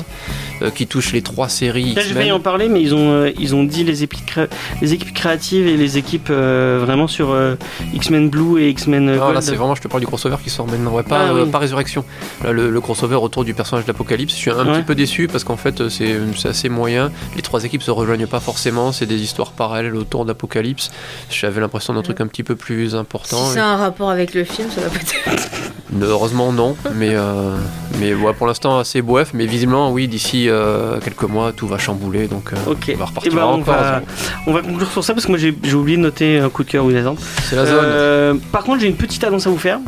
euh, 0.63 0.71
qui 0.71 0.87
touche 0.87 1.13
les 1.13 1.23
trois 1.23 1.49
séries 1.49 1.95
Là, 1.95 2.03
je 2.03 2.15
vais 2.15 2.27
y 2.29 2.33
en 2.33 2.41
parler, 2.41 2.69
mais 2.69 2.81
ils 2.83 2.95
ont, 2.95 3.11
euh, 3.13 3.31
ils 3.39 3.55
ont 3.55 3.65
dit 3.65 3.85
les 3.85 4.03
équipes, 4.03 4.41
les 4.81 4.93
équipes 4.95 5.13
créatives 5.15 5.67
et 5.67 5.77
les 5.77 5.99
équipes 5.99 6.29
euh, 6.31 6.79
vraiment 6.85 7.07
sur 7.07 7.31
euh, 7.31 7.55
X-Men 7.95 8.29
Blue 8.31 8.61
et 8.61 8.71
X-Men 8.71 9.17
Gold. 9.19 9.35
là 9.35 9.41
c'est 9.41 9.55
vraiment, 9.55 9.75
je 9.75 9.83
te 9.83 9.89
parle 9.89 10.01
du 10.01 10.07
crossover 10.07 10.37
qui 10.43 10.51
sort 10.51 10.67
maintenant, 10.67 10.95
ouais, 10.97 11.03
pas, 11.03 11.18
Ah, 11.28 11.32
euh, 11.32 11.44
oui. 11.44 11.51
pas 11.51 11.59
Résurrection. 11.59 12.05
Là, 12.44 12.53
le, 12.53 12.70
le 12.70 12.80
crossover 12.80 13.16
autour 13.16 13.44
du 13.44 13.55
personnage 13.55 13.84
d'Apocalypse, 13.86 14.32
je 14.34 14.38
suis 14.38 14.51
un 14.51 14.66
Ouais. 14.66 14.72
petit 14.78 14.82
peu 14.82 14.94
déçu 14.94 15.28
parce 15.28 15.44
qu'en 15.44 15.57
fait 15.57 15.80
euh, 15.80 15.88
c'est 15.88 16.16
c'est 16.36 16.49
assez 16.49 16.68
moyen. 16.68 17.11
Les 17.36 17.42
trois 17.42 17.64
équipes 17.64 17.82
se 17.82 17.90
rejoignent 17.90 18.26
pas 18.26 18.40
forcément, 18.40 18.92
c'est 18.92 19.07
des 19.07 19.20
histoires 19.22 19.53
parallèles 19.53 19.94
autour 19.97 20.24
d'Apocalypse. 20.24 20.90
J'avais 21.30 21.61
l'impression 21.61 21.94
d'un 21.94 22.03
truc 22.03 22.20
un 22.20 22.26
petit 22.26 22.42
peu 22.42 22.57
plus 22.57 22.94
important. 22.94 23.44
Si 23.44 23.51
et- 23.53 23.55
c'est 23.55 23.61
un 23.61 23.76
rapport 23.76 24.11
avec 24.11 24.34
le 24.34 24.44
film, 24.44 24.68
ça 24.74 24.80
va 24.82 24.88
peut-être. 24.88 25.51
Heureusement 26.03 26.53
non, 26.53 26.76
mais, 26.97 27.11
euh, 27.14 27.55
mais 28.01 28.12
ouais, 28.12 28.32
pour 28.34 28.47
l'instant 28.49 28.78
assez 28.78 29.03
bref, 29.03 29.30
mais 29.32 29.47
visiblement 29.47 29.92
oui, 29.92 30.09
d'ici 30.09 30.49
euh, 30.49 30.99
quelques 31.01 31.22
mois 31.22 31.53
tout 31.53 31.66
va 31.68 31.78
chambouler, 31.78 32.26
donc 32.26 32.53
euh, 32.53 32.57
Ok. 32.72 32.90
on 32.94 32.99
va 32.99 33.05
repartir 33.07 33.32
Eh 33.32 33.36
ben, 33.36 33.44
on, 33.47 33.59
va, 33.59 34.01
zéro. 34.01 34.07
on 34.49 34.53
va 34.53 34.62
conclure 34.62 34.90
sur 34.90 35.05
ça 35.05 35.14
parce 35.14 35.24
que 35.26 35.30
moi 35.30 35.38
j'ai 35.38 35.55
oublié 35.74 35.97
de 35.97 36.03
noter 36.03 36.38
un 36.40 36.49
coup 36.51 36.64
de 36.64 36.70
cœur 36.70 36.84
ou 36.84 36.90
une 36.90 36.97
attente. 36.97 37.18
C'est 37.44 37.57
la 37.57 37.64
zone. 37.66 37.78
Euh, 37.82 38.34
par 38.53 38.64
contre, 38.64 38.80
j'ai 38.80 38.88
une 38.88 38.97
petite 38.97 39.22
annonce 39.24 39.47
à 39.47 39.51
vous 39.51 39.59
faire. 39.59 39.78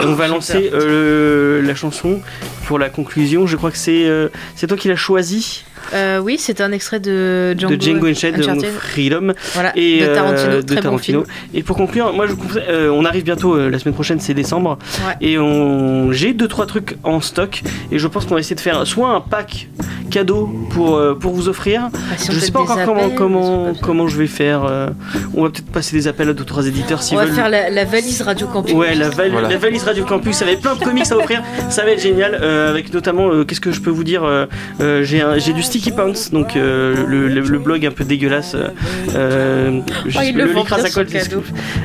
Et 0.00 0.04
on 0.04 0.14
va 0.14 0.28
lancer 0.28 0.70
euh, 0.72 1.62
la 1.62 1.74
chanson 1.74 2.20
pour 2.66 2.78
la 2.78 2.90
conclusion. 2.90 3.46
Je 3.46 3.56
crois 3.56 3.70
que 3.70 3.78
c'est 3.78 4.06
euh, 4.06 4.28
c'est 4.54 4.66
toi 4.66 4.76
qui 4.76 4.88
l'as 4.88 4.96
choisi 4.96 5.64
Euh, 5.94 6.18
oui, 6.18 6.36
c'est 6.38 6.60
un 6.60 6.72
extrait 6.72 7.00
de 7.00 7.54
Django, 7.58 7.76
de 7.76 7.80
Django 7.80 8.06
Unchained, 8.06 8.36
de. 8.40 8.66
Freedom. 8.66 9.32
Voilà, 9.54 9.72
et 9.76 10.00
de 10.00 10.06
Tarantino, 10.14 10.50
euh, 10.50 10.56
de 10.62 10.66
très 10.66 10.76
bon 10.76 10.82
Tarantino. 10.82 11.24
film. 11.24 11.34
Et 11.54 11.62
pour 11.62 11.76
conclure, 11.76 12.12
moi 12.12 12.26
je 12.26 12.32
vous 12.32 12.38
conseille- 12.38 12.62
euh, 12.68 12.90
on 12.90 13.04
arrive 13.04 13.24
bientôt 13.24 13.54
euh, 13.54 13.70
la 13.70 13.78
semaine 13.78 13.94
prochaine, 13.94 14.20
c'est 14.20 14.34
décembre, 14.34 14.78
Ouais. 15.06 15.14
et 15.20 15.38
on 15.38 16.12
j'ai 16.12 16.32
deux 16.32 16.48
trois 16.48 16.66
trucs 16.66 16.96
en 17.04 17.20
stock 17.20 17.62
et 17.92 17.98
je 17.98 18.06
pense 18.08 18.24
qu'on 18.26 18.34
va 18.34 18.40
essayer 18.40 18.56
de 18.56 18.60
faire 18.60 18.86
soit 18.86 19.10
un 19.10 19.20
pack 19.20 19.68
cadeau 20.10 20.48
pour 20.70 20.96
euh, 20.96 21.14
pour 21.14 21.32
vous 21.34 21.48
offrir. 21.48 21.88
Ah, 21.94 21.98
si 22.16 22.32
je 22.32 22.38
sais 22.38 22.52
pas 22.52 22.60
encore 22.60 22.78
comment 22.84 23.00
appels, 23.04 23.14
comment 23.16 23.72
comment 23.80 24.08
je 24.08 24.16
vais 24.16 24.26
faire. 24.26 24.64
euh, 24.64 24.88
on 25.34 25.42
va 25.42 25.50
peut-être 25.50 25.70
passer 25.70 25.96
des 25.96 26.08
appels 26.08 26.28
à 26.28 26.32
deux 26.32 26.44
trois 26.44 26.66
éditeurs 26.66 27.02
s'ils 27.02 27.16
On 27.18 27.20
va 27.20 27.26
faire 27.26 27.48
la, 27.48 27.70
la 27.70 27.84
valise 27.84 28.22
Radio 28.22 28.46
Campus. 28.46 28.74
Ouais, 28.74 28.94
la, 28.94 29.08
val- 29.08 29.30
Voilà. 29.30 29.48
la 29.48 29.56
valise 29.58 29.82
Radio 29.84 30.04
Campus, 30.04 30.36
ça 30.36 30.44
va 30.44 30.52
être 30.52 30.60
plein 30.60 30.74
de 30.74 30.82
comics 30.84 31.04
à 31.10 31.16
offrir, 31.16 31.42
ça 31.70 31.84
va 31.84 31.90
être 31.90 32.00
génial, 32.02 32.38
euh, 32.40 32.70
avec 32.70 32.92
notamment, 32.92 33.28
euh, 33.30 33.44
qu'est-ce 33.44 33.60
que 33.60 33.72
je 33.72 33.80
peux 33.80 33.90
vous 33.90 34.04
dire, 34.04 34.22
j'ai 34.80 35.22
j'ai 35.38 35.52
du 35.52 35.62
Sticky 35.76 35.90
Pants, 35.92 36.12
donc 36.32 36.56
euh, 36.56 36.94
le, 37.06 37.28
le- 37.28 37.40
le 37.42 37.58
blog 37.58 37.84
un 37.84 37.90
peu 37.90 38.04
dégueulasse, 38.04 38.54
euh, 38.54 38.68
euh, 39.14 39.80
je 40.06 40.18
Oh, 40.18 40.22
le 40.34 40.44
bien, 40.46 40.64
Sacol, 40.78 41.06
son 41.08 41.18
cadeau. 41.18 41.42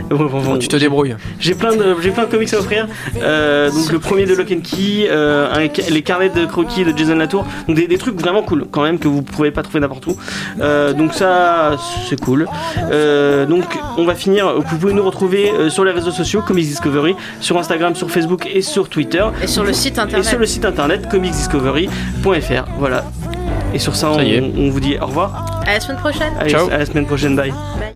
Bon, 0.10 0.16
bon, 0.18 0.26
bon, 0.28 0.42
Bon, 0.42 0.58
tu 0.58 0.68
te 0.70 0.78
débrouilles. 0.78 1.16
j'ai 1.40 1.56
plein 1.56 1.76
de 1.76 1.96
j'ai 2.02 2.12
plein 2.12 2.24
de 2.24 2.30
comics 2.32 2.54
à 2.54 2.60
offrir. 2.60 2.88
Euh, 3.22 3.70
donc 3.70 3.92
le 3.92 4.00
premier 4.00 4.26
de 4.26 4.34
Lock 4.34 4.50
and 4.52 4.62
Key, 4.64 5.08
euh, 5.10 5.52
un 5.54 5.68
les 5.90 6.02
carnets 6.04 6.30
de 6.30 6.46
croquis 6.46 6.86
de 6.86 6.98
Jason 6.98 7.16
Latour. 7.16 7.46
Donc 7.68 7.76
des, 7.76 7.88
des 7.88 7.98
trucs 7.98 8.16
vraiment 8.20 8.44
cool 8.44 8.66
quand 8.72 8.84
même 8.84 8.98
que 8.98 9.08
vous 9.10 9.22
pouvez 9.24 9.52
pas 9.52 9.62
trouver 9.62 9.82
n'importe 9.82 10.08
où. 10.08 10.16
Euh, 10.62 10.94
donc 10.94 11.14
ça 11.14 11.76
c'est 12.10 12.20
cool. 12.20 12.48
Euh, 12.92 13.46
donc 13.46 13.66
on 13.98 14.06
va 14.06 14.16
finir. 14.16 14.54
Vous 14.56 14.78
pouvez 14.78 14.94
nous 14.94 15.04
retrouver 15.04 15.52
euh, 15.52 15.70
sur 15.70 15.84
les 15.84 15.92
réseaux 15.92 16.12
sociaux 16.12 16.42
Comics 16.48 16.66
Discovery, 16.66 17.16
sur 17.42 17.58
Instagram, 17.58 17.94
sur 17.96 18.10
Facebook 18.10 18.48
et 18.54 18.62
sur 18.62 18.88
Twitter. 18.88 19.24
Et 19.44 19.48
sur 19.48 19.64
le 19.66 19.74
site 19.74 19.98
Et 19.98 20.02
internet. 20.02 20.26
sur 20.28 20.40
le 20.40 20.46
site 20.46 20.64
internet 20.66 21.10
comicsdiscovery.fr. 21.10 22.66
Voilà. 22.80 23.04
Et 23.74 23.80
sur 23.80 23.96
ça, 23.96 24.12
on 24.12 24.70
vous 24.70 24.80
dit 24.80 24.98
au 25.02 25.06
revoir. 25.06 25.62
À 25.66 25.74
la 25.74 25.80
semaine 25.80 25.98
prochaine. 26.00 26.34
Allez, 26.40 26.50
Ciao. 26.52 26.68
à 26.70 26.78
la 26.78 26.86
semaine 26.86 27.06
prochaine. 27.06 27.36
Bye. 27.36 27.52
Bye. 27.52 27.90